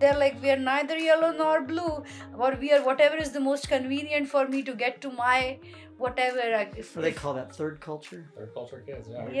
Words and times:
they're 0.00 0.16
like 0.18 0.40
we 0.42 0.50
are 0.50 0.56
neither 0.56 0.96
yellow 0.96 1.32
nor 1.32 1.60
blue 1.60 2.02
or 2.38 2.54
we 2.60 2.72
are 2.72 2.82
whatever 2.84 3.16
is 3.16 3.32
the 3.32 3.40
most 3.40 3.68
convenient 3.68 4.28
for 4.28 4.46
me 4.46 4.62
to 4.62 4.74
get 4.74 5.00
to 5.00 5.10
my 5.10 5.58
whatever 5.96 6.40
I- 6.40 6.70
if, 6.76 6.94
What 6.94 7.02
do 7.02 7.10
they 7.10 7.12
call 7.12 7.34
that? 7.34 7.54
Third 7.54 7.80
culture. 7.80 8.30
Third 8.36 8.54
culture 8.54 8.82
kids. 8.86 9.08
Yeah, 9.10 9.24
we 9.26 9.38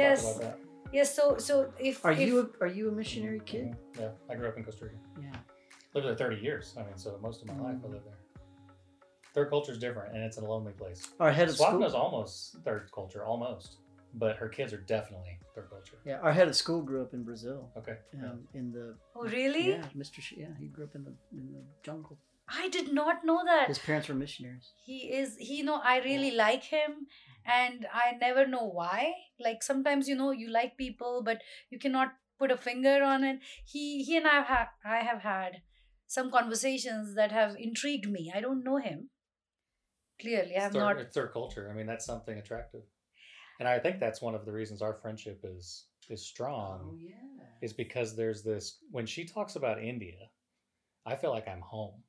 Yes. 0.92 1.14
talked 1.16 1.42
so 1.42 1.64
so 1.64 1.72
if 1.78 2.04
Are 2.04 2.12
if, 2.12 2.18
you 2.20 2.40
a, 2.40 2.64
are 2.64 2.68
you 2.78 2.88
a 2.88 2.92
missionary 2.92 3.40
kid? 3.44 3.76
Yeah, 3.98 4.10
I 4.30 4.34
grew 4.34 4.48
up 4.48 4.56
in 4.56 4.64
Costa 4.64 4.84
Rica. 4.86 4.96
Yeah. 5.20 5.36
Lived 5.94 6.06
there 6.06 6.14
30 6.16 6.36
years. 6.42 6.74
I 6.78 6.82
mean, 6.82 6.96
so 6.96 7.18
most 7.22 7.42
of 7.42 7.48
my 7.48 7.58
life 7.58 7.78
I 7.84 7.86
Mm. 7.88 7.92
lived 7.92 8.06
there. 8.06 8.18
Third 9.34 9.50
culture 9.50 9.72
is 9.72 9.78
different, 9.78 10.14
and 10.14 10.22
it's 10.24 10.38
a 10.38 10.44
lonely 10.44 10.72
place. 10.72 11.00
Our 11.20 11.30
head 11.30 11.48
of 11.48 11.54
school. 11.56 11.66
Swapna's 11.80 11.94
almost 11.94 12.56
third 12.64 12.90
culture, 12.92 13.24
almost, 13.24 13.76
but 14.14 14.36
her 14.36 14.48
kids 14.48 14.72
are 14.72 14.78
definitely 14.96 15.38
third 15.54 15.68
culture. 15.70 15.98
Yeah, 16.04 16.18
our 16.20 16.32
head 16.32 16.48
of 16.48 16.56
school 16.56 16.82
grew 16.82 17.02
up 17.02 17.12
in 17.14 17.22
Brazil. 17.24 17.70
Okay. 17.76 17.96
yeah. 18.14 18.30
Um, 18.30 18.48
in 18.54 18.72
the 18.72 18.96
oh 19.14 19.24
really 19.24 19.68
yeah, 19.70 19.84
Mr. 19.96 20.20
Sh- 20.20 20.34
yeah, 20.38 20.54
he 20.58 20.66
grew 20.68 20.84
up 20.84 20.94
in 20.94 21.04
the 21.04 21.14
in 21.32 21.44
the 21.52 21.62
jungle. 21.82 22.18
i 22.64 22.66
did 22.76 22.88
not 23.00 23.16
know 23.28 23.40
that 23.44 23.66
His 23.68 23.78
parents 23.88 24.06
were 24.08 24.14
missionaries. 24.24 24.66
he 24.88 24.98
is 25.20 25.28
he 25.48 25.56
know 25.68 25.78
i 25.92 25.96
really 26.10 26.30
like 26.46 26.64
him 26.76 26.90
and 27.48 27.86
i 27.92 28.12
never 28.20 28.46
know 28.46 28.64
why 28.66 29.12
like 29.40 29.62
sometimes 29.62 30.08
you 30.08 30.14
know 30.16 30.30
you 30.30 30.48
like 30.50 30.76
people 30.76 31.22
but 31.24 31.38
you 31.70 31.78
cannot 31.78 32.12
put 32.38 32.50
a 32.50 32.56
finger 32.56 33.02
on 33.02 33.24
it 33.24 33.40
he 33.64 34.04
he 34.04 34.16
and 34.16 34.26
i 34.26 34.34
have 34.36 34.46
had 34.46 34.66
i 34.84 34.98
have 34.98 35.22
had 35.22 35.62
some 36.06 36.30
conversations 36.30 37.14
that 37.16 37.32
have 37.32 37.56
intrigued 37.58 38.08
me 38.10 38.32
i 38.34 38.40
don't 38.40 38.64
know 38.64 38.76
him 38.78 39.10
clearly 40.20 40.52
i 40.52 40.54
It's 40.54 40.64
have 40.64 40.72
third, 40.72 40.80
not 40.80 40.98
it's 40.98 41.14
third 41.14 41.32
culture. 41.32 41.68
I 41.70 41.74
mean, 41.74 41.86
that's 41.86 42.04
something 42.06 42.38
attractive, 42.38 42.82
and 43.60 43.68
I 43.68 43.78
think 43.78 44.00
that's 44.00 44.20
one 44.22 44.34
of 44.34 44.44
the 44.44 44.52
reasons 44.52 44.82
our 44.82 44.94
friendship 44.94 45.40
is 45.44 45.86
is 46.08 46.24
strong. 46.26 46.80
Oh, 46.92 46.96
yeah. 46.98 47.14
Is 47.60 47.72
because 47.72 48.14
there's 48.16 48.42
this 48.42 48.78
when 48.90 49.06
she 49.06 49.24
talks 49.24 49.56
about 49.56 49.82
India, 49.82 50.30
I 51.06 51.16
feel 51.16 51.30
like 51.30 51.48
I'm 51.48 51.60
home 51.60 52.02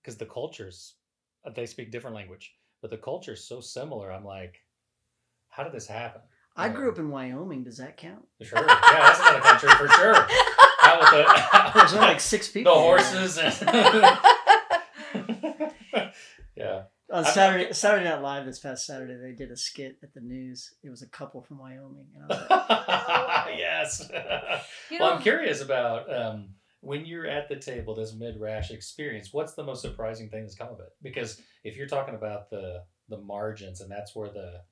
because 0.00 0.16
the 0.16 0.26
cultures 0.26 0.96
they 1.56 1.66
speak 1.66 1.90
different 1.90 2.16
language, 2.16 2.54
but 2.80 2.90
the 2.90 2.98
culture's 2.98 3.44
so 3.48 3.60
similar. 3.60 4.12
I'm 4.12 4.24
like, 4.24 4.61
how 5.52 5.62
did 5.62 5.72
this 5.72 5.86
happen? 5.86 6.20
I 6.56 6.68
grew 6.68 6.90
up 6.90 6.98
in 6.98 7.08
Wyoming. 7.10 7.62
Does 7.64 7.78
that 7.78 7.96
count? 7.96 8.26
Sure, 8.42 8.58
yeah, 8.58 8.80
that's 8.90 9.20
another 9.20 9.40
country 9.40 9.70
for 9.70 9.88
sure. 9.88 10.14
Out 10.84 10.98
with 11.00 11.10
the, 11.10 11.70
There's 11.74 11.92
only 11.94 12.06
like 12.06 12.20
six 12.20 12.48
people. 12.48 12.74
the 12.74 12.80
horses 12.80 13.38
and 13.38 13.54
yeah. 16.56 16.82
On 17.10 17.24
I'm- 17.24 17.34
Saturday 17.34 17.72
Saturday 17.72 18.04
Night 18.04 18.22
Live 18.22 18.46
this 18.46 18.58
past 18.58 18.86
Saturday, 18.86 19.16
they 19.16 19.32
did 19.32 19.50
a 19.50 19.56
skit 19.56 19.98
at 20.02 20.14
the 20.14 20.20
news. 20.20 20.74
It 20.82 20.90
was 20.90 21.02
a 21.02 21.08
couple 21.08 21.42
from 21.42 21.58
Wyoming, 21.58 22.06
and 22.14 22.24
I 22.24 22.26
was 22.26 22.50
like, 22.50 23.48
yes. 23.58 24.10
You 24.90 24.98
well, 24.98 25.10
know- 25.10 25.16
I'm 25.16 25.22
curious 25.22 25.60
about 25.60 26.12
um, 26.14 26.48
when 26.80 27.04
you're 27.06 27.26
at 27.26 27.48
the 27.48 27.56
table, 27.56 27.94
this 27.94 28.14
midrash 28.14 28.70
experience. 28.70 29.32
What's 29.32 29.54
the 29.54 29.64
most 29.64 29.82
surprising 29.82 30.28
thing 30.30 30.42
that's 30.42 30.54
come 30.56 30.68
of 30.68 30.80
it? 30.80 30.90
Because 31.02 31.40
if 31.64 31.76
you're 31.76 31.86
talking 31.86 32.14
about 32.14 32.50
the 32.50 32.82
the 33.08 33.18
margins, 33.18 33.80
and 33.82 33.90
that's 33.90 34.14
where 34.16 34.30
the 34.30 34.62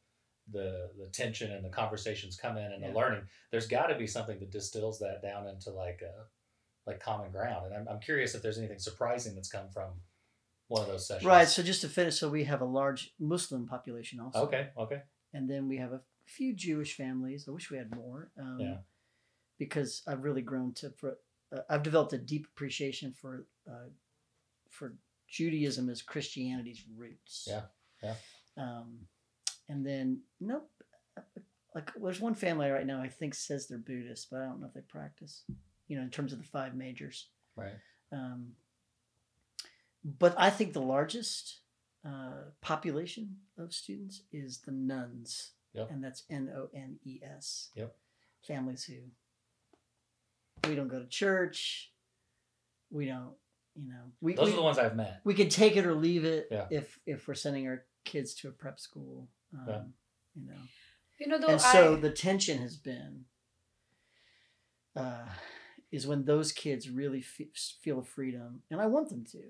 the 0.50 0.91
the 0.98 1.06
tension 1.08 1.52
and 1.52 1.64
the 1.64 1.69
conversations 1.70 2.36
come 2.36 2.56
in, 2.56 2.72
and 2.72 2.83
Yeah. 2.83 2.88
the 2.91 2.94
learning, 2.94 3.22
there's 3.50 3.66
got 3.66 3.86
to 3.88 3.94
be 3.96 4.06
something 4.06 4.38
that 4.41 4.50
distills 4.50 4.98
that 5.00 5.22
down 5.22 5.47
into 5.48 5.70
like 5.70 6.00
a 6.02 6.27
like 6.86 7.00
common 7.00 7.30
ground. 7.30 7.66
And 7.66 7.74
I'm, 7.74 7.88
I'm 7.88 8.00
curious 8.00 8.34
if 8.34 8.42
there's 8.42 8.58
anything 8.58 8.78
surprising 8.78 9.34
that's 9.34 9.50
come 9.50 9.69
from 9.70 9.91
one 10.69 10.82
of 10.82 10.88
those 10.88 11.06
sessions. 11.06 11.27
right. 11.27 11.47
So 11.48 11.62
just 11.62 11.82
to 11.82 11.88
finish, 11.88 12.19
so 12.19 12.28
we 12.28 12.44
have 12.44 12.60
a 12.62 12.64
large 12.64 13.12
Muslim 13.19 13.66
population 13.66 14.19
also. 14.20 14.41
Okay. 14.47 14.70
Okay. 14.78 15.03
and 15.34 15.48
then 15.48 15.69
we 15.69 15.76
have 15.76 15.92
a 15.92 16.00
few 16.25 16.54
Jewish 16.54 16.94
families. 16.97 17.47
I 17.47 17.50
wish 17.50 17.70
we 17.70 17.76
had 17.78 17.94
more. 17.94 18.31
Um, 18.38 18.59
Yeah. 18.60 18.76
Because 19.59 20.03
I've 20.06 20.25
really 20.25 20.41
grown 20.42 20.72
to, 20.75 20.91
for, 20.91 21.19
uh, 21.54 21.60
I've 21.69 21.82
developed 21.82 22.12
a 22.15 22.19
deep 22.19 22.47
appreciation 22.47 23.12
for, 23.12 23.47
uh, 23.70 23.91
for 24.70 24.94
Judaism 25.28 25.91
as 25.91 26.00
Christianity's 26.03 26.82
roots. 26.97 27.47
Yeah, 27.48 27.62
yeah. 28.03 28.15
Um, 28.56 29.00
and 29.70 29.86
then 29.86 30.20
nope, 30.41 30.69
like 31.75 31.91
there's 31.94 32.20
one 32.20 32.34
family 32.34 32.69
right 32.70 32.86
now 32.86 33.00
I 33.00 33.08
think 33.08 33.34
says 33.34 33.66
they're 33.69 33.78
Buddhist, 33.78 34.28
but 34.31 34.41
I 34.41 34.44
don't 34.47 34.60
know 34.60 34.66
if 34.66 34.75
they 34.75 34.81
practice. 34.82 35.44
You 35.88 35.97
know, 35.97 36.03
in 36.03 36.10
terms 36.10 36.32
of 36.32 36.38
the 36.38 36.44
five 36.44 36.75
majors. 36.75 37.26
Right. 37.56 37.75
Um, 38.12 38.53
but 40.04 40.34
I 40.38 40.50
think 40.50 40.72
the 40.72 40.80
largest 40.82 41.59
uh, 42.06 42.44
population 42.60 43.36
of 43.59 43.72
students 43.75 44.22
is 44.32 44.59
the 44.59 44.72
nuns, 44.72 45.50
Yep. 45.75 45.91
and 45.91 46.03
that's 46.04 46.22
N 46.30 46.50
O 46.56 46.69
N 46.75 46.97
E 47.04 47.20
S. 47.22 47.70
Yep. 47.75 47.94
Families 48.47 48.84
who 48.84 48.94
we 50.69 50.75
don't 50.76 50.88
go 50.88 50.98
to 51.00 51.06
church, 51.06 51.92
we 52.91 53.06
don't, 53.06 53.34
you 53.75 53.88
know, 53.88 54.04
we 54.20 54.34
Those 54.34 54.47
we, 54.47 54.53
are 54.53 54.56
the 54.56 54.62
ones 54.62 54.78
I've 54.78 54.97
met. 54.97 55.20
we 55.25 55.34
can 55.34 55.48
take 55.48 55.76
it 55.76 55.84
or 55.86 55.94
leave 55.94 56.25
it 56.25 56.48
Yeah. 56.50 56.66
if 56.70 56.98
if 57.06 57.26
we're 57.28 57.34
sending 57.34 57.66
our 57.69 57.84
kids 58.04 58.34
to 58.36 58.48
a 58.48 58.53
prep 58.53 58.80
school. 58.80 59.28
Um, 59.53 59.66
Yeah. 59.66 59.83
You 60.34 60.47
know, 60.47 60.61
you 61.19 61.27
know 61.27 61.38
though 61.38 61.49
and 61.49 61.61
so 61.61 61.94
I, 61.94 62.00
the 62.00 62.11
tension 62.11 62.59
has 62.59 62.77
been 62.77 63.25
uh, 64.97 65.27
is 65.93 66.06
when 66.06 66.25
those 66.25 66.53
kids 66.53 66.88
really 66.88 67.21
fe- 67.21 67.50
feel 67.83 68.03
freedom 68.03 68.62
and 68.71 68.81
i 68.81 68.87
want 68.87 69.09
them 69.09 69.25
to 69.33 69.43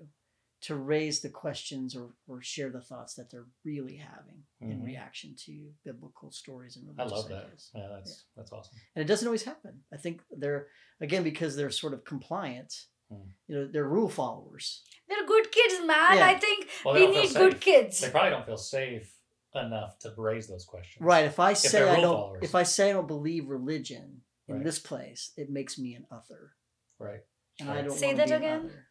to 0.61 0.75
raise 0.75 1.21
the 1.21 1.29
questions 1.29 1.95
or, 1.95 2.09
or 2.27 2.39
share 2.39 2.69
the 2.69 2.81
thoughts 2.81 3.15
that 3.15 3.31
they're 3.31 3.47
really 3.65 3.95
having 3.95 4.43
in 4.59 4.79
Mhm. 4.81 4.85
reaction 4.85 5.35
to 5.45 5.71
biblical 5.83 6.31
stories 6.31 6.77
and 6.77 6.87
I 6.87 7.03
religious 7.03 7.17
love 7.17 7.29
that. 7.29 7.45
ideas. 7.45 7.71
Yeah, 7.73 7.87
that's 7.95 8.25
that's 8.35 8.51
awesome. 8.51 8.77
and 8.95 9.03
it 9.03 9.07
doesn't 9.07 9.27
always 9.27 9.43
happen 9.43 9.83
i 9.93 9.97
think 9.97 10.21
they're 10.31 10.67
again 10.99 11.23
because 11.23 11.55
they're 11.55 11.71
sort 11.71 11.93
of 11.93 12.03
compliant 12.05 12.73
Hmm. 13.09 13.27
you 13.47 13.55
know 13.55 13.67
they're 13.67 13.87
rule 13.89 14.07
followers 14.09 14.83
they're 15.09 15.25
good 15.25 15.51
kids 15.51 15.75
man 15.85 16.17
Yeah. 16.17 16.27
i 16.27 16.35
think 16.35 16.67
Well, 16.85 16.93
we 16.95 17.07
need 17.07 17.33
good 17.33 17.59
kids 17.59 17.99
They 18.01 18.09
probably 18.09 18.29
don't 18.31 18.45
feel 18.45 18.57
safe 18.57 19.17
enough 19.55 19.97
to 19.99 20.13
raise 20.17 20.47
those 20.47 20.63
questions. 20.65 21.03
right 21.05 21.25
if 21.25 21.39
i 21.39 21.53
say 21.53 21.79
they're 21.79 21.89
i 21.89 21.99
don't 21.99 22.13
followers. 22.15 22.39
if 22.43 22.55
i 22.55 22.63
say 22.63 22.89
i 22.89 22.93
don't 22.93 23.07
believe 23.07 23.47
religion 23.49 24.21
in 24.47 24.55
Right. 24.55 24.63
this 24.63 24.79
place 24.79 25.31
it 25.37 25.49
makes 25.49 25.77
me 25.77 25.93
an 25.95 26.05
other 26.11 26.53
Right. 26.99 27.21
and 27.59 27.69
I 27.69 27.81
don't 27.81 27.97
Say 27.97 28.13
that 28.13 28.27
to 28.27 28.35
again? 28.37 28.59
Other. 28.65 28.87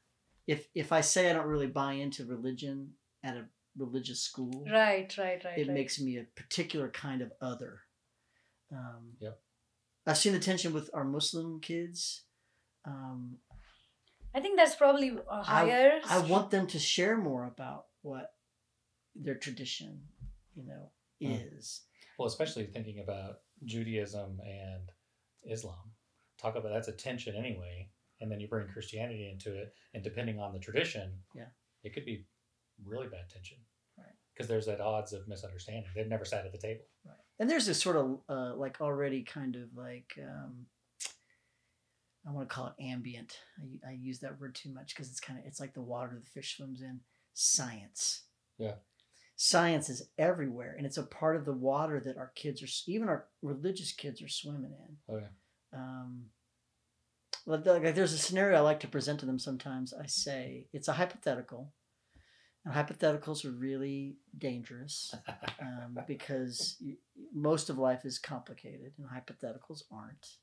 If 0.46 0.66
if 0.74 0.90
I 0.92 1.00
say 1.00 1.30
I 1.30 1.32
don't 1.32 1.46
really 1.46 1.68
buy 1.68 1.92
into 1.94 2.24
religion 2.24 2.94
at 3.22 3.36
a 3.36 3.44
religious 3.76 4.20
school, 4.20 4.64
right 4.70 5.16
right 5.16 5.40
right 5.44 5.58
it 5.58 5.68
right. 5.68 5.74
makes 5.74 6.00
me 6.00 6.16
a 6.18 6.24
particular 6.34 6.88
kind 6.88 7.22
of 7.22 7.32
other. 7.40 7.82
Um, 8.72 9.12
Yep. 9.20 9.40
I've 10.06 10.18
seen 10.18 10.32
the 10.32 10.40
tension 10.40 10.72
with 10.72 10.90
our 10.92 11.04
Muslim 11.04 11.60
kids. 11.60 12.22
Um, 12.84 13.38
i 14.34 14.40
think 14.40 14.56
that's 14.58 14.74
probably 14.76 15.16
higher 15.28 16.00
I 16.08 16.18
want 16.20 16.50
them 16.50 16.66
to 16.68 16.78
share 16.78 17.16
more 17.16 17.44
about 17.44 17.86
what 18.02 18.32
their 19.14 19.34
tradition, 19.36 20.02
you 20.54 20.64
know, 20.64 20.90
Hmm. 21.20 21.32
is. 21.32 21.82
Well, 22.18 22.28
especially 22.28 22.66
thinking 22.66 23.00
about 23.00 23.42
Judaism 23.64 24.40
and 24.40 24.90
Islam. 25.42 25.94
Talk 26.38 26.56
about 26.56 26.70
that's 26.72 26.88
a 26.88 26.92
tension 26.92 27.34
anyway, 27.36 27.90
and 28.20 28.30
then 28.30 28.40
you 28.40 28.48
bring 28.48 28.68
Christianity 28.68 29.28
into 29.28 29.54
it, 29.54 29.74
and 29.94 30.02
depending 30.02 30.38
on 30.38 30.52
the 30.52 30.58
tradition, 30.58 31.22
Yeah. 31.34 31.50
it 31.82 31.90
could 31.94 32.04
be 32.06 32.26
really 32.82 33.08
bad 33.08 33.28
tension. 33.28 33.58
Right. 33.96 34.14
Because 34.32 34.48
there's 34.48 34.66
that 34.66 34.80
odds 34.80 35.12
of 35.12 35.28
misunderstanding. 35.28 35.90
They've 35.94 36.06
never 36.08 36.24
sat 36.24 36.46
at 36.46 36.52
the 36.52 36.58
table. 36.58 36.84
Right. 37.04 37.18
And 37.38 37.48
there's 37.50 37.66
this 37.66 37.80
sort 37.82 37.96
of 37.96 38.22
uh, 38.28 38.56
like 38.56 38.80
already 38.80 39.22
kind 39.22 39.56
of 39.56 39.74
like 39.74 40.18
um, 40.18 40.66
I 42.26 42.30
want 42.32 42.48
to 42.48 42.54
call 42.54 42.66
it 42.68 42.82
ambient. 42.82 43.38
I, 43.84 43.90
I 43.90 43.92
use 43.92 44.20
that 44.20 44.38
word 44.40 44.54
too 44.54 44.72
much 44.72 44.94
because 44.94 45.10
it's 45.10 45.20
kind 45.20 45.38
of 45.38 45.46
it's 45.46 45.60
like 45.60 45.72
the 45.74 45.80
water 45.82 46.18
the 46.18 46.26
fish 46.26 46.56
swims 46.56 46.82
in. 46.82 47.00
Science. 47.32 48.24
Yeah. 48.58 48.74
Science 49.42 49.88
is 49.88 50.06
everywhere, 50.18 50.74
and 50.76 50.84
it's 50.84 50.98
a 50.98 51.02
part 51.02 51.34
of 51.34 51.46
the 51.46 51.52
water 51.54 51.98
that 51.98 52.18
our 52.18 52.30
kids 52.34 52.62
are 52.62 52.92
even 52.92 53.08
our 53.08 53.24
religious 53.40 53.90
kids 53.90 54.20
are 54.20 54.28
swimming 54.28 54.72
in. 54.72 54.96
Oh 55.08 55.16
yeah. 55.16 55.28
Um, 55.72 56.26
like, 57.46 57.64
like 57.64 57.94
there's 57.94 58.12
a 58.12 58.18
scenario 58.18 58.58
I 58.58 58.60
like 58.60 58.80
to 58.80 58.86
present 58.86 59.18
to 59.20 59.26
them 59.26 59.38
sometimes. 59.38 59.94
I 59.94 60.04
say 60.04 60.66
it's 60.74 60.88
a 60.88 60.92
hypothetical, 60.92 61.72
and 62.66 62.74
hypotheticals 62.74 63.46
are 63.46 63.50
really 63.50 64.18
dangerous 64.36 65.14
um, 65.58 65.96
because 66.06 66.76
most 67.32 67.70
of 67.70 67.78
life 67.78 68.04
is 68.04 68.18
complicated 68.18 68.92
and 68.98 69.08
hypotheticals 69.08 69.84
aren't. 69.90 70.36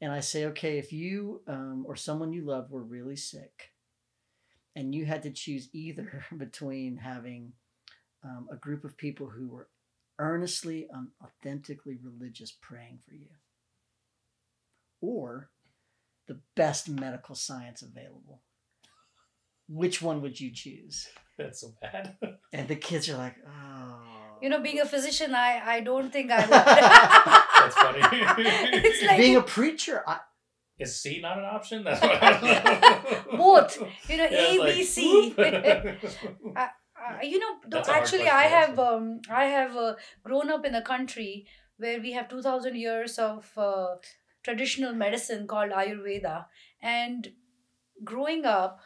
And 0.00 0.12
I 0.12 0.20
say, 0.20 0.44
okay, 0.44 0.78
if 0.78 0.92
you 0.92 1.42
um, 1.48 1.84
or 1.88 1.96
someone 1.96 2.32
you 2.32 2.44
love 2.44 2.70
were 2.70 2.84
really 2.84 3.16
sick, 3.16 3.72
and 4.76 4.94
you 4.94 5.06
had 5.06 5.24
to 5.24 5.32
choose 5.32 5.68
either 5.72 6.24
between 6.36 6.96
having 6.96 7.52
um, 8.24 8.48
a 8.52 8.56
group 8.56 8.84
of 8.84 8.96
people 8.96 9.28
who 9.28 9.48
were 9.48 9.68
earnestly 10.18 10.86
and 10.92 11.08
authentically 11.24 11.96
religious 12.02 12.52
praying 12.60 12.98
for 13.06 13.14
you, 13.14 13.28
or 15.00 15.50
the 16.28 16.38
best 16.56 16.88
medical 16.88 17.34
science 17.34 17.82
available. 17.82 18.40
Which 19.68 20.02
one 20.02 20.20
would 20.22 20.40
you 20.40 20.50
choose? 20.52 21.08
That's 21.38 21.60
so 21.60 21.74
bad. 21.80 22.16
And 22.52 22.66
the 22.66 22.74
kids 22.76 23.08
are 23.08 23.16
like, 23.16 23.36
oh. 23.46 24.00
You 24.42 24.48
know, 24.48 24.60
being 24.60 24.80
a 24.80 24.84
physician, 24.86 25.34
I 25.34 25.60
I 25.76 25.80
don't 25.80 26.10
think 26.12 26.30
I 26.32 26.44
That's 26.46 27.76
would. 27.76 28.02
funny. 28.02 28.80
it's 28.84 29.02
like 29.04 29.18
being 29.18 29.36
a 29.36 29.42
preacher, 29.42 30.02
I, 30.06 30.18
Is 30.78 31.00
C 31.00 31.20
not 31.20 31.38
an 31.38 31.44
option? 31.44 31.84
That's 31.84 32.00
what 32.02 32.18
I 32.22 33.36
Both. 33.36 33.78
you 34.08 34.16
know, 34.16 34.24
Yeah, 34.30 34.52
A, 34.52 34.58
like, 34.58 34.84
C. 34.84 35.34
whoop. 35.36 36.56
You 37.22 37.38
know, 37.38 37.56
though, 37.66 37.78
That's 37.78 37.88
a 37.88 37.92
hard 37.92 38.02
actually, 38.02 38.28
I 38.28 38.44
have 38.44 38.78
um, 38.78 39.20
I 39.30 39.44
have 39.46 39.76
uh, 39.76 39.94
grown 40.24 40.50
up 40.50 40.64
in 40.64 40.74
a 40.74 40.82
country 40.82 41.46
where 41.78 42.00
we 42.00 42.12
have 42.12 42.28
two 42.28 42.42
thousand 42.42 42.76
years 42.76 43.18
of 43.18 43.50
uh, 43.56 43.96
traditional 44.42 44.92
medicine 44.92 45.46
called 45.46 45.70
Ayurveda, 45.72 46.46
and 46.82 47.28
growing 48.04 48.44
up, 48.44 48.80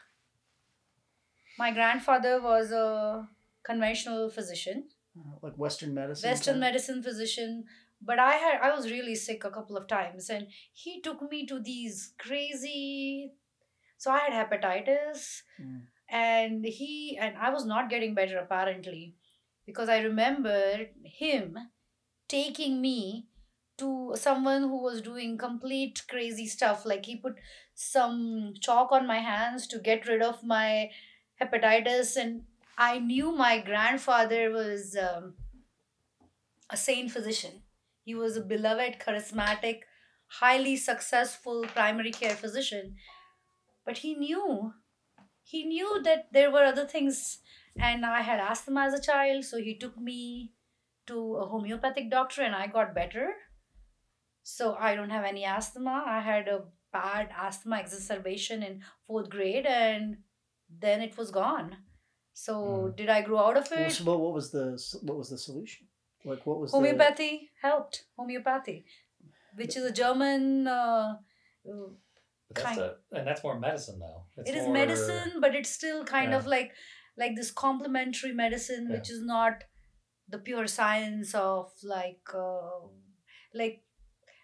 my 1.58 1.70
grandfather 1.72 2.40
was 2.40 2.70
a 2.72 3.28
conventional 3.62 4.28
physician, 4.30 4.88
uh, 5.18 5.36
like 5.42 5.56
Western 5.56 5.94
medicine. 5.94 6.30
Western 6.30 6.54
kind 6.54 6.60
medicine 6.60 7.02
physician. 7.02 7.64
But 8.02 8.18
I 8.18 8.32
had 8.34 8.60
I 8.60 8.74
was 8.74 8.90
really 8.90 9.14
sick 9.14 9.44
a 9.44 9.50
couple 9.50 9.76
of 9.76 9.86
times, 9.86 10.28
and 10.28 10.48
he 10.72 11.00
took 11.00 11.22
me 11.30 11.46
to 11.46 11.60
these 11.60 12.12
crazy. 12.18 13.32
So 13.96 14.10
I 14.10 14.18
had 14.18 14.32
hepatitis 14.50 15.42
Mm. 15.60 15.82
And 16.08 16.64
he 16.64 17.18
and 17.20 17.36
i 17.38 17.50
was 17.50 17.64
not 17.64 17.90
getting 17.90 18.14
better 18.14 18.38
apparently 18.38 19.14
because 19.66 19.88
i 19.88 20.00
remember 20.00 20.86
him 21.04 21.56
taking 22.28 22.80
me 22.80 23.26
to 23.76 24.14
someone 24.14 24.62
who 24.62 24.82
was 24.82 25.00
doing 25.00 25.36
complete 25.36 26.02
crazy 26.08 26.46
stuff 26.46 26.84
like 26.86 27.06
he 27.06 27.16
put 27.16 27.34
some 27.74 28.54
chalk 28.60 28.92
on 28.92 29.06
my 29.06 29.18
hands 29.18 29.66
to 29.66 29.78
get 29.78 30.06
rid 30.06 30.22
of 30.22 30.44
my 30.44 30.90
hepatitis 31.40 32.16
and 32.16 32.42
i 32.78 32.98
knew 32.98 33.32
my 33.32 33.58
grandfather 33.58 34.50
was 34.50 34.96
um, 34.96 35.34
a 36.70 36.76
sane 36.76 37.08
physician. 37.08 37.62
He 38.04 38.14
was 38.14 38.36
a 38.36 38.42
beloved 38.42 38.98
charismatic 38.98 39.80
highly 40.26 40.76
successful 40.76 41.64
primary 41.72 42.10
care 42.10 42.34
physician 42.34 42.96
but 43.84 43.98
he 43.98 44.14
knew 44.14 44.72
he 45.52 45.64
knew 45.70 46.02
that 46.02 46.28
there 46.36 46.50
were 46.50 46.64
other 46.72 46.84
things 46.92 47.38
and 47.88 48.06
i 48.10 48.20
had 48.26 48.40
asthma 48.50 48.82
as 48.90 48.94
a 48.98 49.00
child 49.06 49.44
so 49.48 49.58
he 49.68 49.74
took 49.84 49.96
me 50.10 50.18
to 51.10 51.16
a 51.36 51.46
homeopathic 51.54 52.10
doctor 52.10 52.42
and 52.42 52.54
i 52.60 52.66
got 52.76 52.94
better. 52.98 53.24
So 54.42 54.74
i 54.88 54.94
don't 54.94 55.10
have 55.16 55.24
any 55.30 55.44
asthma. 55.44 55.96
I 56.06 56.20
had 56.20 56.48
a 56.48 56.64
bad 56.92 57.28
asthma 57.46 57.78
exacerbation 57.80 58.62
in 58.62 58.82
fourth 59.06 59.28
grade 59.34 59.66
and 59.66 60.18
then 60.84 61.02
it 61.06 61.16
was 61.18 61.30
gone. 61.30 61.76
So 62.44 62.54
Mm. 62.56 62.96
did 63.00 63.08
i 63.16 63.20
grow 63.28 63.38
out 63.46 63.56
of 63.62 63.68
Well, 63.70 63.86
it? 63.86 63.92
so 63.98 64.04
what, 64.04 64.32
was 64.38 64.50
the 64.56 64.66
what 65.08 65.16
was 65.18 65.30
the 65.34 65.38
solution? 65.46 65.86
Like 66.24 66.46
what 66.46 66.58
was 66.60 66.70
the- 66.72 66.76
homeopathy 66.78 67.32
helped. 67.62 68.04
Homeopathy 68.18 68.78
which 69.62 69.76
is 69.76 69.84
a 69.84 69.92
german 70.02 70.66
uh, 70.66 71.16
But 72.54 72.62
that's 72.64 72.76
Kind- 72.78 72.80
a, 72.80 73.16
and 73.18 73.26
that's 73.26 73.42
more 73.44 73.58
medicine 73.58 73.98
though. 73.98 74.24
It's 74.36 74.50
it 74.50 74.56
is 74.56 74.64
more- 74.64 74.72
medicine 74.74 75.40
but 75.40 75.54
it's 75.54 75.70
still 75.70 76.04
kind 76.04 76.30
Yeah. 76.30 76.38
of 76.38 76.46
like 76.46 76.72
like 77.16 77.34
this 77.36 77.50
complementary 77.50 78.32
medicine 78.32 78.88
which 78.90 79.10
is 79.10 79.22
not 79.22 79.64
the 80.28 80.38
pure 80.38 80.66
science 80.66 81.34
of 81.34 81.70
like 81.82 82.28
uh, 82.34 82.80
like 83.54 83.82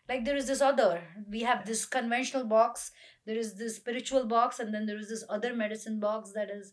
like 0.08 0.24
there 0.24 0.36
is 0.36 0.46
this 0.46 0.60
other 0.60 1.02
we 1.28 1.40
have 1.42 1.64
this 1.66 1.84
conventional 1.86 2.44
box 2.44 2.90
there 3.26 3.36
is 3.36 3.54
this 3.56 3.76
spiritual 3.76 4.24
box 4.26 4.58
and 4.60 4.74
then 4.74 4.86
there 4.86 4.98
is 4.98 5.08
this 5.08 5.24
other 5.28 5.54
medicine 5.54 5.98
box 6.00 6.32
that 6.32 6.50
is 6.50 6.72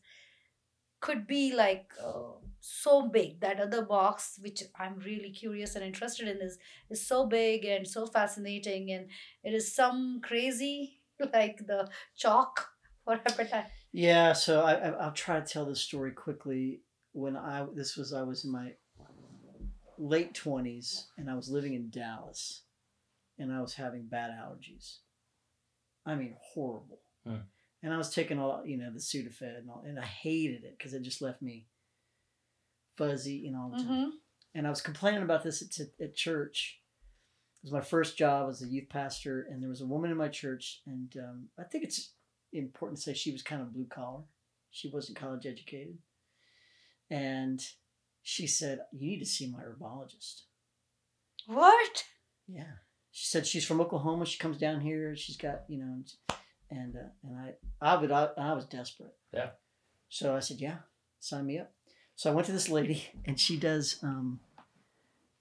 could 0.99 1.27
be 1.27 1.53
like 1.53 1.91
uh, 2.03 2.31
so 2.59 3.07
big 3.07 3.39
that 3.39 3.59
other 3.59 3.83
box 3.85 4.39
which 4.41 4.63
i'm 4.79 4.97
really 5.05 5.29
curious 5.31 5.75
and 5.75 5.85
interested 5.85 6.27
in 6.27 6.37
is 6.41 6.57
is 6.89 7.05
so 7.07 7.25
big 7.27 7.65
and 7.65 7.87
so 7.87 8.05
fascinating 8.07 8.91
and 8.91 9.07
it 9.43 9.53
is 9.53 9.73
some 9.75 10.19
crazy 10.23 10.96
like 11.33 11.65
the 11.65 11.89
chalk 12.15 12.69
for 13.03 13.17
hepatitis 13.27 13.65
Yeah, 13.91 14.33
so 14.33 14.61
I, 14.61 14.73
I 14.73 14.89
I'll 14.89 15.11
try 15.11 15.39
to 15.39 15.45
tell 15.45 15.65
this 15.65 15.81
story 15.81 16.11
quickly. 16.11 16.81
When 17.13 17.35
I 17.35 17.65
this 17.73 17.95
was 17.97 18.13
I 18.13 18.23
was 18.23 18.45
in 18.45 18.51
my 18.51 18.73
late 19.97 20.33
twenties 20.33 21.07
and 21.17 21.29
I 21.29 21.35
was 21.35 21.49
living 21.49 21.73
in 21.73 21.89
Dallas, 21.89 22.63
and 23.39 23.51
I 23.51 23.61
was 23.61 23.73
having 23.73 24.07
bad 24.07 24.31
allergies. 24.31 24.97
I 26.05 26.15
mean, 26.15 26.35
horrible. 26.53 26.99
Hmm. 27.25 27.47
And 27.83 27.93
I 27.93 27.97
was 27.97 28.13
taking 28.13 28.39
all 28.39 28.63
you 28.65 28.77
know 28.77 28.91
the 28.91 28.99
Sudafed 28.99 29.57
and 29.57 29.69
all, 29.69 29.83
and 29.85 29.99
I 29.99 30.05
hated 30.05 30.63
it 30.63 30.75
because 30.77 30.93
it 30.93 31.01
just 31.03 31.21
left 31.21 31.41
me 31.41 31.67
fuzzy, 32.97 33.35
you 33.35 33.51
know. 33.51 33.59
All 33.59 33.69
the 33.69 33.83
time. 33.83 33.87
mm-hmm. 33.87 34.09
And 34.55 34.65
I 34.65 34.69
was 34.71 34.81
complaining 34.81 35.21
about 35.21 35.43
this 35.43 35.61
at, 35.61 36.03
at 36.03 36.15
church. 36.15 36.79
It 37.67 37.73
was 37.73 37.83
my 37.83 37.89
first 37.89 38.17
job 38.17 38.47
as 38.49 38.61
a 38.61 38.65
youth 38.65 38.87
pastor, 38.87 39.45
and 39.51 39.61
there 39.61 39.69
was 39.69 39.81
a 39.81 39.85
woman 39.85 40.09
in 40.09 40.15
my 40.15 40.29
church, 40.29 40.83
and 40.85 41.13
um, 41.17 41.49
I 41.59 41.63
think 41.63 41.83
it's 41.83 42.11
important 42.53 42.95
to 42.97 43.03
say 43.03 43.13
she 43.13 43.33
was 43.33 43.41
kind 43.41 43.61
of 43.61 43.73
blue 43.73 43.87
collar. 43.89 44.21
She 44.71 44.87
wasn't 44.87 45.17
college 45.17 45.45
educated. 45.45 45.97
And 47.11 47.61
she 48.23 48.47
said, 48.47 48.79
You 48.93 49.09
need 49.09 49.19
to 49.19 49.25
see 49.25 49.51
my 49.51 49.59
herbologist. 49.59 50.43
what 51.45 52.05
Yeah. 52.47 52.75
She 53.11 53.25
said 53.25 53.45
she's 53.45 53.65
from 53.65 53.81
Oklahoma. 53.81 54.25
She 54.25 54.37
comes 54.39 54.57
down 54.57 54.79
here. 54.79 55.17
She's 55.17 55.35
got, 55.35 55.63
you 55.67 55.79
know, 55.79 56.03
and 56.71 56.95
uh, 56.95 57.09
and 57.21 57.37
I 57.37 57.55
I 57.81 57.97
would 57.97 58.13
I, 58.13 58.29
I 58.37 58.53
was 58.53 58.63
desperate. 58.63 59.15
Yeah. 59.33 59.49
So 60.07 60.33
I 60.33 60.39
said, 60.39 60.61
yeah, 60.61 60.77
sign 61.19 61.45
me 61.45 61.59
up. 61.59 61.73
So 62.15 62.31
I 62.31 62.33
went 62.33 62.45
to 62.45 62.53
this 62.53 62.69
lady, 62.69 63.09
and 63.25 63.37
she 63.37 63.57
does. 63.57 63.99
um 64.01 64.39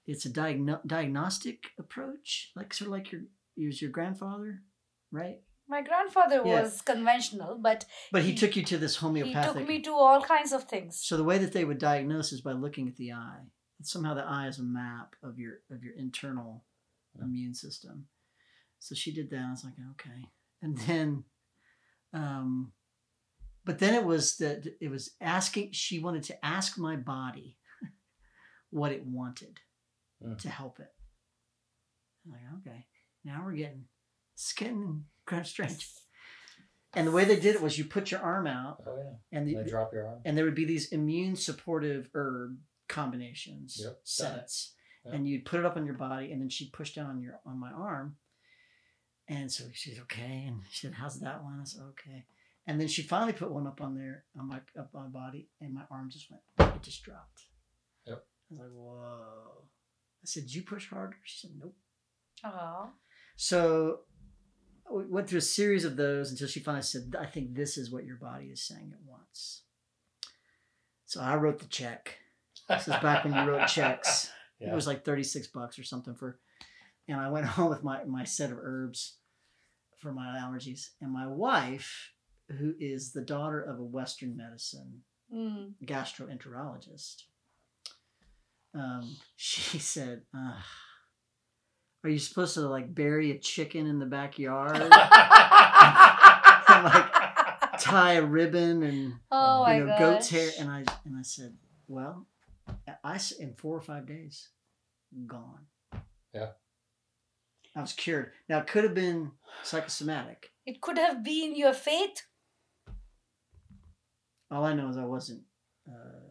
It's 0.07 0.25
a 0.27 0.31
diagno- 0.31 0.87
diagnostic 0.87 1.71
approach, 1.79 2.53
like 2.55 2.73
sort 2.73 2.87
of 2.89 2.93
like 2.93 3.11
your 3.13 3.23
use 3.57 3.81
your 3.83 3.91
grandfather, 3.91 4.63
right? 5.11 5.41
my 5.69 5.83
grandfather 5.83 6.37
Yeah. 6.47 6.63
was 6.63 6.81
conventional 6.81 7.59
but 7.59 7.87
But 8.13 8.23
he 8.23 8.31
He- 8.31 8.37
took 8.37 8.55
you 8.55 8.63
to 8.67 8.79
this 8.79 8.95
homeopathic. 8.97 9.53
he 9.55 9.59
took 9.59 9.69
me 9.69 9.83
to 9.83 9.91
all 9.95 10.23
kinds 10.23 10.53
of 10.53 10.63
things 10.69 11.05
So 11.05 11.17
the 11.17 11.25
way 11.25 11.39
that 11.39 11.53
they 11.53 11.65
would 11.65 11.79
diagnose 11.79 12.31
is 12.33 12.41
by 12.41 12.53
looking 12.53 12.87
at 12.87 12.95
the 12.95 13.13
eye. 13.13 13.47
Somehow 13.83 14.15
the 14.15 14.23
eye 14.25 14.47
is 14.47 14.61
a 14.61 14.63
map 14.63 15.17
of 15.25 15.41
your 15.41 15.63
of 15.69 15.83
your 15.83 15.95
internal 15.95 16.65
immune 17.21 17.53
system. 17.55 18.07
So 18.79 18.95
she 18.95 19.13
did 19.13 19.29
that. 19.31 19.45
I 19.45 19.51
was 19.51 19.65
like, 19.65 19.75
okay. 19.93 20.27
And 20.63 20.79
then, 20.79 21.25
um, 22.13 22.73
but 23.65 23.81
then 23.81 23.95
it 23.95 24.05
was 24.05 24.37
that 24.37 24.67
it 24.81 24.89
was 24.89 25.17
asking. 25.21 25.73
She 25.73 25.99
wanted 25.99 26.23
to 26.25 26.45
ask 26.45 26.79
my 26.79 26.95
body 26.95 27.59
what 28.71 28.93
it 28.93 29.05
wanted 29.05 29.59
Mm. 30.25 30.39
to 30.39 30.49
help 30.49 30.81
it. 30.81 30.93
I'm 32.25 32.33
like, 32.33 32.41
okay, 32.67 32.87
now 33.25 33.43
we're 33.45 33.53
getting 33.53 33.85
it's 34.35 34.53
getting 34.53 35.05
kind 35.27 35.41
of 35.43 35.47
strange. 35.47 35.89
And 36.95 37.07
the 37.07 37.13
way 37.13 37.25
they 37.25 37.39
did 37.39 37.55
it 37.55 37.61
was 37.63 37.77
you 37.79 37.85
put 37.85 38.11
your 38.11 38.21
arm 38.21 38.47
out, 38.47 38.83
Oh 38.87 38.97
yeah. 38.97 39.39
and 39.39 39.47
the, 39.47 39.55
They 39.57 39.65
drop 39.69 39.93
your 39.93 40.07
arm. 40.07 40.21
and 40.25 40.37
there 40.39 40.45
would 40.47 40.55
be 40.55 40.65
these 40.65 40.93
immune 40.93 41.37
supportive 41.37 42.09
herb 42.15 42.57
combinations 42.89 43.79
Yep, 43.83 43.99
sets 44.05 44.73
Yep. 45.05 45.15
and 45.15 45.29
you'd 45.29 45.45
put 45.45 45.61
it 45.61 45.67
up 45.67 45.77
on 45.77 45.85
your 45.85 45.95
body 45.97 46.33
and 46.33 46.41
then 46.41 46.49
she'd 46.49 46.73
push 46.73 46.95
down 46.95 47.11
on 47.11 47.21
your 47.21 47.39
on 47.45 47.59
my 47.61 47.71
arm 47.71 48.17
and 49.29 49.51
so 49.53 49.65
she 49.75 49.91
said 49.91 50.03
okay 50.03 50.45
and 50.47 50.63
she 50.71 50.87
said 50.87 50.95
how's 50.95 51.21
that 51.21 51.43
one 51.45 51.59
i 51.61 51.65
said 51.65 51.83
okay 51.83 52.25
and 52.67 52.81
then 52.81 52.89
she 52.89 53.03
finally 53.03 53.33
put 53.33 53.51
one 53.53 53.67
up 53.67 53.81
on 53.81 53.95
there 53.97 54.25
on 54.39 54.49
my 54.49 54.61
up 54.79 54.91
on 54.95 55.03
my 55.13 55.21
body 55.21 55.49
and 55.61 55.75
my 55.75 55.83
arm 55.91 56.09
just 56.11 56.29
went 56.31 56.43
it 56.77 56.83
just 56.83 57.03
dropped 57.03 57.43
Yep. 58.07 58.25
i 58.25 58.53
was 58.53 58.61
like 58.61 58.71
whoa 58.73 59.65
said 60.29 60.45
did 60.45 60.55
you 60.55 60.63
push 60.63 60.89
harder 60.89 61.17
she 61.25 61.47
said 61.47 61.51
nope 61.59 61.75
oh 62.45 62.91
so 63.37 64.01
we 64.91 65.05
went 65.07 65.29
through 65.29 65.39
a 65.39 65.43
series 65.43 65.85
of 65.85 65.97
those 65.97 66.31
until 66.31 66.49
she 66.49 66.61
finally 66.61 66.83
said, 66.83 67.17
I 67.19 67.27
think 67.27 67.55
this 67.55 67.77
is 67.77 67.91
what 67.91 68.05
your 68.05 68.17
body 68.17 68.47
is 68.47 68.63
saying 68.63 68.93
it 68.93 69.09
wants. 69.09 69.63
So 71.07 71.21
I 71.21 71.37
wrote 71.37 71.59
the 71.59 71.67
check. 71.67 72.19
This 72.69 72.89
is 72.89 72.95
back 72.97 73.25
when 73.25 73.35
you 73.35 73.51
wrote 73.51 73.69
checks. 73.69 74.31
Yeah. 74.59 74.73
It 74.73 74.75
was 74.75 74.87
like 74.87 75.05
36 75.05 75.49
bucks 75.49 75.79
or 75.79 75.85
something 75.85 76.15
for, 76.15 76.39
and 77.09 77.21
I 77.21 77.29
went 77.31 77.47
home 77.47 77.71
with 77.71 77.85
my, 77.85 78.05
my 78.05 78.25
set 78.25 78.51
of 78.51 78.59
herbs 78.61 79.17
for 80.01 80.13
my 80.13 80.39
allergies. 80.39 80.91
And 81.01 81.13
my 81.13 81.27
wife, 81.27 82.13
who 82.59 82.75
is 82.79 83.13
the 83.13 83.23
daughter 83.23 83.61
of 83.61 83.79
a 83.79 83.85
Western 83.85 84.37
medicine 84.37 85.03
mm. 85.33 85.73
gastroenterologist, 85.85 87.23
um, 88.77 89.17
she 89.37 89.79
said, 89.79 90.23
Ugh, 90.37 90.63
"Are 92.05 92.11
you 92.11 92.19
supposed 92.19 92.55
to 92.55 92.61
like 92.69 92.95
bury 92.95 93.31
a 93.33 93.39
chicken 93.39 93.87
in 93.87 93.99
the 93.99 94.07
backyard, 94.07 94.77
and, 94.83 94.91
like 96.85 97.11
tie 97.81 98.15
a 98.15 98.23
ribbon, 98.25 98.83
and 98.83 99.15
oh 99.31 99.67
you 99.71 99.81
know 99.81 99.87
gosh. 99.87 99.99
goat's 99.99 100.29
hair?" 100.31 100.51
And 100.61 100.71
I 100.71 100.85
and 101.05 101.17
I 101.19 101.23
said, 101.23 101.57
"Well, 101.89 102.27
I 103.05 103.15
s- 103.17 103.33
in 103.33 103.55
four 103.55 103.77
or 103.77 103.81
five 103.83 104.07
days, 104.07 104.49
gone." 105.27 105.67
Yeah. 106.35 106.51
I 107.75 107.81
was 107.83 107.93
cured. 107.93 108.33
Now 108.49 108.59
it 108.61 108.67
could 108.67 108.85
have 108.85 108.95
been 108.95 109.33
psychosomatic. 109.63 110.51
It 110.65 110.81
could 110.81 110.97
have 110.99 111.23
been 111.23 111.55
your 111.55 111.75
faith. 111.75 112.23
All 114.51 114.65
I 114.65 114.73
know 114.75 114.89
is 114.89 114.97
I 114.97 115.05
wasn't. 115.05 115.43
Uh, 115.89 115.93
And 115.93 116.26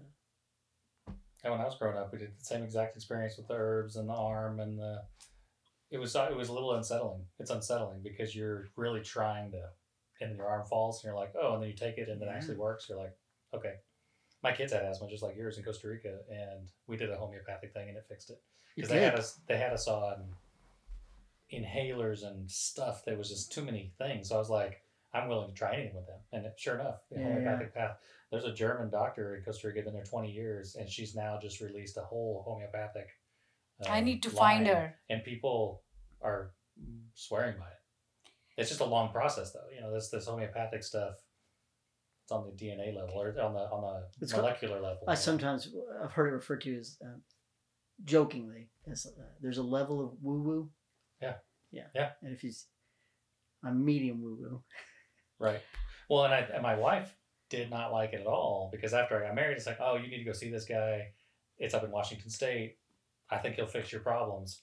when 1.52 1.62
I 1.62 1.66
was 1.66 1.76
growing 1.76 1.98
up, 1.98 2.12
we 2.12 2.20
did 2.20 2.32
the 2.40 2.46
same 2.46 2.64
exact 2.64 2.96
experience 2.96 3.38
with 3.38 3.48
the 3.48 3.56
herbs 3.56 3.96
and 3.96 4.10
the 4.10 4.14
arm 4.14 4.60
and 4.60 4.80
the. 4.80 5.02
It 5.92 5.98
was 5.98 6.16
it 6.16 6.36
was 6.36 6.50
a 6.50 6.54
little 6.54 6.74
unsettling. 6.74 7.26
It's 7.40 7.52
unsettling 7.52 8.02
because 8.04 8.36
you're 8.36 8.68
really 8.76 9.02
trying 9.02 9.52
to, 9.52 9.62
and 10.22 10.32
then 10.32 10.38
your 10.38 10.48
arm 10.48 10.66
falls, 10.66 11.04
and 11.04 11.10
you're 11.10 11.20
like, 11.20 11.34
oh, 11.40 11.54
and 11.54 11.62
then 11.62 11.70
you 11.70 11.76
take 11.76 11.98
it, 11.98 12.10
and 12.10 12.22
it 12.22 12.26
Yeah. 12.26 12.34
actually 12.34 12.54
mm-hmm. 12.54 12.64
works. 12.64 12.90
You're 12.90 12.98
like, 12.98 13.16
okay. 13.54 13.76
My 14.44 14.52
kids 14.52 14.74
had 14.74 14.84
asthma 14.84 15.10
just 15.10 15.24
like 15.24 15.36
yours 15.36 15.58
in 15.58 15.64
Costa 15.64 15.88
Rica, 15.88 16.20
and 16.30 16.70
we 16.88 16.98
did 16.98 17.10
a 17.10 17.18
homeopathic 17.18 17.74
thing, 17.74 17.90
and 17.90 17.98
it 17.98 18.06
fixed 18.08 18.30
it. 18.30 18.42
because 18.76 18.90
they 18.90 19.02
had 19.02 19.16
us 19.16 19.40
they 19.48 19.58
had 19.58 19.74
us 19.74 19.88
on 19.88 20.26
inhalers 21.54 22.26
and 22.26 22.50
stuff. 22.50 23.06
There 23.06 23.18
was 23.18 23.30
just 23.30 23.52
too 23.52 23.64
many 23.64 23.92
things. 23.98 24.30
So 24.30 24.36
I 24.36 24.40
was 24.40 24.50
like, 24.50 24.82
I'm 25.16 25.30
willing 25.30 25.48
to 25.48 25.54
try 25.54 25.74
anything 25.74 25.96
with 25.96 26.08
them. 26.08 26.20
And 26.34 26.46
it, 26.46 26.54
sure 26.58 26.76
enough, 26.76 26.98
the 27.10 27.20
Yeah, 27.20 27.28
homeopathic 27.28 27.74
path. 27.74 27.98
There's 28.32 28.44
a 28.44 28.54
German 28.54 28.90
doctor 28.90 29.36
in 29.36 29.44
Costa 29.44 29.68
Rica, 29.68 29.82
been 29.84 29.94
there 29.94 30.04
20 30.04 30.30
years, 30.30 30.76
and 30.76 30.90
she's 30.90 31.16
now 31.16 31.40
just 31.42 31.62
released 31.62 31.96
a 31.98 32.02
whole 32.02 32.44
homeopathic. 32.46 33.08
I 33.88 34.00
um, 34.00 34.06
need 34.06 34.24
to 34.24 34.30
find 34.30 34.68
her. 34.68 34.96
And 35.10 35.24
people 35.24 35.84
are 36.22 36.52
swearing 37.14 37.58
by 37.58 37.68
it. 37.68 38.32
It's 38.58 38.70
just 38.70 38.82
a 38.82 38.86
long 38.86 39.12
process, 39.12 39.54
though. 39.54 39.68
You 39.74 39.82
know, 39.82 39.94
this 39.94 40.10
this 40.10 40.26
homeopathic 40.26 40.84
stuff. 40.84 41.16
It's 42.24 42.32
on 42.32 42.46
the 42.46 42.52
DNA 42.52 42.96
level 42.96 43.22
or 43.22 43.28
on 43.40 43.54
the 43.54 43.60
on 43.60 43.82
the 43.82 44.08
It's 44.22 44.32
called- 44.32 44.44
molecular 44.44 44.82
level. 44.82 45.04
I 45.08 45.16
sometimes 45.16 45.74
I've 46.02 46.12
heard 46.12 46.28
it 46.28 46.36
referred 46.36 46.62
to 46.62 46.78
as 46.78 46.98
uh, 47.06 47.20
jokingly 48.04 48.70
as 48.90 49.06
uh, 49.06 49.24
there's 49.42 49.60
a 49.60 49.64
level 49.64 50.02
of 50.04 50.12
woo 50.22 50.42
woo. 50.42 50.70
Yeah. 51.22 51.36
Yeah. 51.72 51.88
Yeah. 51.94 52.12
And 52.22 52.34
if 52.34 52.42
he's 52.42 52.66
I'm 53.64 53.84
medium 53.84 54.22
woo 54.22 54.38
woo. 54.40 54.64
Right. 55.40 55.62
Well, 56.10 56.26
and 56.26 56.34
I 56.34 56.40
and 56.54 56.64
my 56.64 56.76
wife 56.76 57.16
did 57.50 57.70
not 57.70 57.92
like 57.92 58.14
it 58.14 58.22
at 58.22 58.28
all 58.28 58.70
because 58.72 58.94
after 58.94 59.18
I 59.18 59.28
got 59.28 59.36
married, 59.36 59.58
it's 59.58 59.68
like, 59.68 59.80
oh, 59.80 59.98
you 59.98 60.08
need 60.10 60.20
to 60.20 60.24
go 60.24 60.34
see 60.34 60.50
this 60.50 60.66
guy. 60.66 61.14
It's 61.58 61.74
up 61.74 61.84
in 61.84 61.92
Washington 61.92 62.30
State. 62.30 62.78
I 63.30 63.38
think 63.38 63.56
he'll 63.56 63.68
fix 63.68 63.92
your 63.92 64.02
problems. 64.02 64.62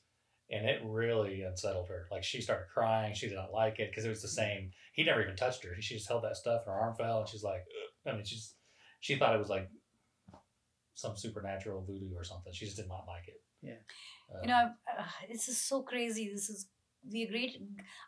And 0.50 0.69
it 0.69 0.83
really 0.85 1.43
unsettled 1.43 1.88
her. 1.88 2.07
Like 2.11 2.25
she 2.25 2.43
started 2.43 2.67
crying. 2.73 3.14
She 3.14 3.29
did 3.29 3.37
not 3.37 3.52
like 3.52 3.79
it 3.79 3.91
because 3.91 4.05
it 4.05 4.11
was 4.11 4.23
the 4.23 4.29
same. 4.29 4.71
He 4.93 5.05
never 5.05 5.23
even 5.23 5.37
touched 5.37 5.64
her. 5.64 5.71
She 5.81 5.95
just 5.95 6.09
held 6.09 6.25
that 6.25 6.37
stuff. 6.37 6.67
Her 6.67 6.73
arm 6.73 6.95
fell, 6.95 7.21
and 7.21 7.29
she's 7.29 7.43
like, 7.43 7.62
Ugh. 8.07 8.12
I 8.12 8.17
mean, 8.17 8.25
she's 8.25 8.55
she 9.00 9.17
thought 9.17 9.35
it 9.35 9.38
was 9.38 9.49
like 9.49 9.69
some 10.95 11.17
supernatural 11.17 11.85
voodoo 11.85 12.14
or 12.14 12.25
something. 12.25 12.52
She 12.52 12.67
just 12.67 12.76
did 12.76 12.88
not 12.88 13.07
like 13.09 13.29
it. 13.29 13.41
Yeah. 13.62 13.81
Uh, 14.33 14.41
You 14.43 14.49
know, 14.49 14.71
uh, 14.99 15.05
this 15.31 15.49
is 15.49 15.59
so 15.59 15.83
crazy. 15.83 16.31
This 16.33 16.50
is 16.50 16.67
we 17.11 17.23
agreed 17.23 17.59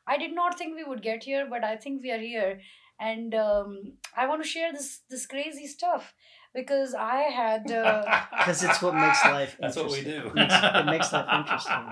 I 0.06 0.16
did 0.18 0.34
not 0.34 0.56
think 0.58 0.74
we 0.76 0.84
would 0.84 1.02
get 1.02 1.24
here, 1.24 1.46
but 1.48 1.64
I 1.64 1.76
think 1.76 2.02
we 2.02 2.10
are 2.10 2.18
here, 2.18 2.60
and 3.00 3.34
um, 3.34 3.94
I 4.16 4.26
want 4.26 4.42
to 4.42 4.48
share 4.48 4.72
this 4.72 5.00
this 5.10 5.26
crazy 5.26 5.66
stuff 5.66 6.14
because 6.54 6.94
I 6.94 7.22
had. 7.42 7.70
Uh, 7.70 8.04
Because 8.38 8.62
it's 8.62 8.82
what 8.82 8.94
makes 8.94 9.24
life 9.24 9.56
That's 9.60 9.76
what 9.76 9.90
we 9.90 10.02
do. 10.04 10.26
It 10.26 10.34
makes- 10.34 10.54
it 10.54 10.86
makes 10.86 11.12
life 11.12 11.26
interesting. 11.38 11.84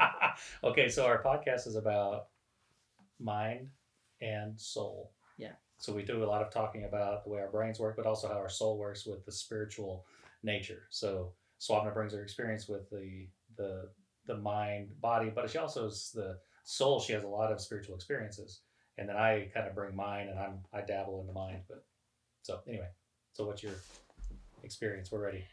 okay, 0.65 0.89
so 0.89 1.07
our 1.07 1.23
podcast 1.23 1.67
is 1.67 1.77
about 1.77 2.27
mind 3.19 3.69
and 4.21 4.61
soul. 4.61 5.13
Yeah. 5.39 5.53
So 5.79 5.93
we 5.93 6.03
do 6.05 6.23
a 6.23 6.27
lot 6.27 6.43
of 6.43 6.51
talking 6.53 6.85
about 6.85 7.25
the 7.25 7.31
way 7.31 7.41
our 7.41 7.51
brains 7.51 7.81
work, 7.81 7.97
but 7.97 8.07
also 8.07 8.29
how 8.29 8.35
our 8.35 8.49
soul 8.49 8.79
works 8.79 9.05
with 9.07 9.25
the 9.25 9.33
spiritual 9.33 10.07
nature. 10.45 10.83
So 10.91 11.33
Swapna 11.61 11.93
brings 11.93 12.13
her 12.13 12.23
experience 12.23 12.69
with 12.69 12.89
the 12.91 13.27
the 13.57 13.89
the 14.27 14.37
mind, 14.37 14.91
body, 15.01 15.31
but 15.35 15.51
she 15.51 15.59
also 15.59 15.87
is 15.87 16.13
the 16.15 16.39
soul. 16.63 17.01
She 17.01 17.13
has 17.13 17.25
a 17.25 17.29
lot 17.29 17.53
of 17.53 17.61
spiritual 17.61 17.95
experiences, 17.95 18.61
and 18.99 19.09
then 19.09 19.17
I 19.17 19.51
kind 19.55 19.67
of 19.67 19.75
bring 19.75 19.95
mine, 19.95 20.29
and 20.29 20.39
I'm 20.39 20.59
I 20.73 20.81
dabble 20.83 21.21
in 21.21 21.27
the 21.27 21.33
mind. 21.33 21.63
But 21.69 21.85
so 22.43 22.61
anyway, 22.67 22.89
so 23.33 23.47
what's 23.47 23.63
your 23.63 23.75
experience? 24.63 25.11
We're 25.11 25.25
ready. 25.25 25.45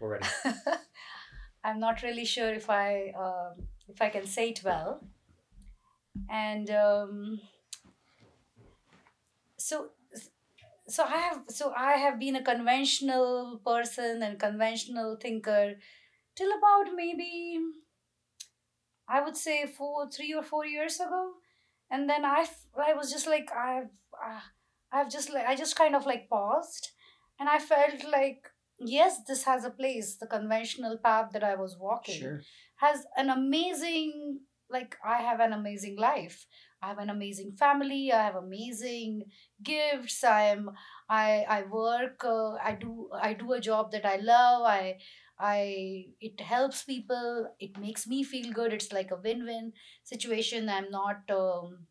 We're 0.00 0.12
ready. 0.12 0.26
I'm 1.64 1.80
not 1.80 2.02
really 2.02 2.24
sure 2.24 2.52
if 2.52 2.70
I 2.70 3.12
um, 3.18 3.66
if 3.88 4.00
I 4.00 4.08
can 4.08 4.26
say 4.26 4.50
it 4.50 4.62
well. 4.64 5.00
And 6.30 6.70
um, 6.70 7.40
so 9.56 9.90
so 10.88 11.04
I 11.04 11.16
have 11.16 11.40
so 11.48 11.72
I 11.76 11.92
have 11.92 12.18
been 12.18 12.36
a 12.36 12.42
conventional 12.42 13.60
person 13.64 14.22
and 14.22 14.38
conventional 14.38 15.16
thinker 15.16 15.74
till 16.34 16.50
about 16.58 16.94
maybe 16.94 17.58
I 19.08 19.20
would 19.22 19.36
say 19.36 19.66
four 19.66 20.08
three 20.10 20.34
or 20.34 20.42
four 20.42 20.66
years 20.66 20.96
ago, 21.00 21.32
and 21.90 22.08
then 22.08 22.24
I, 22.24 22.46
I 22.76 22.94
was 22.94 23.10
just 23.12 23.26
like 23.26 23.50
I've 23.52 23.90
uh, 24.24 24.40
I've 24.92 25.10
just 25.10 25.30
like 25.32 25.46
I 25.46 25.54
just 25.56 25.76
kind 25.76 25.94
of 25.94 26.06
like 26.06 26.28
paused, 26.28 26.90
and 27.38 27.48
I 27.48 27.58
felt 27.58 28.04
like 28.10 28.48
yes 28.78 29.20
this 29.26 29.44
has 29.44 29.64
a 29.64 29.70
place. 29.70 30.16
The 30.16 30.26
conventional 30.26 30.98
path 30.98 31.30
that 31.32 31.44
i 31.44 31.54
was 31.54 31.76
walking 31.78 32.20
Sure. 32.20 32.40
has 32.76 33.06
an 33.16 33.30
amazing 33.30 34.40
like 34.68 34.96
i 35.04 35.18
have 35.22 35.40
an 35.40 35.52
amazing 35.52 35.96
life. 35.96 36.46
I 36.82 36.88
have 36.88 36.98
an 36.98 37.08
amazing 37.10 37.52
family. 37.58 38.12
I 38.12 38.22
have 38.24 38.34
amazing 38.36 39.22
gifts. 39.62 40.22
I 40.24 40.42
am 40.54 40.70
i 41.08 41.44
i 41.48 41.62
work 41.62 42.24
uh, 42.24 42.52
i 42.70 42.72
do 42.80 43.08
i 43.28 43.32
do 43.32 43.52
a 43.52 43.60
job 43.60 43.92
that 43.92 44.04
i 44.04 44.16
love. 44.16 44.62
I 44.66 44.98
i 45.38 46.06
it 46.20 46.40
helps 46.40 46.82
people 46.84 47.48
it 47.60 47.78
makes 47.78 48.06
me 48.06 48.22
feel 48.24 48.52
good 48.52 48.72
it's 48.72 48.92
like 48.92 49.10
a 49.10 49.16
win-win 49.24 49.72
situation 50.04 50.68
i'm 50.68 50.90
not 50.90 51.30
um, 51.30 51.86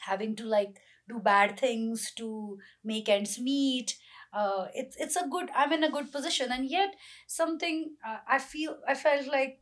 having 0.00 0.34
to 0.36 0.44
like 0.44 0.80
do 1.08 1.18
bad 1.18 1.58
things 1.58 2.12
to 2.16 2.58
make 2.84 3.08
ends 3.08 3.38
meet 3.38 3.96
uh, 4.32 4.66
it's 4.74 4.96
it's 4.98 5.16
a 5.16 5.26
good 5.28 5.50
i'm 5.54 5.72
in 5.72 5.84
a 5.84 5.90
good 5.90 6.12
position 6.12 6.52
and 6.52 6.70
yet 6.70 6.94
something 7.26 7.96
uh, 8.06 8.18
i 8.28 8.38
feel 8.38 8.78
i 8.88 8.94
felt 8.94 9.26
like 9.26 9.60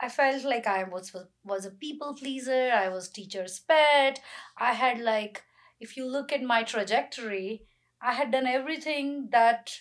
i 0.00 0.08
felt 0.08 0.44
like 0.44 0.66
i 0.66 0.84
was 0.84 1.14
was 1.44 1.64
a 1.64 1.70
people 1.70 2.14
pleaser 2.14 2.70
i 2.78 2.88
was 2.88 3.08
teacher's 3.08 3.58
pet 3.60 4.20
i 4.58 4.72
had 4.72 4.98
like 5.00 5.42
if 5.80 5.96
you 5.96 6.04
look 6.06 6.32
at 6.32 6.42
my 6.42 6.62
trajectory 6.62 7.64
i 8.00 8.12
had 8.12 8.30
done 8.30 8.46
everything 8.46 9.28
that 9.30 9.80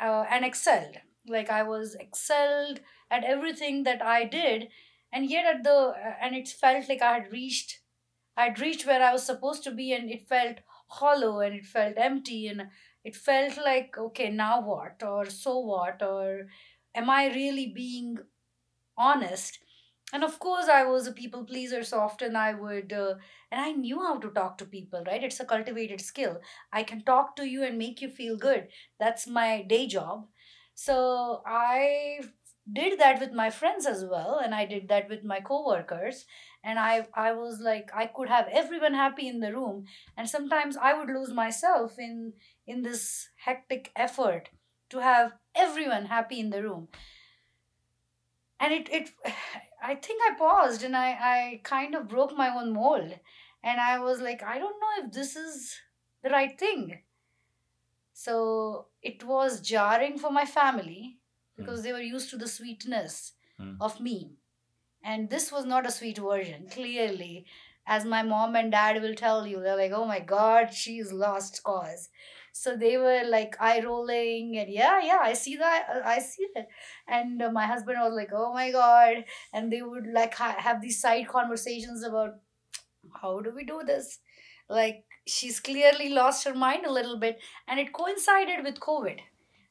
uh, 0.00 0.24
and 0.30 0.44
excelled 0.44 0.98
like 1.26 1.50
i 1.50 1.62
was 1.62 1.94
excelled 1.96 2.80
at 3.10 3.24
everything 3.24 3.82
that 3.84 4.02
i 4.02 4.24
did 4.24 4.68
and 5.12 5.30
yet 5.30 5.44
at 5.46 5.62
the 5.64 5.94
and 6.20 6.34
it 6.34 6.48
felt 6.48 6.88
like 6.88 7.02
i 7.02 7.12
had 7.14 7.32
reached 7.32 7.80
i'd 8.36 8.60
reached 8.60 8.86
where 8.86 9.02
i 9.02 9.12
was 9.12 9.24
supposed 9.24 9.62
to 9.64 9.70
be 9.70 9.92
and 9.92 10.10
it 10.10 10.28
felt 10.28 10.58
hollow 10.88 11.40
and 11.40 11.54
it 11.54 11.66
felt 11.66 11.94
empty 11.96 12.46
and 12.48 12.62
it 13.04 13.16
felt 13.16 13.56
like 13.56 13.96
okay 13.98 14.30
now 14.30 14.60
what? 14.60 15.02
Or 15.02 15.26
so 15.26 15.58
what? 15.58 16.02
Or 16.02 16.46
am 16.94 17.10
i 17.10 17.26
really 17.28 17.66
being 17.74 18.18
honest? 18.96 19.58
And 20.14 20.22
of 20.24 20.38
course 20.38 20.66
i 20.68 20.84
was 20.84 21.06
a 21.06 21.12
people 21.12 21.44
pleaser 21.44 21.82
so 21.84 21.98
often 22.00 22.36
i 22.36 22.52
would 22.54 22.92
uh, 22.92 23.14
and 23.50 23.60
i 23.60 23.72
knew 23.72 23.98
how 24.00 24.18
to 24.18 24.28
talk 24.30 24.58
to 24.58 24.66
people 24.66 25.02
right? 25.06 25.24
It's 25.24 25.40
a 25.40 25.44
cultivated 25.46 26.00
skill. 26.02 26.40
I 26.72 26.82
can 26.82 27.02
talk 27.02 27.34
to 27.36 27.46
you 27.48 27.64
and 27.64 27.78
make 27.78 28.02
you 28.02 28.10
feel 28.10 28.36
good. 28.36 28.68
That's 29.00 29.26
my 29.26 29.62
day 29.62 29.86
job 29.86 30.28
so 30.74 31.42
i 31.46 32.20
did 32.72 32.98
that 32.98 33.20
with 33.20 33.32
my 33.32 33.50
friends 33.50 33.86
as 33.86 34.04
well 34.04 34.40
and 34.42 34.54
i 34.54 34.64
did 34.64 34.88
that 34.88 35.08
with 35.08 35.24
my 35.24 35.40
coworkers 35.40 36.24
and 36.62 36.78
i 36.78 37.06
i 37.14 37.32
was 37.32 37.60
like 37.60 37.90
i 37.94 38.06
could 38.06 38.28
have 38.28 38.46
everyone 38.52 38.94
happy 38.94 39.26
in 39.28 39.40
the 39.40 39.52
room 39.52 39.84
and 40.16 40.28
sometimes 40.28 40.76
i 40.76 40.94
would 40.94 41.08
lose 41.08 41.32
myself 41.32 41.98
in 41.98 42.32
in 42.66 42.82
this 42.82 43.28
hectic 43.44 43.90
effort 43.96 44.48
to 44.92 44.98
have 45.00 45.32
everyone 45.54 46.04
happy 46.04 46.38
in 46.38 46.50
the 46.50 46.62
room. 46.62 46.88
And 48.60 48.72
it 48.72 48.88
it 48.92 49.10
i 49.82 49.94
think 49.96 50.22
i 50.24 50.34
paused 50.38 50.84
and 50.84 50.96
i 50.96 51.08
i 51.28 51.60
kind 51.68 51.96
of 51.96 52.08
broke 52.10 52.36
my 52.40 52.48
own 52.56 52.72
mold 52.72 53.14
and 53.70 53.80
i 53.84 53.98
was 53.98 54.20
like 54.26 54.42
i 54.50 54.58
don't 54.58 54.82
know 54.82 54.92
if 54.98 55.12
this 55.12 55.34
is 55.34 55.80
the 56.22 56.30
right 56.30 56.56
thing 56.56 57.00
so 58.12 58.86
it 59.02 59.24
was 59.24 59.60
jarring 59.60 60.18
for 60.18 60.30
my 60.30 60.44
family 60.44 61.18
because 61.56 61.82
they 61.82 61.92
were 61.92 62.00
used 62.00 62.30
to 62.30 62.36
the 62.36 62.48
sweetness 62.48 63.32
Hmm. 63.58 63.74
of 63.80 64.00
me. 64.00 64.36
And 65.04 65.28
this 65.30 65.52
was 65.52 65.64
not 65.66 65.86
a 65.86 65.90
sweet 65.90 66.18
version 66.18 66.68
clearly. 66.68 67.46
As 67.86 68.04
my 68.04 68.22
mom 68.22 68.54
and 68.56 68.70
dad 68.72 69.02
will 69.02 69.14
tell 69.14 69.46
you 69.46 69.60
they're 69.60 69.76
like 69.76 69.92
oh 69.92 70.04
my 70.06 70.20
god 70.20 70.72
she's 70.72 71.12
lost 71.12 71.62
cause. 71.64 72.08
So 72.52 72.76
they 72.76 72.96
were 72.96 73.24
like 73.26 73.56
eye 73.60 73.80
rolling 73.84 74.56
and 74.58 74.70
yeah 74.70 75.00
yeah 75.02 75.18
i 75.22 75.32
see 75.32 75.56
that 75.56 75.88
i 76.04 76.18
see 76.20 76.46
that 76.54 76.68
and 77.08 77.42
uh, 77.42 77.50
my 77.50 77.66
husband 77.66 77.98
was 78.00 78.14
like 78.14 78.30
oh 78.32 78.52
my 78.54 78.70
god. 78.70 79.24
And 79.52 79.72
they 79.72 79.82
would 79.82 80.06
like 80.06 80.34
ha- 80.34 80.56
have 80.58 80.80
these 80.80 81.00
side 81.00 81.28
conversations 81.28 82.02
about 82.04 82.36
how 83.20 83.40
do 83.40 83.50
we 83.54 83.64
do 83.64 83.82
this? 83.84 84.18
Like 84.68 85.04
she's 85.26 85.60
clearly 85.60 86.08
lost 86.08 86.44
her 86.44 86.54
mind 86.54 86.84
a 86.86 86.92
little 86.92 87.18
bit 87.18 87.40
and 87.68 87.80
it 87.80 87.92
coincided 87.92 88.64
with 88.64 88.80
covid 88.80 89.20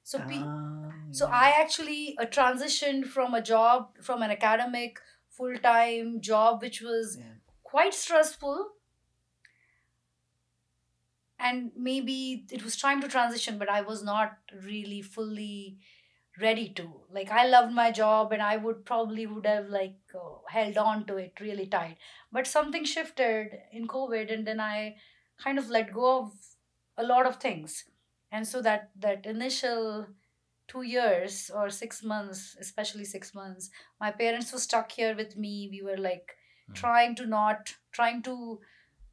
so 0.04 0.20
pe- 0.20 0.44
Ah, 0.44 0.92
so. 1.12 1.28
I 1.28 1.50
actually 1.62 2.18
uh, 2.20 2.26
transitioned 2.26 3.06
from 3.06 3.34
a 3.34 3.42
job, 3.42 3.90
from 4.02 4.22
an 4.24 4.32
academic 4.32 5.00
full 5.30 5.56
time 5.58 6.22
job, 6.22 6.62
which 6.62 6.82
was 6.82 7.18
Yeah. 7.20 7.34
quite 7.64 7.94
stressful 7.94 8.72
and 11.40 11.72
maybe 11.76 12.46
it 12.52 12.64
was 12.64 12.78
time 12.78 13.02
to 13.02 13.08
transition 13.08 13.58
but 13.58 13.70
i 13.70 13.82
was 13.82 14.04
not 14.04 14.38
really 14.64 15.02
fully 15.02 15.78
ready 16.40 16.70
to 16.70 16.86
like 17.12 17.30
i 17.32 17.46
loved 17.48 17.74
my 17.74 17.92
job 17.92 18.32
and 18.32 18.42
i 18.42 18.56
would 18.58 18.86
probably 18.86 19.26
would 19.26 19.46
have 19.46 19.68
like 19.68 19.98
uh, 20.16 20.38
held 20.50 20.78
on 20.78 21.06
to 21.06 21.18
it 21.18 21.40
really 21.42 21.66
tight 21.68 21.98
but 22.32 22.48
something 22.48 22.86
shifted 22.86 23.58
in 23.72 23.88
covid 23.88 24.32
and 24.34 24.48
then 24.48 24.60
i 24.60 24.96
kind 25.44 25.58
of 25.60 25.70
let 25.70 25.94
go 25.94 26.20
of 26.20 26.32
a 26.98 27.04
lot 27.04 27.26
of 27.26 27.38
things. 27.38 27.86
And 28.32 28.48
so 28.48 28.62
that 28.62 28.92
that 29.00 29.26
initial 29.26 30.08
two 30.68 30.84
years 30.84 31.52
or 31.54 31.70
six 31.70 32.02
months 32.04 32.56
especially 32.60 33.04
six 33.04 33.34
months 33.36 33.70
my 34.00 34.10
parents 34.10 34.54
were 34.54 34.60
stuck 34.60 34.92
here 34.92 35.16
with 35.16 35.36
me. 35.38 35.70
We 35.72 35.82
were 35.82 35.98
like 35.98 36.38
Mm. 36.70 36.76
trying 36.76 37.16
to 37.16 37.26
not 37.26 37.74
trying 37.92 38.22
to 38.24 38.60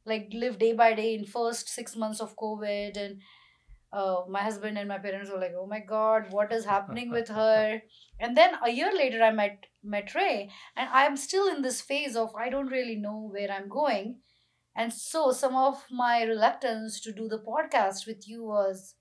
like 0.05 0.29
live 0.33 0.59
day 0.59 0.73
by 0.73 0.93
day 0.93 1.15
in 1.15 1.25
first 1.25 1.67
six 1.69 1.95
months 1.95 2.21
of 2.21 2.35
covid. 2.37 2.97
And 2.97 3.21
uh, 3.91 4.21
my 4.29 4.41
husband 4.41 4.77
and 4.77 4.87
my 4.87 4.99
parents 4.99 5.31
were 5.31 5.39
like 5.39 5.53
oh 5.57 5.65
my 5.65 5.79
god 5.79 6.27
what 6.31 6.51
is 6.53 6.65
happening 6.65 7.09
with 7.11 7.27
her? 7.41 7.81
And 8.19 8.37
then 8.37 8.51
a 8.63 8.69
year 8.69 8.91
later 8.95 9.21
i 9.23 9.31
met 9.31 9.65
met 9.83 10.13
ray. 10.15 10.49
And 10.75 10.89
i'm 10.93 11.17
still 11.17 11.47
in 11.55 11.61
this 11.61 11.81
phase 11.81 12.15
of 12.15 12.35
i 12.35 12.49
don't 12.49 12.67
really 12.77 12.95
know 12.95 13.29
where 13.31 13.51
i'm 13.51 13.67
going 13.69 14.17
and 14.75 14.93
so 14.93 15.31
some 15.31 15.55
of 15.55 15.83
my 15.91 16.23
reluctance 16.23 16.99
to 17.01 17.11
do 17.11 17.27
the 17.27 17.39
podcast 17.39 18.07
with 18.07 18.27
you 18.27 18.43
was 18.43 18.95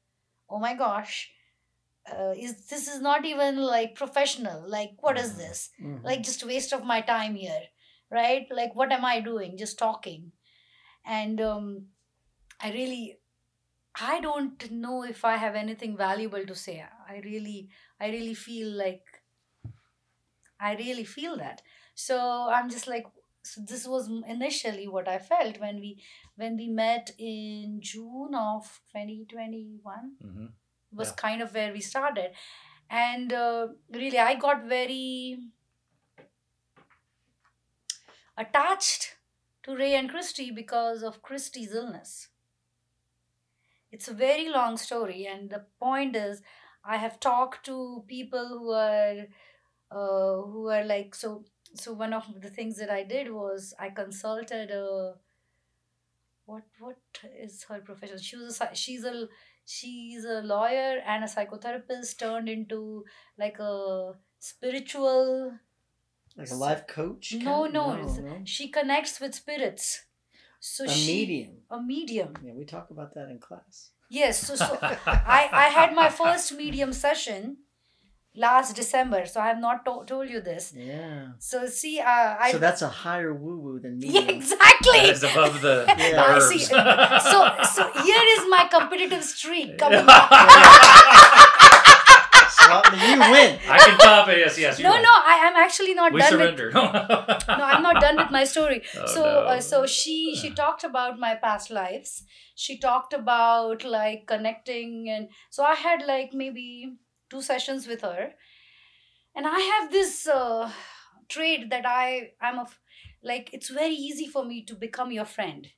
oh 0.51 0.59
my 0.59 0.75
gosh 0.75 1.31
uh, 2.13 2.33
is 2.37 2.67
this 2.69 2.89
is 2.89 3.01
not 3.01 3.25
even 3.27 3.57
like 3.59 3.95
professional. 3.95 4.65
Like 4.69 4.93
what 5.01 5.19
is 5.19 5.33
Mhm. 5.33 5.37
this? 5.39 5.71
Mhm. 5.81 6.05
like 6.05 6.23
just 6.23 6.45
waste 6.45 6.73
of 6.73 6.85
my 6.85 7.01
time 7.03 7.35
here 7.37 7.65
right? 8.11 8.47
Like 8.51 8.75
what 8.75 8.91
am 8.93 9.05
i 9.05 9.21
doing? 9.21 9.57
Just 9.59 9.79
talking. 9.79 10.33
And 11.05 11.41
um 11.41 11.67
i 12.61 12.71
really 12.73 13.19
i 14.11 14.21
don't 14.21 14.71
know 14.71 15.03
if 15.05 15.25
i 15.25 15.37
have 15.37 15.55
anything 15.57 15.97
valuable 15.97 16.47
to 16.47 16.55
say. 16.55 16.77
I 17.15 17.19
really 17.25 17.71
i 18.01 18.09
really 18.17 18.35
feel 18.35 18.71
like 18.85 19.23
i 20.61 20.75
really 20.77 21.05
feel 21.05 21.37
that. 21.39 21.63
So 21.95 22.19
i'm 22.53 22.71
just 22.71 22.87
like 22.87 23.07
so 23.51 23.61
this 23.73 23.87
was 23.87 24.09
initially 24.35 24.87
what 24.97 25.09
i 25.09 25.19
felt 25.19 25.59
when 25.61 25.81
we 25.81 25.91
when 26.37 26.57
we 26.57 26.69
met 26.69 27.11
in 27.19 27.79
june 27.81 28.35
of 28.35 28.81
2021 28.93 30.13
hmm 30.23 30.47
was 30.91 31.09
Yeah. 31.09 31.15
kind 31.17 31.43
of 31.43 31.55
where 31.55 31.73
we 31.73 31.81
started. 31.81 32.31
And 32.91 33.33
uh, 33.33 33.69
really 33.97 34.19
i 34.19 34.35
got 34.35 34.65
very 34.65 35.39
attached 38.37 39.17
to 39.65 39.77
ray 39.77 39.95
and 39.95 40.11
christy 40.11 40.51
because 40.51 41.03
of 41.03 41.23
christy's 41.23 41.75
illness. 41.75 42.29
It's 43.91 44.09
a 44.09 44.15
very 44.15 44.49
long 44.49 44.77
story 44.77 45.27
and 45.27 45.51
the 45.51 45.65
point 45.81 46.17
is 46.17 46.43
i 46.85 46.97
have 46.97 47.19
talked 47.21 47.65
to 47.67 48.05
people 48.07 48.49
who 48.49 48.71
are 48.73 49.27
uh, 49.91 50.43
who 50.53 50.69
are 50.69 50.85
like 50.85 51.15
so 51.15 51.45
so 51.75 51.93
one 51.93 52.13
of 52.13 52.25
the 52.41 52.51
things 52.51 52.77
that 52.77 52.91
i 52.91 53.03
did 53.03 53.31
was 53.33 53.75
i 53.79 53.89
consulted 53.89 54.71
a 54.71 55.15
what 56.47 56.63
what 56.81 56.97
is 57.39 57.65
her 57.69 57.81
profession 57.81 58.19
she 58.19 58.37
was 58.37 58.61
a, 58.61 58.75
she's 58.75 59.05
a 59.05 59.29
she's 59.67 60.25
a 60.25 60.41
lawyer 60.43 60.99
and 61.07 61.23
a 61.25 61.27
psychotherapist 61.27 62.19
turned 62.19 62.49
into 62.49 63.05
like 63.39 63.59
a 63.59 64.13
spiritual 64.39 65.53
like 66.37 66.51
a 66.51 66.55
life 66.55 66.87
coach. 66.87 67.35
No, 67.37 67.67
no, 67.67 67.97
no, 67.97 68.07
no. 68.21 68.41
she 68.45 68.69
connects 68.69 69.21
with 69.21 69.35
spirits 69.35 70.05
so 70.61 70.85
a 70.85 70.89
she 70.89 71.13
medium. 71.13 71.57
a 71.71 71.83
medium 71.83 72.33
Yeah, 72.45 72.53
we 72.55 72.65
talk 72.65 72.91
about 72.91 73.15
that 73.15 73.29
in 73.29 73.39
class. 73.39 73.91
yes 74.09 74.39
so, 74.47 74.55
so 74.57 74.79
I, 74.83 75.49
I 75.53 75.67
had 75.69 75.95
my 75.95 76.09
first 76.09 76.53
medium 76.55 76.93
session 76.93 77.59
last 78.45 78.77
december 78.77 79.21
so 79.27 79.41
i 79.41 79.47
have 79.49 79.59
not 79.59 79.85
to- 79.87 80.05
told 80.11 80.29
you 80.35 80.41
this 80.49 80.73
Yeah. 80.77 81.29
so 81.39 81.67
see 81.67 81.95
uh, 82.01 82.31
i 82.47 82.51
so 82.53 82.59
that's 82.67 82.83
a 82.83 82.89
higher 82.89 83.33
woo 83.35 83.57
woo 83.65 83.79
than 83.85 83.99
me. 83.99 84.09
yeah, 84.17 84.29
exactly 84.39 85.01
That 85.01 85.15
is 85.17 85.25
above 85.31 85.61
the, 85.67 85.75
Yeah. 85.99 86.23
I 86.23 86.37
herbs. 86.37 86.49
see. 86.51 86.59
so 87.31 87.39
so 87.75 87.83
here 88.07 88.25
is 88.37 88.43
my 88.57 88.63
competitive 88.77 89.25
streak 89.25 89.77
coming 89.79 90.07
Swap 92.51 92.93
me, 92.93 92.99
you 93.13 93.19
win. 93.21 93.59
I 93.69 93.79
can 93.79 93.99
top 93.99 94.29
it. 94.29 94.39
Yes, 94.39 94.59
yes. 94.59 94.79
no 94.79 94.93
you're 94.93 95.03
no 95.03 95.15
i 95.33 95.37
am 95.49 95.57
actually 95.65 95.95
not 95.95 96.13
We 96.13 96.21
done 96.21 96.31
surrender. 96.33 96.67
with 96.67 96.75
no 97.61 97.65
i'm 97.73 97.83
not 97.83 98.01
done 98.01 98.17
with 98.17 98.31
my 98.39 98.45
story 98.45 98.83
Oh, 98.97 99.07
so 99.15 99.21
no. 99.23 99.29
uh, 99.53 99.61
so 99.61 99.87
she 99.87 100.17
she 100.41 100.51
talked 100.63 100.85
about 100.85 101.19
my 101.27 101.35
past 101.47 101.71
lives 101.71 102.25
she 102.55 102.79
talked 102.79 103.13
about 103.21 103.85
like 103.85 104.27
connecting 104.33 105.09
and 105.17 105.29
so 105.51 105.63
i 105.65 105.75
had 105.75 106.03
like 106.15 106.35
maybe 106.45 106.67
two 107.31 107.43
sessions 107.43 107.87
with 107.87 108.03
her. 108.03 108.35
And 109.35 109.47
i 109.47 109.59
have 109.61 109.91
this 109.91 110.27
uh, 110.27 110.71
trait 111.29 111.71
that 111.71 111.85
i 111.87 112.33
i'm 112.41 112.59
of 112.59 112.81
like 113.23 113.51
it's 113.53 113.69
very 113.71 113.95
easy 113.95 114.27
for 114.27 114.45
me 114.45 114.63
to 114.65 114.75
become 114.75 115.13
your 115.13 115.25
friend. 115.25 115.73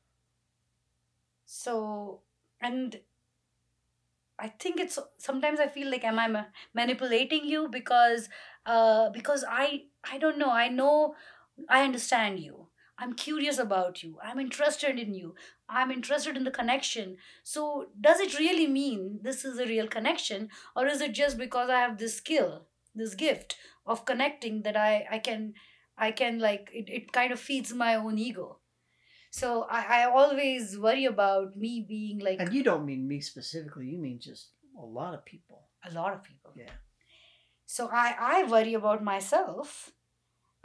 So 1.45 2.23
and 2.61 3.03
i 4.39 4.49
think 4.49 4.81
it's 4.81 4.99
sometimes 5.19 5.61
i 5.61 5.67
feel 5.69 5.91
like 5.91 6.05
am 6.05 6.19
i 6.19 6.27
ma- 6.27 6.47
manipulating 6.75 7.45
you 7.45 7.69
because 7.69 8.29
uh 8.67 9.11
because 9.11 9.45
i 9.49 9.83
i 10.13 10.19
don't 10.19 10.39
know. 10.39 10.51
I 10.51 10.69
know 10.69 11.15
i 11.69 11.83
understand 11.85 12.41
you. 12.41 12.69
I'm 12.99 13.15
curious 13.15 13.59
about 13.59 14.03
you. 14.03 14.19
I'm 14.23 14.39
interested 14.39 14.99
in 14.99 15.15
you 15.15 15.35
i'm 15.70 15.90
interested 15.90 16.37
in 16.37 16.44
the 16.44 16.50
connection 16.59 17.16
so 17.42 17.87
does 18.09 18.20
it 18.20 18.38
really 18.38 18.66
mean 18.66 19.20
this 19.22 19.44
is 19.44 19.59
a 19.59 19.66
real 19.66 19.87
connection 19.96 20.48
or 20.76 20.87
is 20.87 21.00
it 21.00 21.12
just 21.12 21.38
because 21.38 21.70
i 21.70 21.80
have 21.80 21.98
this 21.98 22.16
skill 22.16 22.66
this 22.94 23.14
gift 23.14 23.56
of 23.87 24.04
connecting 24.04 24.62
that 24.62 24.76
i 24.76 25.06
i 25.11 25.18
can 25.18 25.52
i 25.96 26.11
can 26.11 26.38
like 26.38 26.70
it, 26.72 26.88
it 26.88 27.12
kind 27.12 27.33
of 27.33 27.40
feeds 27.40 27.72
my 27.72 27.94
own 27.94 28.18
ego 28.18 28.59
so 29.30 29.64
I, 29.70 30.00
I 30.00 30.04
always 30.11 30.76
worry 30.78 31.04
about 31.04 31.56
me 31.56 31.85
being 31.88 32.18
like 32.18 32.40
And 32.40 32.52
you 32.52 32.64
don't 32.64 32.85
mean 32.85 33.06
me 33.06 33.20
specifically. 33.20 33.87
You 33.87 33.98
mean 33.98 34.18
just 34.20 34.48
a 34.76 34.85
lot 34.85 35.14
of 35.14 35.24
people. 35.24 35.68
a 35.88 35.92
lot 35.98 36.12
of 36.14 36.22
people 36.30 36.52
Yeah. 36.56 36.72
so 37.76 37.88
i 37.92 38.06
i 38.35 38.37
worry 38.54 38.74
about 38.78 39.02
myself 39.09 39.92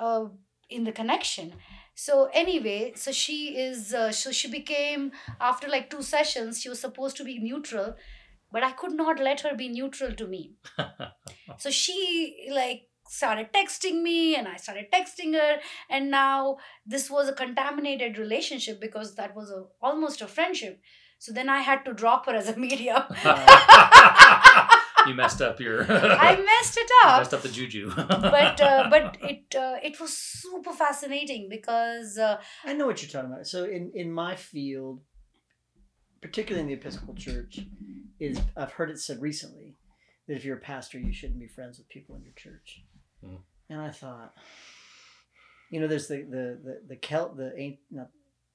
uh 0.08 0.26
in 0.70 0.84
the 0.84 0.92
connection 1.02 1.54
so 1.96 2.30
anyway 2.34 2.92
so 2.96 3.12
she 3.12 3.58
is 3.58 3.94
uh, 3.94 4.12
so 4.12 4.32
she 4.32 4.50
became 4.50 5.12
after 5.40 5.68
like 5.68 5.90
two 5.90 6.02
sessions 6.02 6.62
she 6.62 6.70
was 6.70 6.80
supposed 6.80 7.18
to 7.18 7.24
be 7.24 7.40
neutral 7.40 7.96
but 8.52 8.64
i 8.64 8.72
could 8.72 8.94
not 8.94 9.20
let 9.20 9.42
her 9.42 9.56
be 9.56 9.70
neutral 9.70 10.14
to 10.14 10.28
me. 10.28 10.54
So 11.58 11.70
she 11.70 12.50
like 12.52 12.84
started 13.08 13.54
texting 13.54 14.02
me 14.02 14.36
and 14.36 14.48
i 14.48 14.56
started 14.58 14.86
texting 14.92 15.34
her 15.36 15.60
and 15.90 16.10
now 16.12 16.58
this 16.86 17.10
was 17.10 17.30
a 17.30 17.34
contaminated 17.34 18.18
relationship 18.18 18.82
because 18.82 19.16
that 19.16 19.36
was 19.36 19.52
a 19.52 19.64
almost 19.82 20.22
a 20.22 20.28
friendship. 20.28 20.82
So 21.20 21.32
then 21.32 21.50
i 21.50 21.60
had 21.62 21.86
to 21.86 21.94
drop 21.94 22.26
her 22.26 22.36
as 22.36 22.50
a 22.50 22.58
medium 22.66 23.04
you 25.08 25.14
messed 25.14 25.42
up 25.42 25.60
your. 25.60 25.84
i 25.90 26.36
messed 26.36 26.78
it 26.78 26.90
you 27.04 27.10
up 27.10 27.20
messed 27.20 27.34
up 27.34 27.42
the 27.42 27.50
juju. 27.50 27.92
but 27.96 28.62
uh, 28.62 28.88
but 28.90 29.18
it 29.22 29.56
uh, 29.56 29.78
it 29.84 30.00
was 30.00 30.18
super 30.18 30.72
fascinating 30.72 31.48
because 31.50 32.18
uh, 32.18 32.40
I 32.64 32.74
know 32.74 32.88
what 32.88 33.02
you're 33.02 33.12
talking 33.12 33.32
about. 33.32 33.48
So 33.48 33.66
in 33.66 33.92
in 33.96 34.12
my 34.12 34.36
field, 34.36 35.02
particularly 36.22 36.62
in 36.62 36.68
the 36.68 36.74
Episcopal 36.82 37.16
Church, 37.16 37.60
is 38.20 38.40
I've 38.56 38.72
heard 38.72 38.90
it 38.90 39.00
said 39.00 39.22
recently 39.22 39.76
that 40.28 40.36
if 40.36 40.46
you're 40.46 40.58
a 40.58 40.62
pastor, 40.62 41.00
you 41.00 41.14
shouldn't 41.14 41.40
be 41.40 41.48
friends 41.48 41.78
with 41.78 41.90
people 41.90 42.16
in 42.16 42.24
your 42.24 42.34
church. 42.36 42.84
Hmm. 43.24 43.36
And 43.70 43.82
I 43.82 43.90
thought, 43.90 44.34
you 45.72 45.80
know, 45.80 45.88
there's 45.88 46.08
the 46.08 46.18
the 46.24 46.60
the, 46.64 46.82
the 46.90 46.96
Celt 46.98 47.38
the 47.38 47.54
ain't 47.58 47.80
not 47.92 48.10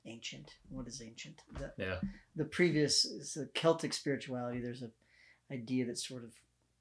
ancient. 0.06 0.54
What 0.68 0.86
is 0.86 1.02
ancient? 1.02 1.42
The, 1.58 1.72
yeah. 1.76 1.96
the 2.36 2.44
previous 2.44 3.04
is 3.04 3.34
the 3.34 3.48
Celtic 3.54 3.92
spirituality. 3.92 4.60
There's 4.60 4.82
a 4.82 4.90
idea 5.50 5.84
that 5.86 5.98
sort 5.98 6.24
of 6.24 6.32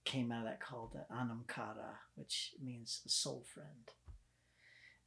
came 0.05 0.31
out 0.31 0.39
of 0.39 0.45
that 0.45 0.59
called 0.59 0.93
the 0.93 1.05
anam 1.15 1.43
cara, 1.47 1.99
which 2.15 2.53
means 2.63 3.01
a 3.05 3.09
soul 3.09 3.43
friend. 3.53 3.91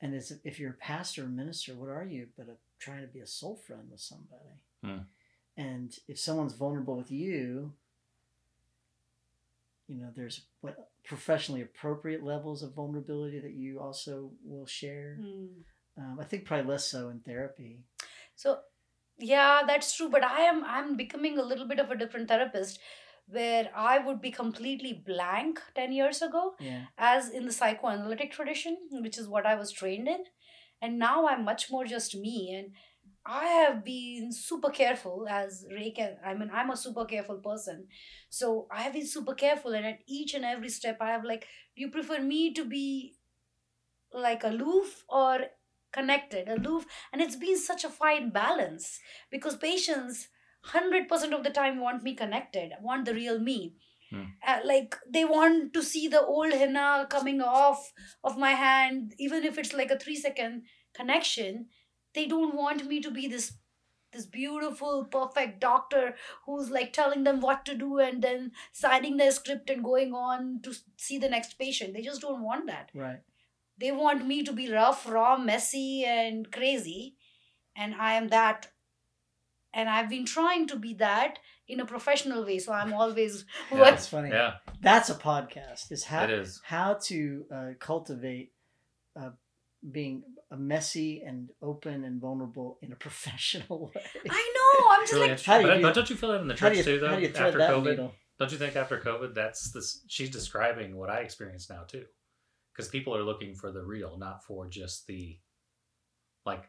And 0.01 0.15
as 0.15 0.33
if 0.45 0.59
you're 0.59 0.71
a 0.71 0.75
pastor 0.75 1.25
or 1.25 1.29
minister, 1.29 1.75
what 1.75 1.89
are 1.89 2.05
you 2.05 2.27
but 2.37 2.49
a, 2.49 2.57
trying 2.79 3.03
to 3.03 3.07
be 3.07 3.21
a 3.21 3.27
soul 3.27 3.57
friend 3.57 3.83
with 3.91 4.01
somebody? 4.01 4.61
Hmm. 4.85 5.05
And 5.57 5.97
if 6.09 6.19
someone's 6.19 6.55
vulnerable 6.55 6.97
with 6.97 7.11
you, 7.11 7.73
you 9.87 10.01
know, 10.01 10.09
there's 10.15 10.43
what 10.61 10.91
professionally 11.05 11.63
appropriate 11.63 12.25
levels 12.25 12.63
of 12.63 12.75
vulnerability 12.75 13.39
that 13.39 13.53
you 13.53 13.81
also 13.81 14.31
will 14.45 14.67
share. 14.67 15.19
Um, 15.99 16.19
I 16.19 16.25
think 16.25 16.45
probably 16.47 16.71
less 16.71 16.87
so 16.87 17.11
in 17.11 17.21
therapy. 17.21 17.81
so 18.35 18.59
yeah 19.19 19.63
that's 19.67 19.95
true 19.95 20.09
but 20.09 20.25
i 20.25 20.41
am 20.41 20.65
i'm 20.65 20.97
becoming 20.97 21.39
a 21.39 21.43
little 21.43 21.67
bit 21.67 21.79
of 21.79 21.91
a 21.91 21.97
different 21.97 22.29
therapist 22.29 22.79
where 23.33 23.71
i 23.75 23.99
would 23.99 24.21
be 24.21 24.31
completely 24.31 24.93
blank 25.07 25.61
10 25.75 25.93
years 25.93 26.23
ago 26.23 26.55
Yeah. 26.61 26.87
as 26.99 27.31
in 27.31 27.47
the 27.47 27.53
psychoanalytic 27.53 28.33
tradition 28.33 28.77
which 28.91 29.19
is 29.19 29.29
what 29.29 29.47
i 29.47 29.55
was 29.55 29.73
trained 29.73 30.09
in. 30.09 30.25
And 30.85 30.99
now 30.99 31.27
i'm 31.29 31.45
much 31.45 31.71
more 31.71 31.85
just 31.85 32.15
me 32.17 32.37
and 32.55 32.73
i 33.25 33.45
have 33.47 33.85
been 33.85 34.33
super 34.33 34.71
careful 34.71 35.27
as 35.31 35.65
ray 35.75 35.93
can 35.93 36.17
i 36.27 36.35
mean 36.35 36.51
i'm 36.53 36.71
a 36.71 36.77
super 36.77 37.05
careful 37.05 37.39
person. 37.39 37.87
So 38.29 38.67
i 38.71 38.83
have 38.83 38.93
been 38.95 39.07
super 39.07 39.35
careful 39.35 39.75
and 39.75 39.87
at 39.87 40.01
each 40.09 40.35
and 40.35 40.45
every 40.45 40.69
step 40.69 40.99
i 41.01 41.11
have 41.11 41.25
like 41.25 41.47
do 41.77 41.83
you 41.83 41.91
prefer 41.91 42.21
me 42.21 42.53
to 42.55 42.65
be 42.65 43.15
like 44.13 44.45
aloof 44.45 45.05
or 45.09 45.41
connected? 45.93 46.49
Aloof 46.49 46.87
and 47.13 47.21
it's 47.23 47.37
been 47.37 47.59
such 47.59 47.85
a 47.85 47.89
fine 47.91 48.31
balance 48.31 48.99
because 49.31 49.57
patients 49.57 50.29
100% 50.65 51.33
of 51.33 51.43
the 51.45 51.51
time 51.51 51.81
want 51.81 52.03
me 52.03 52.15
connected 52.15 52.73
want 52.81 53.05
the 53.05 53.15
real 53.15 53.39
me 53.39 53.75
Hmm. 54.13 54.25
uh, 54.47 54.59
like 54.63 54.95
they 55.09 55.25
want 55.25 55.73
to 55.73 55.83
see 55.83 56.07
the 56.07 56.21
old 56.21 56.53
henna 56.53 57.07
coming 57.09 57.41
off 57.41 57.93
of 58.23 58.37
my 58.37 58.51
hand 58.51 59.15
even 59.19 59.43
if 59.43 59.57
it's 59.57 59.73
like 59.73 59.91
a 59.91 59.99
3 59.99 60.17
second 60.17 60.65
connection 60.99 61.69
they 62.15 62.27
don't 62.27 62.55
want 62.55 62.85
me 62.87 63.01
to 63.01 63.11
be 63.11 63.27
this 63.27 63.55
this 64.13 64.27
beautiful 64.27 65.07
perfect 65.07 65.61
doctor 65.61 66.15
who's 66.45 66.69
like 66.69 66.93
telling 66.93 67.25
them 67.25 67.41
what 67.41 67.65
to 67.65 67.75
do 67.75 67.99
and 67.99 68.21
then 68.21 68.53
signing 68.73 69.17
their 69.17 69.31
script 69.31 69.71
and 69.71 69.83
going 69.83 70.13
on 70.13 70.61
to 70.63 70.75
see 70.99 71.17
the 71.17 71.31
next 71.37 71.59
patient 71.59 71.95
they 71.95 72.03
just 72.03 72.21
don't 72.21 72.43
want 72.43 72.67
that 72.67 72.91
Right. 72.95 73.21
they 73.79 73.93
want 73.93 74.27
me 74.27 74.43
to 74.43 74.53
be 74.53 74.71
rough 74.71 75.09
raw 75.09 75.39
messy 75.39 76.05
and 76.05 76.53
crazy 76.53 77.17
and 77.75 77.95
i 77.95 78.13
am 78.15 78.29
that 78.29 78.72
and 79.75 79.89
i've 79.89 80.09
been 80.09 80.25
trying 80.25 80.67
to 80.67 80.77
be 80.77 80.95
that 80.95 81.39
in 81.69 81.81
a 81.81 81.85
professional 81.87 82.45
way 82.45 82.59
so 82.59 82.73
i'm 82.73 82.93
always 82.93 83.45
Yeah. 83.71 83.79
what 83.79 83.91
That's 83.91 84.07
funny. 84.09 84.31
Yeah, 84.31 84.55
That's 84.81 85.11
a 85.11 85.15
podcast. 85.15 85.91
Is 85.91 86.05
how 86.05 86.25
it 86.25 86.31
is. 86.31 86.61
how 86.65 86.95
to 87.05 87.45
uh, 87.55 87.69
cultivate 87.79 88.53
uh, 89.21 89.31
being 89.91 90.23
a 90.51 90.57
messy 90.57 91.23
and 91.27 91.51
open 91.61 92.05
and 92.05 92.21
vulnerable 92.21 92.79
in 92.83 92.93
a 92.93 92.97
professional 93.07 93.91
way. 93.95 94.03
i 94.31 94.53
know 94.57 94.91
i'm 94.91 95.01
just 95.03 95.13
really 95.13 95.23
like 95.29 95.31
interesting. 95.33 95.53
How 95.53 95.59
do 95.61 95.77
you 95.79 95.83
but, 95.83 95.95
do, 95.95 96.01
don't 96.01 96.11
you 96.11 96.17
feel 96.17 96.33
that 96.33 96.41
in 96.43 96.49
the 96.49 96.55
how 96.55 96.69
church 96.69 96.79
you, 96.79 96.85
too, 96.85 96.99
though? 97.01 97.09
how 97.09 97.17
do 97.17 97.23
you 97.23 97.29
thread 97.29 97.61
after 97.61 97.75
COVID, 97.75 97.91
needle? 97.91 98.13
don't 98.39 98.53
you 98.53 98.59
think 98.59 98.77
after 98.77 98.99
COVID, 98.99 99.35
that's 99.35 99.71
this? 99.73 100.03
She's 100.09 100.31
describing 100.31 100.97
what 100.97 101.11
I 101.11 101.19
experience 101.21 101.69
now 101.71 101.83
too, 101.85 102.05
because 102.73 102.89
people 102.91 103.17
are 103.17 103.23
looking 103.23 103.55
for 103.55 103.71
the 103.73 103.83
real, 103.85 104.19
not 104.19 104.45
for 104.45 104.69
just 104.69 105.07
the, 105.07 105.39
like, 106.45 106.65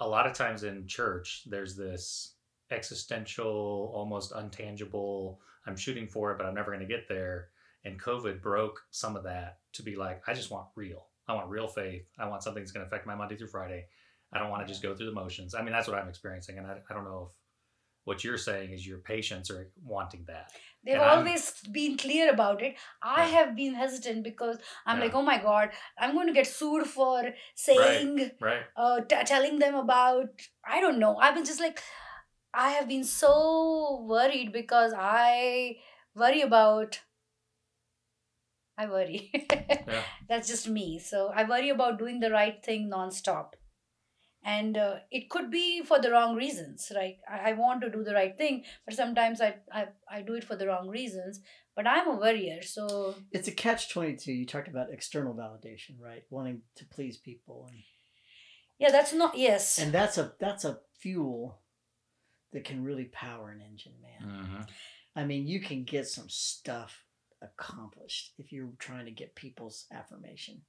a 0.00 0.08
lot 0.08 0.26
of 0.26 0.32
times 0.32 0.64
in 0.64 0.86
church, 0.86 1.42
there's 1.46 1.76
this 1.76 2.34
existential, 2.70 3.92
almost 3.94 4.32
untangible. 4.32 5.36
I'm 5.66 5.76
shooting 5.76 6.08
for 6.08 6.32
it, 6.32 6.38
but 6.38 6.46
I'm 6.46 6.54
never 6.54 6.72
going 6.72 6.86
to 6.86 6.92
get 6.92 7.08
there. 7.08 7.48
And 7.84 8.00
COVID 8.00 8.42
broke 8.42 8.80
some 8.90 9.16
of 9.16 9.24
that 9.24 9.58
to 9.74 9.82
be 9.82 9.96
like, 9.96 10.22
I 10.26 10.34
just 10.34 10.50
want 10.50 10.66
real. 10.74 11.06
I 11.28 11.34
want 11.34 11.48
real 11.48 11.68
faith. 11.68 12.06
I 12.18 12.28
want 12.28 12.42
something 12.42 12.62
that's 12.62 12.72
going 12.72 12.84
to 12.84 12.88
affect 12.88 13.06
my 13.06 13.14
Monday 13.14 13.36
through 13.36 13.48
Friday. 13.48 13.86
I 14.32 14.38
don't 14.38 14.50
want 14.50 14.62
to 14.62 14.68
just 14.68 14.82
go 14.82 14.94
through 14.94 15.06
the 15.06 15.12
motions. 15.12 15.54
I 15.54 15.62
mean, 15.62 15.72
that's 15.72 15.88
what 15.88 15.98
I'm 15.98 16.08
experiencing, 16.08 16.58
and 16.58 16.66
I, 16.66 16.76
I 16.88 16.94
don't 16.94 17.04
know 17.04 17.30
if 17.32 17.39
what 18.04 18.24
you're 18.24 18.38
saying 18.38 18.70
is 18.72 18.86
your 18.86 18.98
patients 18.98 19.50
are 19.50 19.70
wanting 19.94 20.24
that. 20.26 20.52
they've 20.84 20.94
and 20.94 21.02
I'm- 21.04 21.18
always 21.18 21.42
been 21.78 21.96
clear 22.02 22.26
about 22.32 22.62
it 22.66 22.76
i 23.02 23.16
Yeah. 23.22 23.32
have 23.36 23.50
been 23.56 23.74
hesitant 23.80 24.22
because 24.28 24.56
i'm 24.86 24.98
Yeah. 24.98 25.04
like 25.04 25.14
oh 25.20 25.24
my 25.26 25.36
god 25.46 25.74
i'm 25.98 26.14
going 26.18 26.30
to 26.30 26.36
get 26.38 26.46
sued 26.52 26.86
for 26.92 27.16
saying 27.64 28.30
Right. 28.46 28.62
uh, 28.84 29.00
t- 29.10 29.26
telling 29.32 29.58
them 29.64 29.74
about 29.82 30.46
i 30.76 30.80
don't 30.86 30.98
know 31.04 31.12
i've 31.18 31.34
been 31.40 31.44
just 31.52 31.60
like 31.66 31.82
i 32.66 32.70
have 32.78 32.88
been 32.94 33.04
so 33.12 33.34
worried 34.14 34.52
because 34.56 34.94
i 35.10 35.76
worry 36.24 36.40
about 36.48 37.00
i 38.78 38.86
worry 38.96 39.30
Yeah. 39.50 40.02
that's 40.28 40.48
just 40.48 40.68
me 40.68 40.86
so 40.98 41.30
i 41.34 41.44
worry 41.44 41.68
about 41.78 41.98
doing 41.98 42.20
the 42.20 42.30
right 42.30 42.64
thing 42.64 42.88
nonstop 42.98 43.59
and 44.42 44.76
uh, 44.78 44.96
it 45.10 45.28
could 45.28 45.50
be 45.50 45.82
for 45.82 45.98
the 46.00 46.10
wrong 46.10 46.34
reasons 46.34 46.90
right 46.96 47.18
I, 47.30 47.50
I 47.50 47.52
want 47.54 47.82
to 47.82 47.90
do 47.90 48.02
the 48.04 48.14
right 48.14 48.36
thing 48.36 48.64
but 48.86 48.94
sometimes 48.94 49.40
I, 49.40 49.56
I 49.72 49.88
i 50.10 50.22
do 50.22 50.34
it 50.34 50.44
for 50.44 50.56
the 50.56 50.66
wrong 50.66 50.88
reasons 50.88 51.40
but 51.76 51.86
i'm 51.86 52.08
a 52.08 52.16
worrier 52.16 52.62
so 52.62 53.14
It's 53.32 53.48
a 53.48 53.52
catch 53.52 53.90
twenty 53.92 54.16
two. 54.16 54.32
You 54.32 54.46
talked 54.46 54.68
about 54.68 54.90
external 54.92 55.34
validation, 55.34 56.00
right? 56.00 56.24
Wanting 56.30 56.62
to 56.76 56.84
please 56.86 57.16
people, 57.18 57.66
and 57.70 57.80
yeah 58.78 58.90
that's 58.90 59.12
not 59.12 59.36
yes 59.36 59.78
and 59.78 59.92
that's 59.92 60.16
a 60.18 60.32
that's 60.40 60.64
a 60.64 60.78
fuel 61.00 61.58
that 62.52 62.64
can 62.64 62.82
really 62.82 63.04
power 63.04 63.50
an 63.50 63.60
engine, 63.60 63.94
man. 64.02 64.22
Mhm. 64.28 64.68
I 65.16 65.24
mean, 65.24 65.46
you 65.46 65.60
can 65.60 65.84
get 65.84 66.06
some 66.08 66.28
stuff 66.28 67.04
accomplished 67.42 68.32
if 68.38 68.52
you're 68.52 68.72
trying 68.78 69.04
to 69.06 69.10
get 69.12 69.34
people's 69.34 69.86
affirmation. 69.92 70.62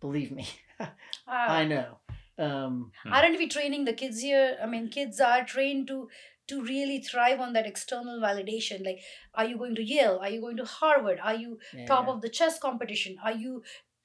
Believe 0.00 0.32
me, 0.32 0.46
Ah. 0.80 0.92
I 1.28 1.64
know. 1.64 1.98
Um, 2.38 2.90
aren't 3.10 3.38
we 3.38 3.46
training 3.48 3.84
the 3.84 3.92
kids 3.92 4.20
here. 4.20 4.56
I 4.62 4.66
mean 4.66 4.88
kids 4.88 5.20
are 5.20 5.44
trained 5.44 5.86
to 5.88 6.08
to 6.48 6.62
really 6.62 7.00
thrive 7.00 7.40
on 7.40 7.52
that 7.54 7.66
external 7.66 8.20
validation. 8.20 8.84
Like 8.84 9.00
are 9.34 9.44
you 9.44 9.56
going 9.56 9.74
to 9.76 9.82
yale? 9.82 10.18
Are 10.20 10.30
you 10.30 10.40
going 10.40 10.56
to 10.56 10.64
harvard? 10.64 11.20
Are 11.22 11.34
you 11.34 11.58
top 11.86 12.06
yeah. 12.06 12.12
of 12.12 12.20
the 12.22 12.28
chess 12.28 12.58
competition? 12.58 13.16
Are 13.24 13.32
you 13.32 13.62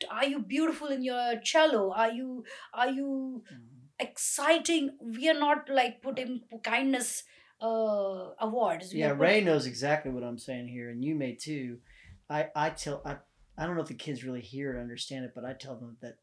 are 0.09 0.25
you 0.25 0.39
beautiful 0.39 0.87
in 0.87 1.03
your 1.03 1.39
cello? 1.43 1.91
Are 1.91 2.11
you 2.11 2.45
are 2.73 2.89
you 2.91 3.43
Mhm. 3.53 3.89
exciting? 3.99 4.91
We 5.01 5.27
are 5.29 5.39
not 5.39 5.69
like 5.69 6.01
putting 6.01 6.41
kindness 6.63 7.23
uh 7.61 8.29
awards. 8.39 8.93
We 8.93 8.99
Yeah, 8.99 9.07
are 9.11 9.15
put- 9.15 9.21
Ray 9.23 9.41
knows 9.41 9.65
exactly 9.65 10.11
what 10.11 10.23
I'm 10.23 10.37
saying 10.37 10.67
here, 10.69 10.89
and 10.89 11.03
you 11.03 11.15
may 11.15 11.35
too. 11.35 11.79
I 12.29 12.49
I 12.55 12.69
tell 12.69 13.01
I 13.05 13.17
I 13.57 13.65
don't 13.65 13.75
know 13.75 13.81
if 13.81 13.89
the 13.89 13.95
kids 14.05 14.23
really 14.23 14.41
hear 14.41 14.71
and 14.71 14.79
understand 14.79 15.25
it, 15.25 15.31
but 15.35 15.43
I 15.43 15.53
tell 15.53 15.75
them 15.77 15.97
that 16.01 16.15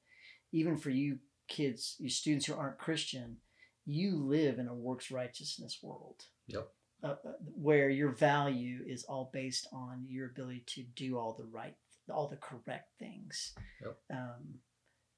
even 0.52 0.76
for 0.78 0.88
you 0.90 1.18
kids, 1.48 1.96
your 1.98 2.10
students 2.10 2.46
who 2.46 2.54
aren't 2.54 2.78
Christian, 2.78 3.38
you 3.84 4.16
live 4.16 4.58
in 4.58 4.68
a 4.68 4.74
works 4.74 5.10
righteousness 5.10 5.78
world. 5.82 6.24
Yep. 6.48 6.68
Uh, 7.02 7.08
uh, 7.08 7.32
where 7.54 7.90
your 7.90 8.10
value 8.10 8.80
is 8.86 9.04
all 9.04 9.30
based 9.32 9.68
on 9.70 10.06
your 10.08 10.26
ability 10.26 10.64
to 10.66 10.82
do 10.94 11.18
all 11.18 11.34
the 11.38 11.44
right, 11.44 11.76
all 12.10 12.26
the 12.26 12.36
correct 12.36 12.88
things, 12.98 13.52
Yep. 13.82 13.96
um, 14.12 14.54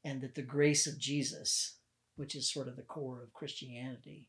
and 0.04 0.20
that 0.20 0.34
the 0.34 0.42
grace 0.42 0.86
of 0.88 0.98
Jesus, 0.98 1.78
which 2.16 2.34
is 2.34 2.52
sort 2.52 2.66
of 2.66 2.76
the 2.76 2.82
core 2.82 3.22
of 3.22 3.32
Christianity, 3.32 4.28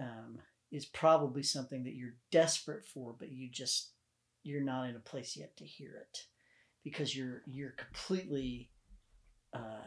um, 0.00 0.38
is 0.72 0.86
probably 0.86 1.42
something 1.42 1.84
that 1.84 1.94
you're 1.94 2.16
desperate 2.30 2.84
for, 2.86 3.14
but 3.16 3.30
you 3.30 3.50
just 3.50 3.92
you're 4.42 4.62
not 4.62 4.88
in 4.88 4.96
a 4.96 5.00
place 5.00 5.36
yet 5.36 5.56
to 5.58 5.64
hear 5.64 5.96
it 5.96 6.18
because 6.82 7.16
you're 7.16 7.42
you're 7.46 7.72
completely 7.72 8.70
uh, 9.52 9.86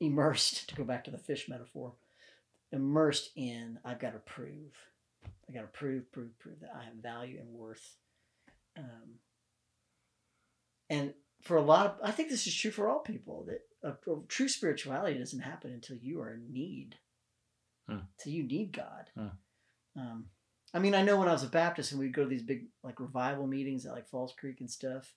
immersed. 0.00 0.68
To 0.68 0.74
go 0.74 0.84
back 0.84 1.04
to 1.04 1.10
the 1.10 1.18
fish 1.18 1.48
metaphor, 1.48 1.92
immersed 2.72 3.30
in 3.36 3.78
I've 3.84 4.00
got 4.00 4.12
to 4.12 4.18
prove, 4.18 4.72
I 5.48 5.52
got 5.52 5.62
to 5.62 5.66
prove, 5.66 6.10
prove, 6.12 6.38
prove 6.38 6.60
that 6.60 6.74
I 6.74 6.84
have 6.84 6.94
value 6.94 7.38
and 7.40 7.48
worth. 7.52 7.96
Um, 8.76 9.18
and 10.88 11.14
for 11.42 11.56
a 11.56 11.62
lot 11.62 11.86
of, 11.86 11.92
I 12.02 12.10
think 12.10 12.28
this 12.28 12.46
is 12.46 12.54
true 12.54 12.70
for 12.70 12.88
all 12.88 13.00
people 13.00 13.46
that 13.48 13.60
a, 13.82 14.10
a 14.10 14.22
true 14.28 14.48
spirituality 14.48 15.18
doesn't 15.18 15.40
happen 15.40 15.72
until 15.72 15.96
you 15.96 16.20
are 16.20 16.34
in 16.34 16.52
need. 16.52 16.96
Hmm. 17.88 17.98
Till 18.22 18.32
you 18.32 18.44
need 18.44 18.72
God. 18.72 19.10
Hmm. 19.16 20.00
Um, 20.00 20.24
I 20.72 20.78
mean, 20.78 20.94
I 20.94 21.02
know 21.02 21.16
when 21.16 21.28
I 21.28 21.32
was 21.32 21.42
a 21.42 21.48
Baptist 21.48 21.90
and 21.90 22.00
we'd 22.00 22.14
go 22.14 22.22
to 22.22 22.28
these 22.28 22.42
big 22.42 22.66
like 22.84 23.00
revival 23.00 23.46
meetings 23.46 23.86
at 23.86 23.92
like 23.92 24.08
Falls 24.08 24.34
Creek 24.38 24.60
and 24.60 24.70
stuff, 24.70 25.12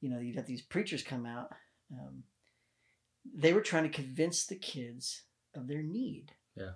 you 0.00 0.08
know, 0.08 0.18
you'd 0.18 0.36
have 0.36 0.46
these 0.46 0.62
preachers 0.62 1.02
come 1.02 1.26
out. 1.26 1.52
Um, 1.92 2.22
they 3.24 3.52
were 3.52 3.60
trying 3.60 3.84
to 3.84 3.88
convince 3.88 4.46
the 4.46 4.56
kids 4.56 5.22
of 5.54 5.68
their 5.68 5.82
need. 5.82 6.32
Yeah. 6.56 6.72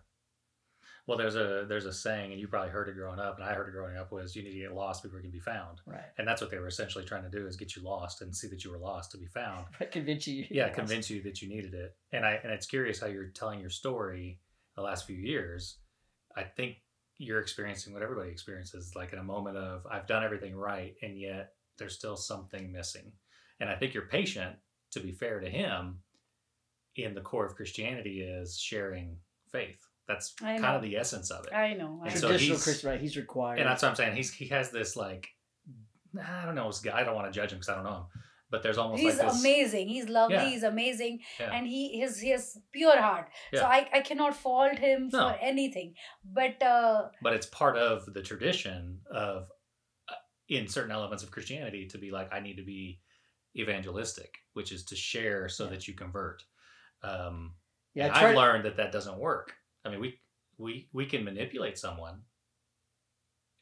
Well, 1.06 1.16
there's 1.18 1.36
a 1.36 1.66
there's 1.68 1.86
a 1.86 1.92
saying, 1.92 2.32
and 2.32 2.40
you 2.40 2.48
probably 2.48 2.70
heard 2.70 2.88
it 2.88 2.96
growing 2.96 3.20
up, 3.20 3.36
and 3.38 3.44
I 3.44 3.54
heard 3.54 3.68
it 3.68 3.72
growing 3.72 3.96
up 3.96 4.10
was 4.10 4.34
you 4.34 4.42
need 4.42 4.52
to 4.52 4.58
get 4.58 4.74
lost 4.74 5.04
before 5.04 5.18
you 5.20 5.22
can 5.24 5.30
be 5.30 5.38
found, 5.38 5.80
Right. 5.86 6.02
and 6.18 6.26
that's 6.26 6.40
what 6.40 6.50
they 6.50 6.58
were 6.58 6.66
essentially 6.66 7.04
trying 7.04 7.22
to 7.22 7.30
do 7.30 7.46
is 7.46 7.56
get 7.56 7.76
you 7.76 7.82
lost 7.82 8.22
and 8.22 8.34
see 8.34 8.48
that 8.48 8.64
you 8.64 8.72
were 8.72 8.78
lost 8.78 9.12
to 9.12 9.18
be 9.18 9.26
found. 9.26 9.66
But 9.78 9.92
convince 9.92 10.26
you. 10.26 10.46
Yeah, 10.50 10.68
convince 10.68 11.08
you 11.08 11.22
that 11.22 11.40
you 11.40 11.48
needed 11.48 11.74
it, 11.74 11.94
and 12.12 12.26
I 12.26 12.40
and 12.42 12.52
it's 12.52 12.66
curious 12.66 12.98
how 13.00 13.06
you're 13.06 13.28
telling 13.28 13.60
your 13.60 13.70
story 13.70 14.40
the 14.74 14.82
last 14.82 15.06
few 15.06 15.16
years. 15.16 15.78
I 16.36 16.42
think 16.42 16.78
you're 17.18 17.40
experiencing 17.40 17.92
what 17.94 18.02
everybody 18.02 18.30
experiences, 18.30 18.92
like 18.96 19.12
in 19.12 19.20
a 19.20 19.24
moment 19.24 19.56
of 19.56 19.86
I've 19.88 20.08
done 20.08 20.24
everything 20.24 20.56
right, 20.56 20.94
and 21.02 21.16
yet 21.18 21.52
there's 21.78 21.94
still 21.94 22.16
something 22.16 22.72
missing. 22.72 23.12
And 23.60 23.70
I 23.70 23.76
think 23.76 23.94
you're 23.94 24.06
patient, 24.08 24.56
to 24.90 25.00
be 25.00 25.12
fair 25.12 25.38
to 25.40 25.48
him, 25.48 26.00
in 26.96 27.14
the 27.14 27.20
core 27.20 27.46
of 27.46 27.54
Christianity 27.54 28.20
is 28.22 28.58
sharing 28.58 29.16
faith. 29.52 29.78
That's 30.08 30.32
kind 30.34 30.64
of 30.64 30.82
the 30.82 30.96
essence 30.96 31.30
of 31.30 31.46
it. 31.46 31.52
i 31.52 31.74
know 31.74 32.00
I 32.02 32.06
And 32.06 32.14
know. 32.14 32.20
so 32.20 32.28
Traditional 32.28 32.56
he's- 32.56 32.64
Christian, 32.64 32.90
right? 32.90 33.00
He's 33.00 33.16
required. 33.16 33.58
and 33.58 33.68
that's 33.68 33.82
what 33.82 33.88
I'm 33.90 33.96
saying. 33.96 34.16
He's 34.16 34.32
he 34.32 34.46
has 34.48 34.70
this 34.70 34.96
like 34.96 35.28
I 36.24 36.44
don't 36.46 36.54
know. 36.54 36.70
I 36.94 37.02
don't 37.04 37.14
want 37.14 37.26
to 37.32 37.38
judge 37.38 37.52
him 37.52 37.58
because 37.58 37.68
I 37.68 37.74
don't 37.74 37.84
know 37.84 37.96
him, 37.96 38.04
but 38.50 38.62
there's 38.62 38.78
almost 38.78 39.02
he's 39.02 39.18
like 39.18 39.28
this. 39.32 39.40
amazing 39.40 39.88
he's 39.88 40.08
lovely 40.08 40.36
Yeah. 40.36 40.48
he's 40.48 40.62
amazing 40.62 41.18
Yeah. 41.40 41.52
and 41.52 41.66
he 41.66 41.98
his 42.00 42.20
his 42.20 42.58
pure 42.72 42.98
heart 42.98 43.28
so 43.52 43.64
I, 43.64 43.88
I 43.92 44.00
cannot 44.00 44.34
fault 44.36 44.78
him 44.78 45.10
No. 45.12 45.28
for 45.28 45.34
anything 45.42 45.94
but 46.24 46.62
uh 46.62 47.08
but 47.20 47.32
it's 47.34 47.46
part 47.46 47.76
of 47.76 48.06
the 48.14 48.22
tradition 48.22 49.00
of 49.10 49.48
uh, 50.08 50.14
in 50.48 50.68
certain 50.68 50.92
elements 50.92 51.22
of 51.24 51.30
christianity 51.32 51.86
to 51.88 51.98
be 51.98 52.10
like 52.12 52.32
i 52.32 52.40
need 52.40 52.56
to 52.56 52.64
be 52.64 53.00
evangelistic 53.58 54.32
which 54.54 54.70
is 54.72 54.84
to 54.84 54.96
share 54.96 55.48
so 55.48 55.64
Yeah. 55.64 55.70
that 55.70 55.88
you 55.88 55.94
convert 55.94 56.42
um 57.02 57.54
Yeah, 57.94 58.06
And 58.06 58.12
I 58.14 58.20
tried- 58.20 58.30
I've 58.30 58.36
learned 58.36 58.64
that 58.66 58.76
that 58.76 58.92
doesn't 58.92 59.18
work. 59.18 59.54
I 59.84 59.90
mean, 59.90 60.00
we 60.00 60.20
we 60.58 60.88
we 60.92 61.06
can 61.06 61.24
manipulate 61.24 61.78
someone, 61.78 62.22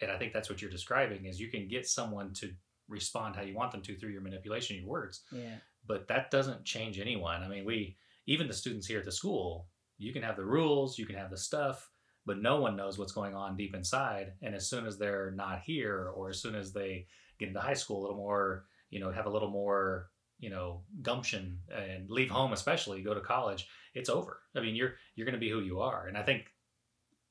and 0.01 0.11
I 0.11 0.19
think 0.19 0.33
that's 0.33 0.49
what 0.51 0.61
you're 0.63 0.71
describing 0.71 1.27
is 1.27 1.41
you 1.41 1.51
can 1.51 1.69
get 1.69 1.87
someone 1.87 2.33
to 2.35 2.53
respond 2.89 3.35
how 3.37 3.43
you 3.43 3.55
want 3.55 3.73
them 3.73 3.83
to 3.83 3.97
through 3.97 4.11
your 4.11 4.21
manipulation, 4.21 4.77
your 4.77 4.87
words. 4.89 5.23
Yeah. 5.33 5.57
But 5.87 6.09
that 6.09 6.31
doesn't 6.31 6.65
change 6.65 6.99
anyone. 6.99 7.43
I 7.43 7.49
mean, 7.49 7.65
we 7.65 7.97
even 8.27 8.47
the 8.49 8.55
students 8.55 8.87
here 8.87 8.99
at 9.01 9.05
the 9.05 9.13
school, 9.13 9.69
you 9.99 10.13
can 10.13 10.23
have 10.23 10.37
the 10.37 10.45
rules, 10.45 10.99
you 10.99 11.07
can 11.07 11.17
have 11.17 11.31
the 11.31 11.37
stuff, 11.37 11.91
but 12.27 12.39
no 12.39 12.61
one 12.61 12.75
knows 12.77 12.99
what's 12.99 13.13
going 13.13 13.35
on 13.35 13.57
deep 13.57 13.75
inside. 13.75 14.33
And 14.43 14.55
as 14.55 14.69
soon 14.69 14.87
as 14.87 14.99
they're 14.99 15.31
not 15.33 15.61
here, 15.61 16.09
or 16.17 16.31
as 16.31 16.41
soon 16.41 16.55
as 16.55 16.73
they 16.73 17.07
get 17.39 17.49
into 17.49 17.61
high 17.61 17.75
school 17.75 18.01
a 18.01 18.03
little 18.03 18.17
more, 18.17 18.67
you 18.91 18.99
know, 19.01 19.11
have 19.11 19.27
a 19.27 19.31
little 19.31 19.51
more, 19.51 20.11
you 20.39 20.51
know, 20.51 20.83
gumption 21.03 21.59
and 21.75 22.11
leave 22.11 22.31
home, 22.31 22.53
especially 22.53 23.03
go 23.03 23.15
to 23.15 23.21
college, 23.21 23.67
it's 23.95 24.09
over. 24.09 24.41
I 24.57 24.61
mean, 24.61 24.75
you're 24.75 24.95
you're 25.15 25.27
going 25.27 25.35
to 25.35 25.41
be 25.41 25.51
who 25.51 25.61
you 25.61 25.81
are. 25.81 26.07
And 26.07 26.17
I 26.17 26.23
think 26.23 26.47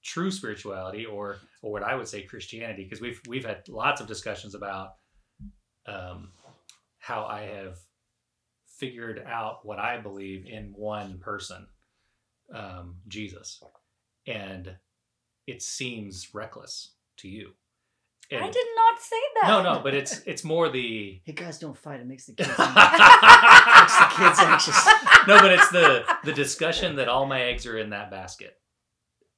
true 0.04 0.32
spirituality, 0.32 1.06
or 1.06 1.38
or 1.62 1.72
what 1.72 1.84
I 1.84 1.96
would 1.96 2.08
say 2.08 2.24
Christianity, 2.24 2.84
because 2.84 3.02
we've 3.02 3.22
we've 3.28 3.46
had 3.46 3.68
lots 3.68 4.02
of 4.02 4.08
discussions 4.08 4.56
about 4.56 4.96
um, 5.86 6.30
how 7.00 7.26
I 7.26 7.42
have 7.42 7.78
figured 8.66 9.24
out 9.28 9.66
what 9.66 9.80
I 9.80 9.98
believe 9.98 10.46
in 10.46 10.74
one 10.76 11.20
person, 11.20 11.68
um, 12.54 12.98
Jesus, 13.08 13.62
and 14.28 14.76
it 15.48 15.62
seems 15.62 16.34
reckless 16.34 16.96
to 17.18 17.28
you. 17.28 17.52
I 18.42 18.50
did 18.50 18.66
not 18.76 19.00
say 19.02 19.16
that. 19.42 19.48
no, 19.48 19.62
no, 19.62 19.80
but 19.84 19.94
it's 19.94 20.22
it's 20.26 20.44
more 20.44 20.70
the 20.70 21.22
Hey 21.26 21.34
guys, 21.34 21.60
don't 21.60 21.78
fight. 21.78 22.00
It 22.00 22.08
makes 22.08 22.26
the 22.26 22.34
kids. 22.38 22.50
no, 22.58 22.66
makes 22.66 23.98
the 23.98 24.08
kids 24.18 24.40
anxious. 24.40 24.88
No, 25.28 25.40
but 25.40 25.52
it's 25.54 25.70
the 25.70 26.04
the 26.26 26.34
discussion 26.34 26.98
that 26.98 27.08
all 27.08 27.26
my 27.26 27.42
eggs 27.44 27.66
are 27.66 27.78
in 27.78 27.92
that 27.92 28.12
basket, 28.12 28.54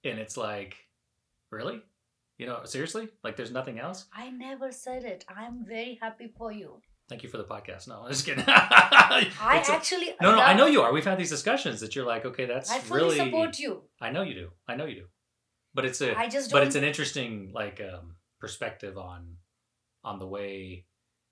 and 0.03 0.17
it's 0.19 0.35
like, 0.35 0.75
really, 1.51 1.79
you 2.39 2.47
know, 2.47 2.61
seriously, 2.65 3.07
like 3.23 3.35
there's 3.37 3.51
nothing 3.51 3.77
else. 3.79 4.05
I 4.11 4.31
never 4.31 4.71
said 4.71 5.03
it. 5.03 5.25
I'm 5.29 5.63
very 5.65 5.99
happy 6.01 6.27
for 6.37 6.51
you. 6.51 6.81
Thank 7.07 7.21
you 7.21 7.29
for 7.29 7.37
the 7.37 7.43
podcast. 7.43 7.87
No, 7.87 8.01
I'm 8.03 8.09
just 8.11 8.25
kidding. 8.25 8.43
I 8.47 9.57
It's 9.59 9.69
a- 9.69 9.73
actually 9.73 10.15
no, 10.19 10.31
no, 10.35 10.41
I 10.41 10.55
know 10.55 10.65
you 10.65 10.81
are. 10.81 10.91
We've 10.91 11.05
had 11.05 11.19
these 11.19 11.29
discussions 11.29 11.79
that 11.81 11.95
you're 11.95 12.05
like, 12.05 12.25
okay, 12.25 12.45
that's 12.47 12.71
I 12.71 12.79
fully 12.79 13.01
really. 13.01 13.17
support 13.17 13.59
you. 13.59 13.83
I 14.01 14.09
know 14.11 14.23
you 14.23 14.33
do. 14.33 14.49
I 14.67 14.75
know 14.75 14.85
you 14.85 14.95
do. 14.95 15.05
But 15.75 15.85
it's 15.85 16.01
a 16.01 16.17
I 16.17 16.27
just 16.29 16.49
don't. 16.49 16.59
but 16.61 16.65
it's 16.67 16.75
an 16.75 16.83
interesting 16.83 17.51
like 17.53 17.79
um, 17.79 18.15
perspective 18.45 18.95
on 18.95 19.21
on 20.03 20.19
the 20.19 20.27
way 20.27 20.85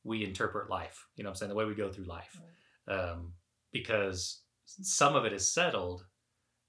we 0.04 0.26
interpret 0.26 0.68
life. 0.68 1.06
You 1.16 1.24
know 1.24 1.30
what 1.30 1.34
I'm 1.34 1.38
saying? 1.38 1.50
The 1.50 1.56
way 1.56 1.66
we 1.66 1.76
go 1.76 1.92
through 1.92 2.06
life. 2.06 2.42
Um, 2.88 3.34
because 3.72 4.42
some 4.66 5.16
of 5.16 5.26
it 5.26 5.34
is 5.34 5.48
settled, 5.48 6.06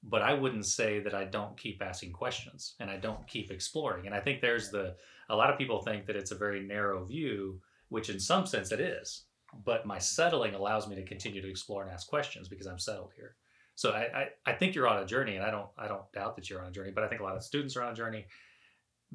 but 0.03 0.21
I 0.21 0.35
wouldn't 0.35 0.67
say 0.67 1.01
that 1.01 1.15
I 1.15 1.25
don't 1.25 1.57
keep 1.57 1.83
asking 1.83 2.13
questions 2.13 2.75
and 2.79 2.91
I 2.91 2.99
don't 2.99 3.27
keep 3.27 3.51
exploring. 3.51 4.05
And 4.05 4.15
I 4.15 4.21
think 4.21 4.43
there's 4.43 4.71
the 4.71 4.97
a 5.31 5.37
lot 5.37 5.51
of 5.51 5.57
people 5.57 5.81
think 5.81 6.05
that 6.05 6.17
it's 6.17 6.31
a 6.31 6.45
very 6.47 6.63
narrow 6.63 7.03
view, 7.07 7.59
which 7.89 8.11
in 8.11 8.21
some 8.21 8.45
sense 8.45 8.71
it 8.71 8.81
is. 8.81 9.25
But 9.65 9.87
my 9.87 9.99
settling 9.99 10.55
allows 10.55 10.87
me 10.87 10.95
to 10.97 11.05
continue 11.13 11.41
to 11.41 11.51
explore 11.51 11.83
and 11.83 11.91
ask 11.91 12.07
questions 12.07 12.49
because 12.49 12.67
I'm 12.67 12.79
settled 12.79 13.13
here. 13.17 13.37
So 13.77 13.93
I, 13.93 14.03
I, 14.21 14.25
I 14.51 14.53
think 14.53 14.75
you're 14.75 14.89
on 14.89 15.03
a 15.03 15.07
journey, 15.07 15.37
and 15.37 15.45
I 15.45 15.51
don't 15.51 15.71
I 15.79 15.89
don't 15.89 16.13
doubt 16.13 16.37
that 16.37 16.51
you're 16.51 16.63
on 16.63 16.69
a 16.69 16.77
journey. 16.77 16.93
But 16.95 17.05
I 17.05 17.09
think 17.09 17.23
a 17.23 17.25
lot 17.25 17.37
of 17.37 17.43
students 17.43 17.77
are 17.77 17.83
on 17.83 17.93
a 17.93 17.97
journey. 18.03 18.27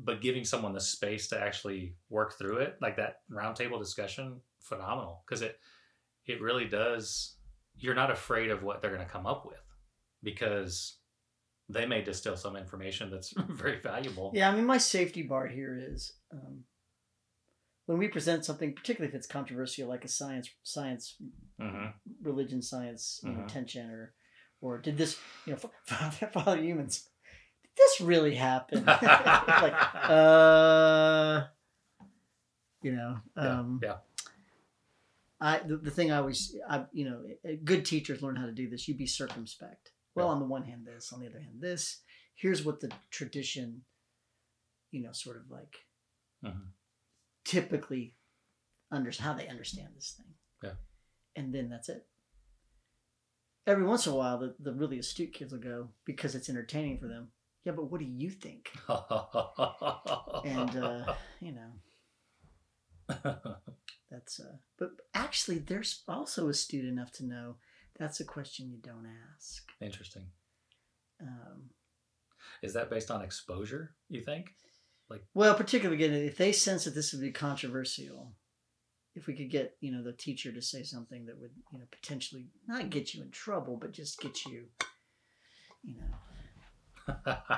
But 0.02 0.22
giving 0.22 0.46
someone 0.46 0.74
the 0.74 0.80
space 0.80 1.28
to 1.30 1.42
actually 1.42 1.96
work 2.10 2.38
through 2.38 2.58
it, 2.60 2.78
like 2.82 2.96
that 2.98 3.18
roundtable 3.30 3.80
discussion, 3.80 4.40
phenomenal 4.62 5.24
because 5.26 5.42
it 5.42 5.60
it 6.26 6.42
really 6.42 6.66
does. 6.66 7.36
You're 7.78 7.96
not 7.96 8.12
afraid 8.12 8.50
of 8.50 8.64
what 8.64 8.82
they're 8.82 8.94
going 8.96 9.06
to 9.06 9.12
come 9.12 9.26
up 9.26 9.46
with 9.46 9.64
because 10.24 10.98
they 11.70 11.86
may 11.86 12.02
distill 12.02 12.36
some 12.36 12.56
information 12.56 13.10
that's 13.12 13.34
very 13.50 13.80
valuable. 13.82 14.32
Yeah, 14.34 14.50
I 14.50 14.56
mean, 14.56 14.66
my 14.66 14.78
safety 14.78 15.22
bar 15.22 15.48
here 15.48 15.78
is 15.92 16.14
um, 16.32 16.64
when 17.86 17.98
we 17.98 18.08
present 18.08 18.46
something, 18.46 18.74
particularly 18.74 19.10
if 19.10 19.16
it's 19.16 19.28
controversial, 19.28 19.90
like 19.90 20.06
a 20.06 20.08
science, 20.08 20.50
science, 20.64 21.16
hmm 21.60 21.88
religion, 22.22 22.62
science, 22.62 23.22
know, 23.24 23.42
Mhm. 23.42 23.48
tension, 23.48 23.90
or 23.90 24.14
or 24.62 24.78
did 24.78 24.98
this, 24.98 25.18
you 25.46 25.54
know, 25.54 25.58
Father, 26.34 26.62
Humans, 26.62 27.10
this 27.80 28.02
really 28.02 28.36
happened? 28.36 28.86
like, 28.88 29.74
uh, 30.10 31.44
you 32.82 32.92
know, 32.96 33.18
um, 33.36 33.80
yeah. 33.84 33.98
I 35.42 35.60
the, 35.60 35.78
the 35.78 35.92
thing 35.92 36.12
I 36.12 36.18
always, 36.18 36.56
I 36.70 36.86
you 36.92 37.06
know, 37.10 37.24
good 37.64 37.86
teachers 37.86 38.22
learn 38.22 38.36
how 38.36 38.46
to 38.46 38.52
do 38.52 38.70
this. 38.70 38.88
You 38.88 38.96
be 38.96 39.06
circumspect. 39.08 39.92
Well, 40.16 40.28
Yeah. 40.28 40.34
on 40.34 40.40
the 40.40 40.46
one 40.46 40.64
hand, 40.64 40.86
this. 40.86 41.12
On 41.14 41.20
the 41.20 41.28
other 41.28 41.40
hand, 41.40 41.62
this. 41.62 42.02
Here's 42.36 42.64
what 42.66 42.80
the 42.80 42.92
tradition, 43.10 43.82
you 44.92 45.02
know, 45.02 45.12
sort 45.14 45.38
of 45.38 45.50
like 45.50 45.76
Mhm. 46.44 46.72
typically 47.44 48.16
under 48.92 49.12
how 49.12 49.34
they 49.34 49.48
understand 49.48 49.90
this 49.96 50.12
thing. 50.18 50.34
Yeah. 50.64 50.76
And 51.36 51.54
then 51.54 51.70
that's 51.70 51.90
it. 51.90 52.08
Every 53.68 53.84
once 53.84 54.08
in 54.08 54.14
a 54.14 54.16
while, 54.16 54.40
the, 54.40 54.56
the 54.60 54.74
really 54.74 54.98
astute 55.00 55.32
kids 55.34 55.52
will 55.52 55.60
go 55.60 55.90
because 56.06 56.34
it's 56.34 56.50
entertaining 56.50 56.98
for 56.98 57.08
them. 57.08 57.32
Yeah, 57.66 57.74
but 57.74 57.92
what 57.92 58.00
do 58.00 58.06
you 58.06 58.30
think? 58.30 58.72
And 58.88 60.76
uh, 60.78 61.14
you 61.42 61.54
know, 61.54 61.72
that's 64.10 64.40
uh. 64.40 64.58
But 64.78 64.92
actually, 65.14 65.60
they're 65.60 65.84
also 66.08 66.48
astute 66.50 66.86
enough 66.86 67.12
to 67.14 67.26
know 67.26 67.56
that's 67.98 68.20
a 68.22 68.26
question 68.26 68.70
you 68.70 68.78
don't 68.82 69.08
ask. 69.36 69.68
Interesting. 69.82 70.28
Um, 71.22 71.70
Is 72.64 72.74
that 72.74 72.90
based 72.90 73.12
on 73.12 73.22
exposure? 73.22 73.94
You 74.08 74.22
think? 74.22 74.56
Like, 75.10 75.24
well, 75.34 75.56
particularly 75.56 76.04
again, 76.04 76.18
if 76.18 76.38
they 76.38 76.52
sense 76.52 76.86
that 76.86 76.96
this 76.96 77.12
would 77.12 77.22
be 77.22 77.32
controversial, 77.32 78.34
if 79.16 79.28
we 79.28 79.36
could 79.36 79.50
get 79.50 79.76
you 79.82 79.92
know 79.92 80.04
the 80.04 80.14
teacher 80.14 80.52
to 80.52 80.62
say 80.62 80.84
something 80.84 81.26
that 81.26 81.40
would 81.40 81.52
you 81.72 81.80
know 81.80 81.86
potentially 81.92 82.48
not 82.68 82.90
get 82.90 83.14
you 83.14 83.22
in 83.22 83.32
trouble, 83.32 83.76
but 83.76 83.92
just 83.92 84.22
get 84.22 84.46
you, 84.46 84.66
you 85.84 85.96
know, 85.98 86.16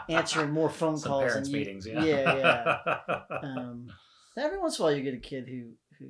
answering 0.09 0.51
more 0.51 0.69
phone 0.69 0.97
Some 0.97 1.09
calls. 1.09 1.23
parents 1.23 1.47
and 1.49 1.53
you- 1.53 1.59
meetings. 1.59 1.87
Yeah. 1.87 2.03
yeah, 2.03 2.35
yeah. 3.07 3.19
Um, 3.43 3.87
every 4.37 4.59
once 4.59 4.77
in 4.77 4.83
a 4.83 4.85
while, 4.85 4.95
you 4.95 5.03
get 5.03 5.13
a 5.13 5.17
kid 5.19 5.47
who 5.47 5.73
who 5.99 6.07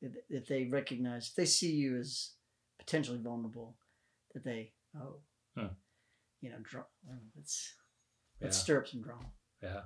if- 0.00 0.16
if 0.28 0.46
they 0.46 0.64
recognize 0.64 1.28
if 1.28 1.34
they 1.34 1.44
see 1.46 1.72
you 1.72 1.98
as 1.98 2.34
potentially 2.78 3.18
vulnerable, 3.18 3.76
that 4.34 4.44
they 4.44 4.72
oh, 4.96 5.20
Hmm. 5.56 5.74
you 6.40 6.50
know, 6.50 6.58
draw, 6.62 6.84
let's 7.36 7.74
yeah. 8.40 8.46
let's 8.46 8.58
stir 8.58 8.78
up 8.80 8.88
some 8.88 9.02
drama. 9.02 9.26
yeah. 9.62 9.82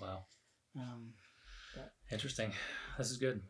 Wow. 0.00 0.26
Um, 0.76 1.14
Interesting. 2.10 2.52
This 2.98 3.10
is 3.10 3.16
good. 3.18 3.40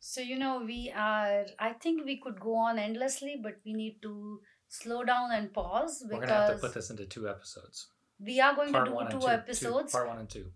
So, 0.00 0.20
you 0.20 0.38
know, 0.38 0.62
we 0.64 0.92
are, 0.94 1.44
I 1.58 1.72
think 1.72 2.04
we 2.04 2.20
could 2.20 2.38
go 2.40 2.56
on 2.56 2.78
endlessly, 2.78 3.36
but 3.42 3.54
we 3.64 3.72
need 3.72 4.00
to 4.02 4.40
slow 4.68 5.04
down 5.04 5.30
and 5.32 5.52
pause 5.52 6.02
We're 6.04 6.20
gonna 6.20 6.32
have 6.32 6.54
to 6.54 6.58
put 6.58 6.74
this 6.74 6.90
into 6.90 7.06
two 7.06 7.28
episodes. 7.28 7.88
We 8.24 8.40
are 8.40 8.54
going 8.54 8.72
to 8.72 8.84
do 8.84 8.98
two, 9.10 9.20
two. 9.20 9.28
episodes, 9.28 9.92
Two, 9.92 9.98
part 9.98 10.08
one 10.08 10.18
and 10.18 10.28
two. 10.30 10.46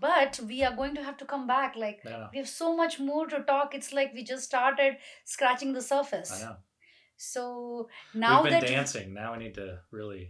but 0.00 0.40
we 0.48 0.62
are 0.64 0.74
going 0.74 0.94
to 0.96 1.02
have 1.04 1.16
to 1.18 1.24
come 1.24 1.46
back. 1.46 1.76
Like, 1.76 2.00
we 2.32 2.38
have 2.38 2.48
so 2.48 2.74
much 2.76 2.98
more 3.00 3.26
to 3.28 3.40
talk. 3.40 3.74
It's 3.74 3.92
like 3.92 4.12
we 4.14 4.24
just 4.24 4.44
started 4.44 4.96
scratching 5.24 5.72
the 5.72 5.82
surface. 5.82 6.32
I 6.36 6.44
know. 6.46 6.56
So 7.16 7.88
now 8.14 8.42
We've 8.42 8.52
been 8.52 8.60
that 8.60 8.68
dancing. 8.68 9.14
Now 9.14 9.32
we 9.32 9.38
need 9.44 9.54
to 9.54 9.66
really. 9.90 10.22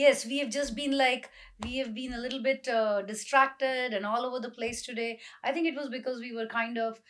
yes 0.00 0.20
we 0.30 0.36
have 0.40 0.50
just 0.54 0.74
been 0.76 0.92
like 0.98 1.24
we 1.64 1.70
have 1.78 1.88
been 1.94 2.12
a 2.16 2.18
little 2.24 2.42
bit 2.42 2.68
uh, 2.80 3.02
distracted 3.08 3.92
and 3.96 4.06
all 4.10 4.26
over 4.26 4.38
the 4.44 4.50
place 4.58 4.82
today 4.88 5.08
i 5.48 5.50
think 5.54 5.66
it 5.70 5.78
was 5.80 5.88
because 5.94 6.20
we 6.26 6.30
were 6.36 6.46
kind 6.52 6.78
of 6.82 7.00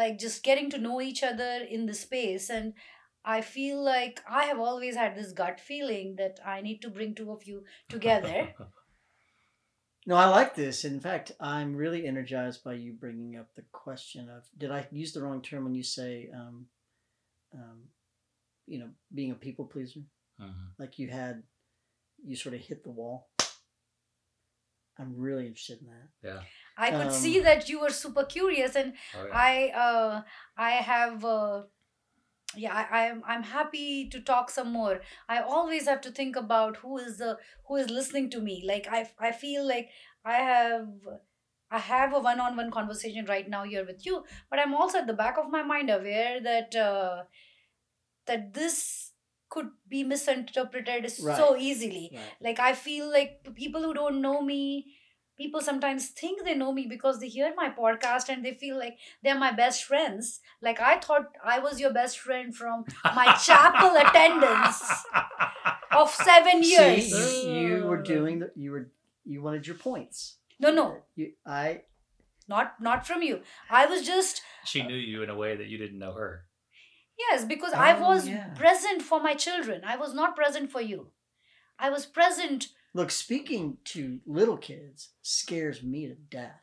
like 0.00 0.18
just 0.18 0.42
getting 0.42 0.70
to 0.70 0.78
know 0.86 1.00
each 1.00 1.22
other 1.22 1.52
in 1.76 1.86
the 1.86 1.94
space 1.94 2.48
and 2.50 2.72
i 3.24 3.40
feel 3.40 3.82
like 3.82 4.20
i 4.28 4.44
have 4.44 4.58
always 4.58 4.96
had 4.96 5.14
this 5.16 5.32
gut 5.32 5.60
feeling 5.60 6.16
that 6.16 6.38
i 6.44 6.60
need 6.60 6.80
to 6.82 6.90
bring 6.90 7.14
two 7.14 7.30
of 7.32 7.44
you 7.44 7.64
together 7.88 8.54
No, 10.04 10.16
I 10.16 10.26
like 10.26 10.56
this. 10.56 10.84
In 10.84 10.98
fact, 10.98 11.30
I'm 11.38 11.76
really 11.76 12.06
energized 12.08 12.64
by 12.64 12.72
you 12.74 12.92
bringing 12.92 13.36
up 13.36 13.54
the 13.54 13.62
question 13.70 14.28
of 14.28 14.42
did 14.58 14.72
I 14.72 14.88
use 14.90 15.12
the 15.12 15.22
wrong 15.22 15.40
term 15.42 15.62
when 15.62 15.76
you 15.76 15.84
say, 15.84 16.28
um, 16.34 16.66
um, 17.54 17.84
you 18.66 18.80
know, 18.80 18.90
being 19.14 19.30
a 19.30 19.36
people 19.36 19.66
pleaser? 19.66 20.00
Mhm. 20.40 20.72
Like 20.76 20.98
you 20.98 21.06
had, 21.06 21.44
you 22.24 22.34
sort 22.34 22.56
of 22.56 22.62
hit 22.62 22.82
the 22.82 22.90
wall. 22.90 23.30
I'm 24.98 25.16
really 25.16 25.46
interested 25.46 25.80
in 25.80 25.86
that. 25.86 26.08
Yeah. 26.28 26.42
i 26.76 26.90
could 26.90 27.06
Um, 27.06 27.12
see 27.12 27.38
that 27.40 27.68
you 27.68 27.80
were 27.80 27.90
super 27.90 28.24
curious 28.24 28.74
and 28.74 28.94
Oh, 29.14 29.24
yeah. 29.26 29.32
I 29.32 29.54
uh 29.86 30.22
I 30.56 30.70
have 30.92 31.24
uh 31.24 31.62
yeah 32.56 32.74
I, 32.74 33.08
I'm 33.08 33.22
I'm 33.26 33.42
happy 33.42 34.08
to 34.10 34.20
talk 34.20 34.50
some 34.50 34.72
more. 34.72 35.00
I 35.28 35.40
always 35.40 35.86
have 35.86 36.00
to 36.02 36.10
think 36.10 36.36
about 36.36 36.76
who 36.78 36.98
is 36.98 37.18
the 37.18 37.38
who 37.66 37.76
is 37.76 37.90
listening 37.90 38.30
to 38.30 38.40
me. 38.40 38.62
Like 38.66 38.88
I 38.90 39.10
I 39.18 39.32
feel 39.32 39.66
like 39.66 39.90
I 40.24 40.34
have 40.34 40.88
I 41.70 41.78
have 41.78 42.12
a 42.14 42.20
one-on-one 42.20 42.70
conversation 42.70 43.24
right 43.26 43.48
now 43.48 43.64
here 43.64 43.84
with 43.84 44.04
you, 44.04 44.24
but 44.50 44.58
I'm 44.58 44.74
also 44.74 44.98
at 44.98 45.06
the 45.06 45.14
back 45.14 45.38
of 45.38 45.50
my 45.50 45.62
mind 45.62 45.90
aware 45.90 46.40
that 46.42 46.76
uh, 46.76 47.22
that 48.26 48.54
this 48.54 49.12
could 49.48 49.68
be 49.88 50.02
misinterpreted 50.02 51.04
Right. 51.04 51.36
so 51.36 51.56
easily 51.56 52.10
Right. 52.14 52.36
like 52.40 52.58
i 52.58 52.72
feel 52.72 53.10
like 53.10 53.46
people 53.54 53.82
who 53.82 53.92
don't 53.92 54.22
know 54.22 54.40
me 54.40 54.94
people 55.42 55.60
sometimes 55.68 56.08
think 56.22 56.44
they 56.44 56.54
know 56.62 56.72
me 56.78 56.86
because 56.94 57.20
they 57.20 57.28
hear 57.36 57.52
my 57.60 57.68
podcast 57.82 58.28
and 58.34 58.44
they 58.44 58.54
feel 58.64 58.78
like 58.84 58.98
they're 59.22 59.38
my 59.46 59.52
best 59.60 59.84
friends 59.90 60.30
like 60.68 60.80
i 60.80 60.94
thought 61.06 61.30
i 61.54 61.58
was 61.66 61.80
your 61.84 61.92
best 62.00 62.18
friend 62.26 62.54
from 62.60 62.84
my 63.20 63.26
chapel 63.46 63.96
attendance 64.04 64.80
of 66.02 66.10
seven 66.10 66.62
years 66.62 67.10
See, 67.12 67.48
you, 67.50 67.76
you 67.76 67.84
were 67.86 68.02
doing 68.02 68.38
the, 68.40 68.50
you 68.56 68.70
were 68.72 68.84
you 69.24 69.42
wanted 69.42 69.66
your 69.66 69.76
points. 69.76 70.36
no 70.60 70.70
no 70.72 70.86
You, 71.16 71.32
I 71.46 71.82
not 72.48 72.80
not 72.88 73.06
from 73.06 73.22
you 73.22 73.40
i 73.70 73.86
was 73.86 74.06
just 74.06 74.42
she 74.64 74.82
knew 74.82 74.96
you 75.10 75.22
in 75.22 75.30
a 75.30 75.36
way 75.42 75.56
that 75.56 75.68
you 75.68 75.78
didn't 75.78 75.98
know 75.98 76.12
her. 76.14 76.44
yes 77.24 77.44
because 77.44 77.72
i 77.72 77.90
Oh, 77.96 78.00
was 78.08 78.28
yeah. 78.28 78.48
present 78.62 79.02
for 79.10 79.20
my 79.28 79.34
children 79.34 79.82
i 79.94 79.96
was 79.96 80.14
not 80.20 80.36
present 80.40 80.70
for 80.76 80.80
you 80.80 81.00
i 81.78 81.90
was 81.96 82.06
present 82.06 82.68
look. 82.94 83.10
Speaking 83.10 83.78
to 83.84 84.20
little 84.26 84.56
kids 84.56 85.10
scares 85.22 85.82
me 85.82 86.06
to 86.08 86.14
death. 86.14 86.60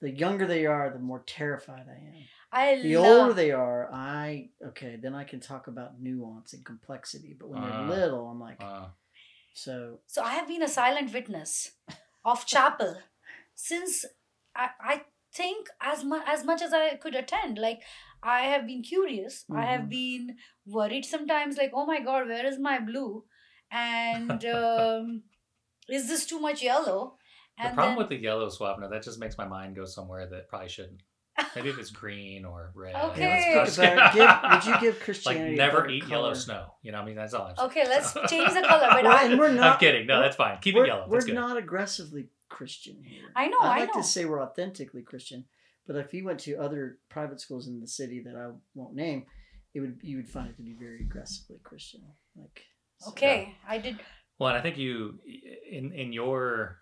The 0.00 0.10
younger 0.10 0.46
they 0.46 0.64
are, 0.66 0.90
the 0.90 0.98
more 1.00 1.22
terrified 1.26 1.86
I 1.88 1.98
am. 2.06 2.14
i 2.52 2.74
The 2.76 2.96
love 2.96 3.20
older 3.22 3.34
they 3.34 3.50
are, 3.50 3.90
I 3.92 4.50
okay. 4.68 4.96
Then 4.96 5.14
I 5.14 5.24
can 5.24 5.40
talk 5.40 5.66
about 5.66 6.00
nuance 6.00 6.52
and 6.52 6.64
complexity. 6.64 7.36
But 7.38 7.48
when 7.48 7.60
Ah. 7.60 7.66
they're 7.66 7.98
little, 7.98 8.28
I'm 8.28 8.40
like, 8.40 8.60
Uh, 8.60 8.88
so 9.54 9.98
So 10.06 10.22
I 10.22 10.34
have 10.34 10.46
been 10.48 10.62
a 10.62 10.68
silent 10.68 11.12
witness 11.12 11.72
of 12.24 12.46
chapel 12.52 12.96
since 13.54 14.04
I, 14.54 14.70
I 14.80 15.04
think 15.34 15.68
as 15.80 16.04
much 16.04 16.22
as 16.26 16.44
much 16.44 16.62
as 16.62 16.72
I 16.72 16.94
could 16.96 17.14
attend. 17.16 17.58
Like 17.58 17.82
I 18.22 18.42
have 18.42 18.66
been 18.66 18.82
curious. 18.82 19.44
I 19.54 19.64
have 19.66 19.82
Mhm. 19.82 19.90
been 19.90 20.36
worried 20.66 21.04
sometimes. 21.04 21.56
Like 21.58 21.72
oh 21.74 21.86
my 21.86 22.00
god, 22.00 22.28
where 22.28 22.46
is 22.46 22.58
my 22.58 22.78
blue? 22.78 23.24
And 23.70 24.44
um, 24.46 25.22
is 25.88 26.08
this 26.08 26.26
too 26.26 26.40
much 26.40 26.62
yellow? 26.62 27.16
the 27.58 27.66
And 27.66 27.74
problem 27.74 27.94
then, 27.96 27.98
with 27.98 28.08
the 28.08 28.16
yellow 28.22 28.48
swap, 28.48 28.78
no, 28.80 28.88
that 28.90 29.02
just 29.02 29.18
makes 29.18 29.36
my 29.38 29.46
mind 29.46 29.76
go 29.76 29.84
somewhere 29.84 30.26
that 30.28 30.48
probably 30.48 30.68
shouldn't. 30.68 31.02
Maybe 31.54 31.68
if 31.68 31.78
it's 31.78 31.90
green 31.90 32.44
or 32.44 32.72
red. 32.74 32.94
Okay. 33.10 33.52
yeah, 33.52 33.58
let's 33.58 33.76
think 33.76 33.92
about 33.92 34.14
it. 34.14 34.18
Give, 34.18 34.50
would 34.50 34.64
you 34.64 34.80
give 34.80 35.00
Christianity 35.00 35.54
a 35.54 35.56
never 35.56 35.82
better 35.82 35.90
eat 35.90 36.00
color? 36.02 36.10
yellow 36.12 36.34
snow. 36.34 36.74
You 36.82 36.90
know, 36.92 36.98
I 36.98 37.04
mean, 37.04 37.14
that's 37.14 37.32
all 37.32 37.46
I'm 37.46 37.56
saying. 37.56 37.70
okay, 37.70 37.88
let's 37.88 38.12
change 38.28 38.52
the 38.54 38.62
color. 38.62 38.88
But 38.90 39.04
Well, 39.04 39.16
I, 39.16 39.24
and 39.24 39.38
we're 39.38 39.52
not. 39.52 39.74
I'm 39.74 39.78
kidding. 39.78 40.06
No, 40.06 40.20
that's 40.20 40.34
fine. 40.36 40.58
Keep 40.60 40.76
it 40.76 40.86
yellow. 40.88 41.06
We're 41.08 41.20
good. 41.20 41.34
not 41.36 41.56
aggressively 41.56 42.28
Christian 42.48 43.02
here. 43.04 43.28
I 43.36 43.46
know, 43.48 43.58
I'd 43.60 43.66
I 43.66 43.78
like 43.80 43.94
know. 43.94 44.00
to 44.00 44.06
say 44.06 44.24
we're 44.24 44.42
authentically 44.42 45.02
Christian, 45.02 45.44
but 45.86 45.94
if 45.96 46.12
you 46.12 46.24
went 46.24 46.40
to 46.40 46.56
other 46.56 46.98
private 47.08 47.40
schools 47.40 47.68
in 47.68 47.80
the 47.80 47.86
city 47.86 48.20
that 48.24 48.34
I 48.34 48.50
won't 48.74 48.94
name, 48.96 49.26
it 49.74 49.80
would 49.80 50.00
you 50.02 50.16
would 50.16 50.28
find 50.28 50.48
it 50.48 50.56
to 50.56 50.62
be 50.62 50.74
very 50.78 51.02
aggressively 51.02 51.60
Christian. 51.62 52.00
Like 52.36 52.62
okay, 53.08 53.54
I 53.66 53.78
did. 53.78 54.00
Well, 54.38 54.50
and 54.50 54.58
I 54.58 54.60
think 54.60 54.76
you, 54.76 55.18
in 55.70 55.92
in 55.92 56.12
your 56.12 56.78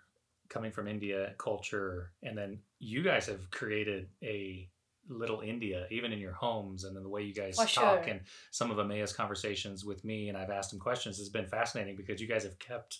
coming 0.49 0.71
from 0.71 0.87
India 0.87 1.33
culture, 1.37 2.11
and 2.23 2.37
then 2.37 2.59
you 2.79 3.03
guys 3.03 3.25
have 3.27 3.49
created 3.51 4.07
a 4.23 4.69
little 5.09 5.41
India, 5.41 5.87
even 5.91 6.11
in 6.11 6.19
your 6.19 6.33
homes, 6.33 6.83
and 6.83 6.95
then 6.95 7.03
the 7.03 7.09
way 7.09 7.23
you 7.23 7.33
guys 7.33 7.55
For 7.55 7.65
talk, 7.65 8.03
sure. 8.03 8.13
and 8.13 8.21
some 8.51 8.71
of 8.71 8.77
Amaya's 8.77 9.13
conversations 9.13 9.85
with 9.85 10.03
me, 10.03 10.29
and 10.29 10.37
I've 10.37 10.49
asked 10.49 10.73
him 10.73 10.79
questions, 10.79 11.17
has 11.17 11.29
been 11.29 11.47
fascinating 11.47 11.95
because 11.95 12.21
you 12.21 12.27
guys 12.27 12.43
have 12.43 12.59
kept, 12.59 12.99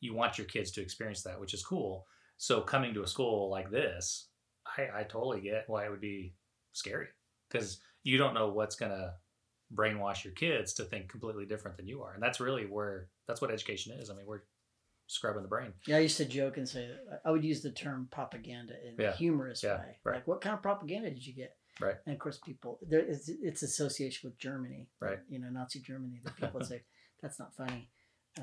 you 0.00 0.14
want 0.14 0.38
your 0.38 0.46
kids 0.46 0.70
to 0.72 0.82
experience 0.82 1.22
that, 1.22 1.40
which 1.40 1.54
is 1.54 1.64
cool. 1.64 2.06
So 2.36 2.60
coming 2.60 2.92
to 2.94 3.02
a 3.02 3.06
school 3.06 3.50
like 3.50 3.70
this, 3.70 4.28
I, 4.76 5.00
I 5.00 5.02
totally 5.04 5.40
get 5.40 5.64
why 5.68 5.84
it 5.84 5.90
would 5.90 6.00
be 6.00 6.34
scary 6.72 7.06
because 7.48 7.80
you 8.02 8.18
don't 8.18 8.34
know 8.34 8.48
what's 8.48 8.76
gonna 8.76 9.14
brainwash 9.74 10.24
your 10.24 10.32
kids 10.34 10.72
to 10.74 10.84
think 10.84 11.08
completely 11.08 11.46
different 11.46 11.76
than 11.76 11.86
you 11.86 12.02
are, 12.02 12.14
and 12.14 12.22
that's 12.22 12.40
really 12.40 12.64
where 12.66 13.08
that's 13.26 13.40
what 13.40 13.50
education 13.50 13.92
is. 13.98 14.10
I 14.10 14.14
mean, 14.14 14.26
we're 14.26 14.42
scrubbing 15.06 15.42
the 15.42 15.48
brain. 15.48 15.72
Yeah, 15.86 15.96
I 15.96 16.00
used 16.00 16.16
to 16.18 16.24
joke 16.24 16.56
and 16.56 16.68
say 16.68 16.90
I 17.24 17.30
would 17.30 17.44
use 17.44 17.62
the 17.62 17.70
term 17.70 18.08
propaganda 18.10 18.74
in 18.86 18.94
Yeah. 18.98 19.10
a 19.10 19.16
humorous 19.16 19.62
Yeah, 19.62 19.78
way. 19.78 19.98
right. 20.04 20.14
Like, 20.16 20.26
what 20.26 20.40
kind 20.40 20.54
of 20.54 20.62
propaganda 20.62 21.10
did 21.10 21.26
you 21.26 21.34
get? 21.34 21.56
Right. 21.80 21.96
And 22.06 22.14
of 22.14 22.18
course, 22.20 22.38
people 22.38 22.78
there 22.88 23.00
is 23.04 23.28
it's 23.42 23.62
association 23.62 24.28
with 24.30 24.38
Germany, 24.38 24.88
Right. 25.00 25.18
You 25.28 25.40
know, 25.40 25.48
Nazi 25.50 25.80
Germany. 25.80 26.20
That 26.24 26.36
people 26.36 26.52
would 26.54 26.66
say 26.66 26.82
that's 27.22 27.38
not 27.38 27.54
funny. 27.54 27.90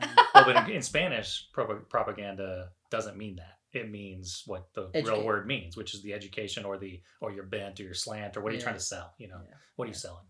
Um, 0.02 0.10
Well, 0.36 0.46
but 0.46 0.70
in, 0.70 0.76
in 0.78 0.82
Spanish, 0.82 1.48
prop- 1.54 1.90
propaganda 1.90 2.70
doesn't 2.90 3.18
mean 3.18 3.36
that. 3.38 3.58
It 3.74 3.90
means 3.90 4.44
what 4.46 4.68
the 4.74 4.90
real 4.94 5.24
word 5.24 5.48
means, 5.48 5.78
which 5.78 5.94
is 5.94 6.02
the 6.04 6.14
education 6.14 6.66
or 6.66 6.78
the 6.78 7.02
or 7.22 7.32
your 7.32 7.46
bent 7.46 7.80
or 7.80 7.84
your 7.84 7.94
slant 7.94 8.36
or 8.36 8.42
what 8.42 8.52
are 8.52 8.56
you 8.56 8.62
trying 8.62 8.76
to 8.76 8.82
sell? 8.82 9.14
You 9.18 9.30
know, 9.30 9.40
Yeah. 9.48 9.56
what 9.78 9.86
are 9.86 9.88
you 9.88 9.94
selling? 9.94 10.26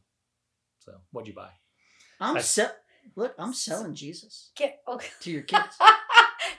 So, 0.83 0.93
what'd 1.11 1.27
you 1.27 1.35
buy? 1.35 1.49
I'm 2.19 2.37
I- 2.37 2.41
se- 2.41 2.75
look, 3.15 3.35
I'm 3.37 3.53
selling 3.53 3.93
Jesus 3.93 4.51
Okay, 4.57 4.75
okay. 4.87 5.09
to 5.21 5.31
your 5.31 5.41
kids. 5.51 5.77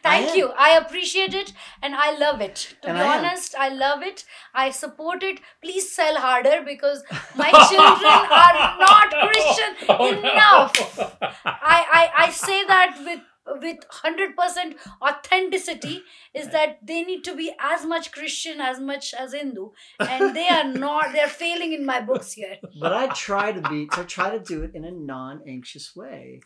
Thank 0.02 0.30
am. 0.30 0.36
you. 0.36 0.52
I 0.56 0.70
appreciate 0.78 1.34
it 1.34 1.52
and 1.82 1.94
I 1.96 2.16
love 2.18 2.40
it. 2.40 2.76
To 2.82 2.88
And 2.88 2.98
be 2.98 3.02
I 3.02 3.16
am. 3.16 3.24
honest, 3.24 3.54
I 3.58 3.68
love 3.68 4.02
it. 4.02 4.24
I 4.54 4.70
support 4.70 5.22
it. 5.24 5.40
Please 5.60 5.92
sell 5.92 6.16
harder 6.16 6.62
because 6.64 7.02
my 7.36 7.50
children 7.70 8.12
are 8.44 8.56
not 8.78 9.10
Christian 9.26 9.76
Oh, 9.88 10.08
enough. 10.12 11.18
I, 11.44 11.78
I, 12.00 12.10
I 12.26 12.30
say 12.30 12.64
that 12.66 12.96
with 13.04 13.20
with 13.46 13.78
100% 14.04 14.74
authenticity 15.02 16.02
is 16.34 16.48
that 16.50 16.78
they 16.86 17.02
need 17.02 17.24
to 17.24 17.34
be 17.36 17.52
as 17.60 17.84
much 17.84 18.12
Christian 18.12 18.60
as 18.60 18.78
much 18.80 19.14
as 19.14 19.32
Hindu 19.34 19.70
and 20.00 20.34
they 20.36 20.48
are 20.48 20.64
not 20.86 21.12
they're 21.12 21.28
failing 21.28 21.72
in 21.72 21.84
my 21.84 22.00
books 22.00 22.32
here. 22.34 22.56
but 22.80 22.92
I 22.92 23.08
try 23.08 23.52
to 23.52 23.60
be 23.68 23.86
to 23.88 24.04
try 24.04 24.30
to 24.30 24.38
do 24.38 24.62
it 24.62 24.72
in 24.74 24.84
a 24.84 24.90
non-anxious 24.92 25.94
way, 25.96 26.40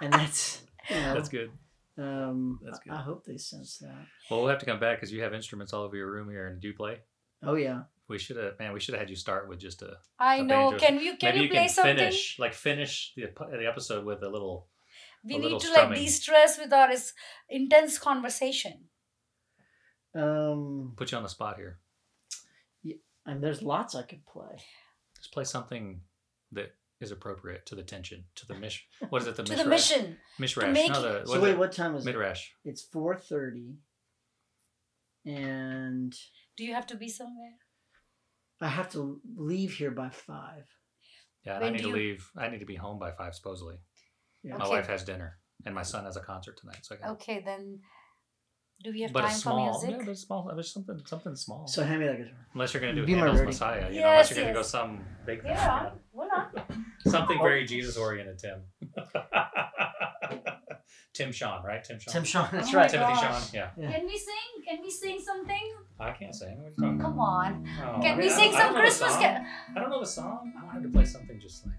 and 0.00 0.12
that's 0.12 0.62
you 0.90 0.96
know, 0.96 1.14
That's 1.14 1.28
good. 1.30 1.50
Um, 1.96 2.58
That's 2.62 2.78
I- 2.80 2.84
good. 2.84 2.92
I 2.92 3.02
hope 3.02 3.24
they 3.24 3.36
sense 3.38 3.78
that. 3.78 3.94
Well, 4.30 4.40
we'll 4.40 4.48
have 4.50 4.58
to 4.58 4.66
come 4.66 4.80
back 4.80 4.98
because 4.98 5.12
you 5.12 5.22
have 5.22 5.32
instruments 5.32 5.72
all 5.72 5.82
over 5.84 5.96
your 5.96 6.10
room 6.10 6.28
here. 6.28 6.48
And 6.48 6.60
do 6.60 6.68
you 6.68 6.74
play? 6.74 6.98
Oh 7.42 7.54
yeah, 7.54 7.82
We 8.08 8.18
should 8.18 8.36
have, 8.36 8.58
man. 8.58 8.72
We 8.72 8.80
should 8.80 8.94
have 8.94 9.00
had 9.00 9.10
you 9.10 9.16
start 9.16 9.48
with 9.48 9.60
just 9.60 9.80
a. 9.82 9.96
I 10.18 10.36
A 10.36 10.42
know. 10.42 10.70
banjo. 10.72 10.78
Can 10.86 11.00
you 11.00 11.16
can 11.16 11.30
maybe 11.30 11.38
you 11.38 11.44
you 11.44 11.50
play 11.50 11.60
can 11.66 11.68
something? 11.70 11.96
finish, 11.96 12.36
like 12.38 12.52
finish 12.52 13.12
the 13.16 13.26
the 13.58 13.66
episode 13.66 14.04
with 14.04 14.22
a 14.22 14.28
little. 14.28 14.68
We 15.24 15.38
need 15.38 15.58
to 15.60 15.66
strumming. 15.66 15.90
like 15.90 15.98
de-stress 15.98 16.58
with 16.58 16.72
our 16.72 16.90
intense 17.48 17.98
conversation. 17.98 18.84
um, 20.14 20.92
Put 20.96 21.10
you 21.12 21.16
on 21.18 21.22
the 21.24 21.28
spot 21.28 21.56
here. 21.56 21.78
and 23.26 23.42
there's 23.42 23.62
lots 23.62 23.94
I 23.94 24.02
could 24.02 24.24
play. 24.26 24.56
Just 25.16 25.32
play 25.32 25.44
something 25.44 26.00
that 26.52 26.74
is 27.00 27.10
appropriate 27.10 27.64
to 27.66 27.74
the 27.74 27.82
tension, 27.82 28.24
to 28.36 28.46
the 28.46 28.54
mission. 28.54 28.82
What 29.08 29.22
is 29.22 29.28
it? 29.28 29.36
The 29.36 29.42
mission? 29.46 29.56
to 29.58 29.64
the 29.64 29.70
mission. 29.70 30.16
Mishrash. 30.40 30.72
make 30.72 30.92
no, 30.92 30.98
it- 31.04 31.24
the, 31.26 31.32
So 31.32 31.40
wait, 31.40 31.52
it? 31.52 31.58
what 31.58 31.72
time 31.72 31.94
is 31.96 32.04
it? 32.04 32.10
Midrash. 32.10 32.50
It's 32.64 32.82
four 32.82 33.16
thirty, 33.16 33.76
and 35.24 36.14
Do 36.56 36.64
you 36.64 36.74
have 36.74 36.86
to 36.88 36.96
be 36.96 37.08
somewhere? 37.08 37.54
I 38.60 38.68
have 38.68 38.90
to 38.92 39.20
leave 39.36 39.74
here 39.74 39.90
by 39.90 40.10
five. 40.10 40.64
Yeah, 41.44 41.56
and 41.56 41.64
I 41.64 41.70
need 41.70 41.78
do 41.78 41.84
to 41.84 41.88
you- 41.90 41.94
leave. 41.96 42.30
I 42.36 42.48
need 42.48 42.60
to 42.60 42.66
be 42.66 42.76
home 42.76 42.98
by 42.98 43.10
five, 43.12 43.34
supposedly. 43.34 43.76
Yeah. 44.44 44.56
My 44.58 44.64
Okay. 44.66 44.74
wife 44.76 44.86
has 44.88 45.02
dinner, 45.04 45.38
and 45.64 45.74
my 45.74 45.82
son 45.82 46.04
has 46.04 46.16
a 46.16 46.20
concert 46.20 46.58
tonight. 46.60 46.78
So 46.82 46.94
I 46.94 46.98
got. 46.98 47.10
Okay, 47.12 47.42
then 47.44 47.80
do 48.82 48.92
we 48.92 49.00
have 49.02 49.12
but 49.12 49.24
a 49.24 49.28
time 49.28 49.36
small, 49.36 49.80
for 49.80 49.86
yeah, 49.86 49.90
music? 49.92 50.06
but 50.06 50.12
a 50.12 50.16
small, 50.16 50.52
but 50.54 50.64
something, 50.66 51.00
something 51.06 51.34
small. 51.36 51.66
So 51.66 51.82
hand 51.82 52.00
me 52.00 52.06
that 52.06 52.18
guitar. 52.18 52.46
unless 52.52 52.74
you're 52.74 52.80
gonna 52.82 52.94
do 52.94 53.06
Be 53.06 53.12
my 53.12 53.18
Handel's 53.20 53.38
Rudy. 53.40 53.46
Messiah, 53.46 53.90
you 53.90 54.00
know, 54.00 54.08
unless 54.10 54.30
Yes, 54.30 54.36
you're 54.36 54.44
gonna 54.44 54.52
go 54.54 54.60
yes. 54.60 54.70
some 54.70 55.04
big 55.24 55.42
thing, 55.42 55.52
Yeah, 55.52 55.78
you 55.84 55.88
know. 55.88 55.98
hold 56.14 56.30
on. 56.36 56.84
something 57.06 57.38
very 57.38 57.64
Jesus 57.64 57.96
oriented, 57.96 58.38
Tim. 58.38 58.62
Tim 61.14 61.30
Sean, 61.30 61.64
right? 61.64 61.82
Tim 61.84 61.98
Sean. 62.00 62.12
Tim 62.12 62.24
Sean, 62.24 62.48
that's 62.50 62.68
Oh 62.68 62.72
my 62.72 62.78
right. 62.80 62.90
Timothy 62.90 63.12
gosh. 63.14 63.20
Sean. 63.22 63.42
Yeah, 63.54 63.70
Yeah. 63.78 63.92
Can 63.92 64.06
we 64.06 64.18
sing? 64.18 64.64
Can 64.68 64.82
we 64.82 64.90
sing 64.90 65.20
something? 65.24 65.74
I 66.00 66.10
can't 66.10 66.34
sing. 66.34 66.56
What 66.58 66.66
are 66.66 66.70
you 66.70 66.74
talking 66.76 66.98
Come 67.00 67.18
on. 67.20 67.64
Oh, 67.78 68.00
Can 68.02 68.14
I 68.14 68.16
we 68.16 68.22
mean, 68.24 68.32
I 68.32 68.34
sing 68.36 68.50
don't- 68.50 68.60
I 68.60 68.62
don't 68.62 68.66
some 68.66 68.72
know 68.72 68.74
the 68.74 68.80
Christmas? 68.80 69.12
song. 69.12 69.22
Ca- 69.22 69.46
I 69.76 69.80
don't 69.80 69.90
know 69.90 70.00
the 70.00 70.06
song. 70.06 70.52
I 70.60 70.64
wanted 70.66 70.82
to 70.82 70.88
play 70.88 71.04
something 71.04 71.38
just 71.40 71.66
like. 71.66 71.76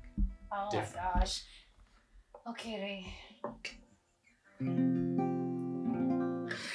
oh 0.54 0.69
Different. 0.71 0.95
my 1.13 1.19
gosh. 1.19 1.43
Okay, 2.47 2.79
Ray. 2.79 3.13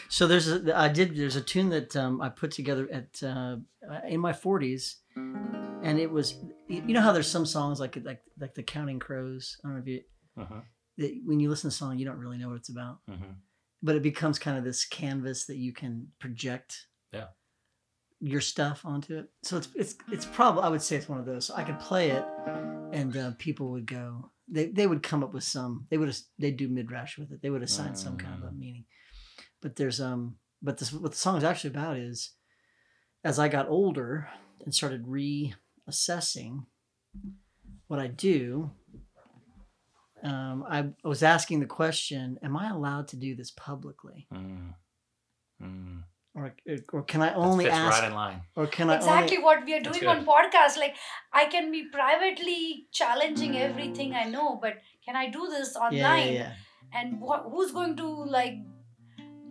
So 0.09 0.27
there's 0.27 0.51
a 0.51 0.77
I 0.77 0.89
did 0.89 1.17
there's 1.17 1.37
a 1.37 1.41
tune 1.41 1.69
that 1.69 1.95
um, 1.95 2.21
I 2.21 2.29
put 2.29 2.51
together 2.51 2.89
at 2.93 3.23
uh, 3.23 3.57
in 4.09 4.19
my 4.21 4.33
40s, 4.33 4.97
and 5.17 5.99
it 5.99 6.11
was 6.11 6.35
you 6.69 6.93
know 6.93 7.01
how 7.01 7.13
there's 7.13 7.31
some 7.31 7.47
songs 7.47 7.79
like 7.79 7.97
like 8.05 8.21
like 8.39 8.55
the 8.55 8.65
Counting 8.65 8.99
Crows. 8.99 9.57
I 9.63 9.69
don't 9.69 9.77
know 9.77 9.83
if 9.83 9.87
you 9.89 10.03
Uh-huh, 10.37 10.61
that 10.99 11.21
when 11.25 11.39
you 11.39 11.49
listen 11.49 11.71
to 11.71 11.75
a 11.75 11.79
song 11.79 11.99
you 11.99 12.05
don't 12.05 12.19
really 12.19 12.39
know 12.39 12.49
what 12.49 12.57
it's 12.57 12.69
about, 12.69 12.99
uh-huh. 13.09 13.35
but 13.83 13.95
it 13.95 14.03
becomes 14.03 14.39
kind 14.39 14.59
of 14.59 14.65
this 14.65 14.85
canvas 14.85 15.47
that 15.47 15.57
you 15.57 15.73
can 15.73 16.09
project. 16.19 16.89
Yeah. 17.13 17.27
Your 18.21 18.41
stuff 18.43 18.85
onto 18.85 19.17
it, 19.17 19.31
so 19.43 19.57
it's 19.57 19.69
it's 19.77 19.95
it's 20.11 20.27
probably 20.27 20.65
I 20.65 20.69
would 20.69 20.83
say 20.83 20.97
it's 20.97 21.09
one 21.09 21.21
of 21.21 21.25
those. 21.25 21.47
So 21.47 21.55
I 21.55 21.63
could 21.63 21.79
play 21.79 22.11
it, 22.11 22.25
and 22.93 23.17
uh, 23.17 23.31
people 23.39 23.71
would 23.71 23.87
go. 23.87 24.31
They 24.53 24.67
they 24.67 24.87
would 24.87 25.03
come 25.03 25.23
up 25.23 25.33
with 25.33 25.45
some. 25.45 25.87
They 25.91 25.99
would 25.99 26.15
they 26.39 26.51
do 26.51 26.69
midrash 26.69 27.19
with 27.19 27.31
it. 27.33 27.41
They 27.43 27.51
would 27.51 27.63
assign 27.63 27.95
some 27.95 28.17
kind 28.17 28.43
of 28.43 28.49
a 28.49 28.53
meaning. 28.53 28.85
But 29.63 29.77
there's 29.77 30.01
um. 30.01 30.37
But 30.63 30.79
this 30.79 30.93
what 30.93 31.13
the 31.13 31.19
song 31.19 31.37
is 31.39 31.45
actually 31.45 31.71
about 31.71 31.97
is, 31.97 32.33
as 33.25 33.39
I 33.39 33.49
got 33.49 33.69
older 33.69 34.29
and 34.65 34.75
started 34.75 35.07
reassessing 35.07 36.67
what 37.87 37.99
I 38.01 38.09
do. 38.09 38.71
um, 40.23 40.65
I 40.69 40.89
was 41.03 41.23
asking 41.23 41.61
the 41.61 41.67
question: 41.67 42.39
Am 42.43 42.57
I 42.57 42.69
allowed 42.71 43.09
to 43.09 43.17
do 43.17 43.35
this 43.35 43.51
publicly, 43.53 44.27
Mm. 44.33 44.75
Mm. 45.63 46.03
Or 46.35 46.55
or 46.93 47.03
can 47.03 47.23
I 47.23 47.29
That 47.31 47.37
only 47.37 47.65
fits 47.65 47.77
ask, 47.77 48.01
right 48.01 48.09
in 48.09 48.15
line. 48.15 48.41
or 48.57 48.67
can 48.67 48.91
I 48.91 48.97
exactly 48.97 49.37
only? 49.39 49.45
what 49.45 49.65
we 49.67 49.75
are 49.75 49.81
doing 49.81 50.07
on 50.07 50.25
podcast 50.25 50.77
like 50.83 50.95
i 51.33 51.47
can 51.47 51.71
be 51.73 51.81
privately 51.95 52.87
challenging 52.93 53.57
everything 53.59 54.15
i 54.15 54.25
know 54.35 54.59
but 54.63 54.75
can 55.05 55.17
i 55.17 55.25
do 55.39 55.49
this 55.55 55.75
online 55.77 56.29
yeah, 56.35 56.43
yeah. 56.43 56.53
and 57.01 57.21
what, 57.21 57.47
who's 57.51 57.73
going 57.73 57.97
to 57.97 58.07
like 58.37 58.55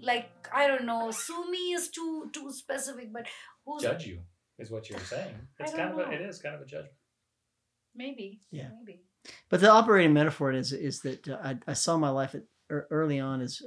like 0.02 0.30
i 0.54 0.68
don't 0.68 0.86
know 0.86 1.12
sue 1.12 1.44
me 1.52 1.64
is 1.80 1.90
too 1.90 2.30
too 2.34 2.52
specific 2.52 3.12
but 3.12 3.26
who's 3.66 3.82
Judge 3.84 4.08
you 4.08 4.20
is 4.58 4.70
what 4.72 4.90
you're 4.90 5.00
saying. 5.00 5.36
I 5.60 5.64
It's 5.64 5.72
don't 5.72 5.80
kind 5.80 5.92
of 5.94 6.00
a, 6.00 6.10
know. 6.10 6.12
it 6.18 6.22
is 6.22 6.42
kind 6.42 6.56
of 6.56 6.62
a 6.62 6.66
judgment. 6.66 6.96
maybe 7.96 8.42
Yeah. 8.52 8.70
maybe 8.78 9.02
But 9.50 9.62
the 9.62 9.70
operating 9.70 10.14
metaphor 10.14 10.52
is 10.52 10.72
is 10.74 11.02
that 11.02 11.28
uh, 11.28 11.38
I, 11.44 11.58
I 11.68 11.74
saw 11.74 11.98
my 11.98 12.10
life 12.10 12.36
at, 12.36 12.44
ear- 12.72 12.88
early 12.92 13.20
on 13.20 13.42
as 13.42 13.62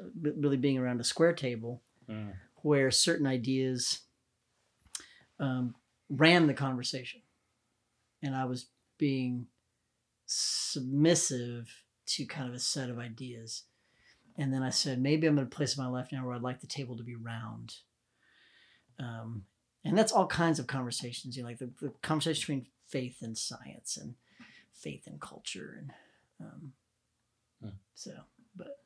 really 0.45 0.57
being 0.57 0.79
around 0.79 1.01
a 1.01 1.05
square 1.05 1.33
table 1.35 1.83
Mm. 2.11 2.33
Where 2.63 2.91
certain 2.91 3.27
ideas 3.27 4.01
um, 5.39 5.75
ran 6.09 6.47
the 6.47 6.55
conversation, 6.55 7.23
and 8.23 8.35
I 8.35 8.45
was 8.45 8.67
being 8.99 9.47
submissive 10.27 11.69
to 12.07 12.25
kind 12.25 12.49
of 12.49 12.55
a 12.55 12.59
set 12.59 12.91
of 12.91 12.99
ideas. 12.99 13.65
And 14.37 14.53
then 14.53 14.63
I 14.63 14.71
said, 14.71 15.01
maybe 15.01 15.27
I'm 15.27 15.39
at 15.39 15.45
a 15.45 15.49
place 15.49 15.77
in 15.77 15.85
my 15.85 15.91
life 15.91 16.09
now 16.11 16.25
where 16.25 16.35
I'd 16.35 16.43
like 16.43 16.61
the 16.61 16.67
table 16.67 16.97
to 16.97 17.03
be 17.03 17.17
round. 17.17 17.75
Um, 18.99 19.45
and 19.85 19.99
that's 19.99 20.13
all 20.13 20.27
kinds 20.27 20.59
of 20.59 20.67
conversations, 20.67 21.37
you 21.37 21.43
know, 21.43 21.49
like 21.49 21.59
the, 21.59 21.71
the 21.81 21.93
conversation 22.03 22.41
between 22.41 22.67
faith 22.87 23.19
and 23.21 23.37
science 23.37 23.99
and 24.01 24.15
faith 24.73 25.07
and 25.07 25.21
culture. 25.21 25.77
And 25.79 25.93
um, 26.41 26.73
Hmm. 27.63 27.69
so, 27.95 28.13
but. 28.57 28.82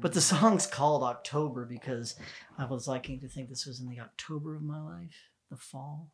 But 0.00 0.12
the 0.12 0.20
song's 0.20 0.66
called 0.66 1.02
October 1.02 1.64
because 1.64 2.16
I 2.58 2.64
was 2.66 2.86
liking 2.88 3.20
to 3.20 3.28
think 3.28 3.48
this 3.48 3.66
was 3.66 3.80
in 3.80 3.88
the 3.88 4.00
October 4.00 4.54
of 4.56 4.62
my 4.62 4.80
life, 4.80 5.16
the 5.50 5.56
fall. 5.56 6.10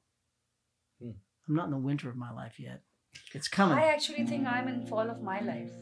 Hmm. 1.01 1.11
I'm 1.49 1.55
not 1.55 1.65
in 1.67 1.71
the 1.73 1.79
winter 1.79 2.09
of 2.09 2.17
my 2.17 2.31
life 2.33 2.59
yet. 2.59 2.83
It's 3.35 3.49
coming. 3.49 3.77
i 3.77 3.87
actually 3.87 4.25
think 4.25 4.47
i'm 4.47 4.69
in 4.69 4.87
fall 4.87 5.11
of 5.11 5.21
my 5.21 5.41
life 5.41 5.73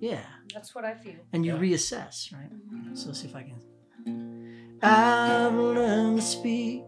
yeah. 0.00 0.22
that's 0.54 0.74
what 0.74 0.82
i 0.84 0.94
feel 0.94 1.16
And 1.32 1.44
you 1.44 1.52
Yeah. 1.54 1.60
reassess, 1.60 2.32
right? 2.32 2.50
So 2.94 3.08
let's 3.08 3.20
see 3.20 3.28
if 3.28 3.36
I 3.36 3.42
can. 3.42 4.78
I've 4.82 5.52
learned 5.54 6.20
to 6.20 6.26
speak 6.26 6.84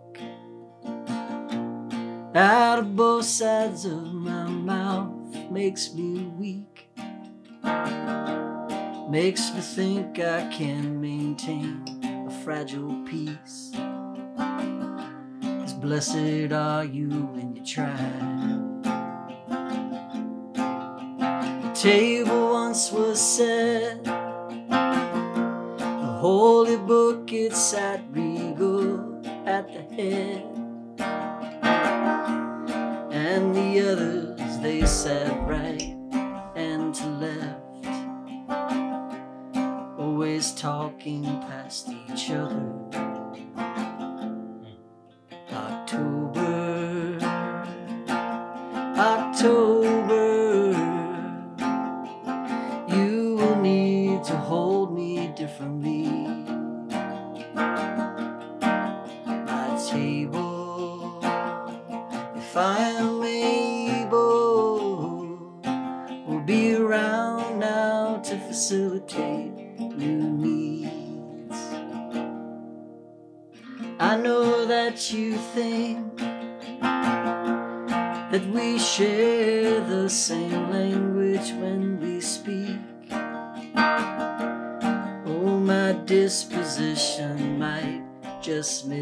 out 2.35 2.79
of 2.79 2.97
both 2.97 3.25
sides 3.27 3.85
of 3.85 4.13
my 4.15 4.45
mouth. 4.49 5.51
Makes 5.51 5.93
me 5.95 6.25
weak. 6.39 6.89
Makes 9.09 9.55
me 9.55 9.61
think 9.63 10.19
I 10.19 10.47
can 10.53 11.01
maintain 11.01 11.83
a 12.29 12.31
fragile 12.45 12.95
peace. 13.07 13.73
As 15.43 15.73
blessed 15.73 16.53
are 16.53 16.85
you 16.85 17.09
when 17.09 17.57
you 17.57 17.65
try. 17.65 17.97
The 21.63 21.73
table 21.75 22.51
once 22.51 22.93
was 22.93 23.19
set 23.19 24.05
the 24.05 24.13
holy 26.21 26.77
book 26.77 27.33
it 27.33 27.55
sat 27.55 28.05
regal 28.11 29.23
at 29.47 29.69
the 29.69 29.85
head, 29.97 30.45
and 33.11 33.57
the 33.57 33.81
others 33.91 34.59
they 34.59 34.85
sat 34.85 35.33
right 35.49 35.88
talking 40.59 41.23
past 41.23 41.89
each 41.89 42.31
other. 42.33 43.08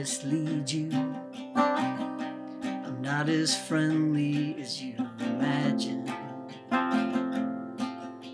Mislead 0.07 0.71
you. 0.71 1.17
I'm 1.57 3.03
not 3.03 3.29
as 3.29 3.57
friendly 3.67 4.57
as 4.61 4.81
you 4.81 4.95
imagine. 5.19 6.05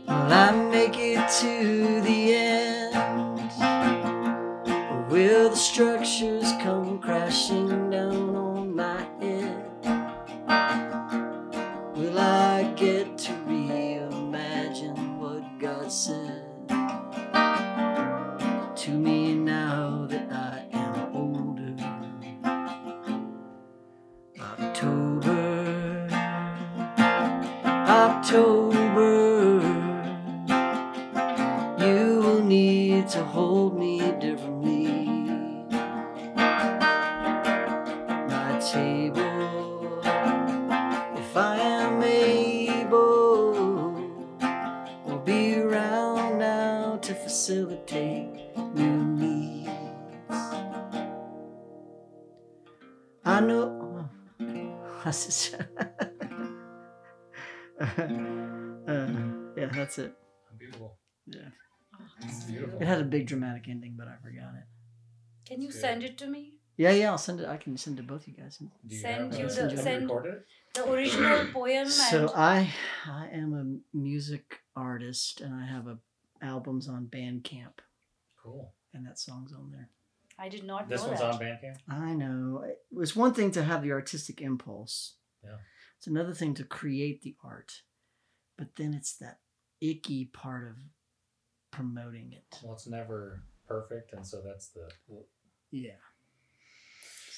Will 0.06 0.32
I 0.46 0.50
make 0.70 0.98
it 0.98 1.26
to 1.40 2.02
the 2.02 2.21
October, 28.22 28.71
beautiful. 63.26 63.38
it 63.38 63.46
had 63.46 63.54
a 63.54 63.58
big 63.58 63.66
dramatic 63.66 63.68
ending, 63.68 63.94
but 63.98 64.08
I 64.08 64.16
forgot 64.22 64.54
it. 64.54 64.64
can 65.48 65.60
you 65.62 65.68
Good. 65.70 65.80
send 65.80 66.02
it 66.04 66.18
to 66.18 66.26
me 66.26 66.54
Yeah, 66.76 66.90
yeah, 66.92 67.10
I'll 67.10 67.18
send 67.18 67.40
it. 67.40 67.46
I 67.48 67.56
can 67.58 67.76
send 67.76 67.98
it 67.98 68.02
to 68.02 68.08
both 68.08 68.26
you 68.26 68.34
guys. 68.34 68.56
Do 68.58 68.68
you 68.88 68.98
Send 68.98 69.32
have, 69.32 69.40
you 69.40 69.48
the- 69.48 69.62
have 69.62 69.70
you 69.72 69.76
send- 69.78 70.08
the 70.74 70.90
original 70.90 71.46
poem 71.52 71.88
So 71.88 72.20
and 72.20 72.30
I, 72.34 72.72
I 73.06 73.28
am 73.28 73.52
a 73.54 73.96
music 73.96 74.60
artist, 74.74 75.40
and 75.42 75.54
I 75.54 75.66
have 75.66 75.86
a 75.86 75.98
albums 76.40 76.88
on 76.88 77.06
Bandcamp, 77.06 77.78
Cool. 78.42 78.72
and 78.94 79.06
that 79.06 79.18
song's 79.18 79.52
on 79.52 79.70
there. 79.70 79.90
i 80.38 80.48
did 80.48 80.64
not 80.64 80.88
This 80.88 81.02
know 81.02 81.08
one's 81.08 81.20
that 81.20 81.34
on 81.34 81.40
Bandcamp. 81.40 81.76
I 81.88 82.14
know. 82.14 82.64
It 82.66 82.78
was 82.90 83.14
one 83.14 83.34
thing 83.34 83.50
to 83.52 83.62
have 83.62 83.82
the 83.82 83.92
artistic 83.92 84.40
impulse. 84.40 85.16
Yeah. 85.44 85.58
It's 85.98 86.06
another 86.06 86.32
thing 86.34 86.54
to 86.54 86.64
create 86.64 87.20
the 87.22 87.36
art. 87.44 87.82
But 88.58 88.76
then 88.76 88.94
it's 88.94 89.12
that 89.18 89.38
icky 89.80 90.24
part 90.24 90.66
of 90.68 90.76
promoting 91.72 92.32
it. 92.32 92.58
Well, 92.62 92.74
it's 92.74 92.86
never 92.86 93.42
perfect, 93.66 94.12
and 94.12 94.24
so 94.26 94.40
that's 94.44 94.68
the. 94.68 94.88
Yeah. 95.72 96.00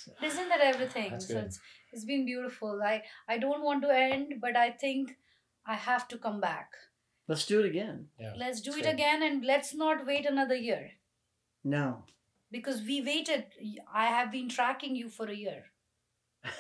So, 0.05 0.13
Isn't 0.23 0.49
that 0.51 0.61
everything? 0.61 1.11
That's 1.13 1.29
so 1.29 1.35
good. 1.35 1.45
it's 1.45 1.61
it's 1.93 2.05
been 2.05 2.27
beautiful. 2.27 2.81
I 2.85 3.03
I 3.27 3.39
don't 3.39 3.63
want 3.65 3.83
to 3.85 3.95
end, 3.95 4.35
but 4.41 4.57
I 4.57 4.71
think 4.71 5.17
I 5.67 5.75
have 5.75 6.07
to 6.09 6.19
come 6.19 6.41
back. 6.41 6.73
let's 7.29 7.47
do 7.47 7.61
it 7.61 7.67
again. 7.67 8.09
Yeah. 8.21 8.35
Let's 8.37 8.61
do 8.61 8.71
That's 8.73 8.81
it 8.83 8.85
good. 8.91 8.95
again, 8.97 9.23
and 9.29 9.45
let's 9.51 9.73
not 9.83 10.05
wait 10.09 10.27
another 10.31 10.57
year 10.57 10.91
No. 11.77 11.87
because 12.57 12.83
we 12.89 13.01
waited. 13.07 13.47
I 14.03 14.07
have 14.17 14.31
been 14.35 14.51
tracking 14.57 14.95
you 14.97 15.09
for 15.09 15.27
a 15.35 15.37
year. 15.45 15.63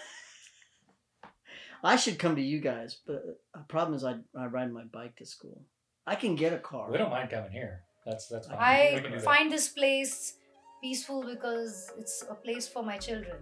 I 1.82 1.96
should 1.96 2.18
come 2.18 2.36
to 2.36 2.42
you 2.42 2.60
guys, 2.60 2.98
but 3.06 3.22
the 3.52 3.60
problem 3.68 3.94
is 3.94 4.04
I, 4.04 4.14
I 4.38 4.46
ride 4.46 4.72
my 4.72 4.84
bike 4.84 5.16
to 5.16 5.26
school. 5.26 5.60
I 6.06 6.14
can 6.14 6.34
get 6.34 6.52
a 6.52 6.58
car. 6.58 6.90
We 6.90 6.98
don't 6.98 7.10
mind 7.10 7.30
coming 7.30 7.50
here. 7.50 7.82
That's 8.04 8.28
that's 8.28 8.46
fine. 8.48 8.58
I 8.58 9.00
that. 9.10 9.22
find 9.22 9.50
this 9.50 9.68
place 9.68 10.34
peaceful 10.82 11.24
because 11.24 11.92
it's 11.98 12.24
a 12.28 12.34
place 12.34 12.68
for 12.68 12.82
my 12.82 12.98
children. 12.98 13.38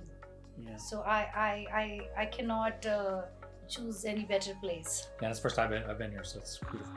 Yeah. 0.59 0.77
So 0.77 1.01
I 1.01 1.21
I 1.35 1.67
I, 1.83 2.23
I 2.23 2.27
cannot 2.27 2.87
uh, 2.87 3.23
choose 3.69 4.05
any 4.05 4.25
better 4.25 4.55
place. 4.61 5.09
Yeah, 5.21 5.31
it's 5.31 5.39
the 5.39 5.43
first 5.43 5.57
time 5.57 5.65
I've 5.65 5.71
been, 5.71 5.91
I've 5.91 5.99
been 5.99 6.11
here, 6.11 6.25
so 6.25 6.39
it's 6.39 6.59
beautiful. 6.59 6.95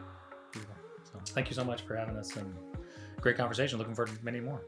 beautiful. 0.51 0.76
So 1.03 1.34
thank 1.34 1.49
you 1.49 1.55
so 1.55 1.63
much 1.63 1.82
for 1.82 1.95
having 1.95 2.18
us 2.18 2.36
and 2.36 2.53
great 3.20 3.38
conversation. 3.38 3.80
Looking 3.80 3.95
forward 3.95 4.16
to 4.16 4.26
many 4.26 4.39
more. 4.39 4.61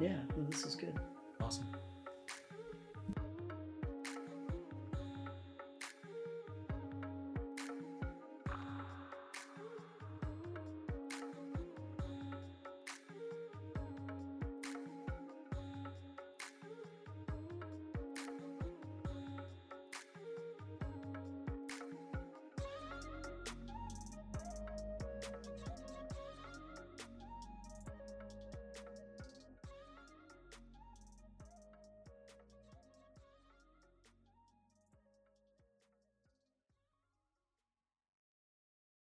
Yeah. 0.00 0.16
no, 0.36 0.44
this 0.50 0.66
is 0.66 0.74
good. 0.74 0.98
Awesome. 1.40 1.68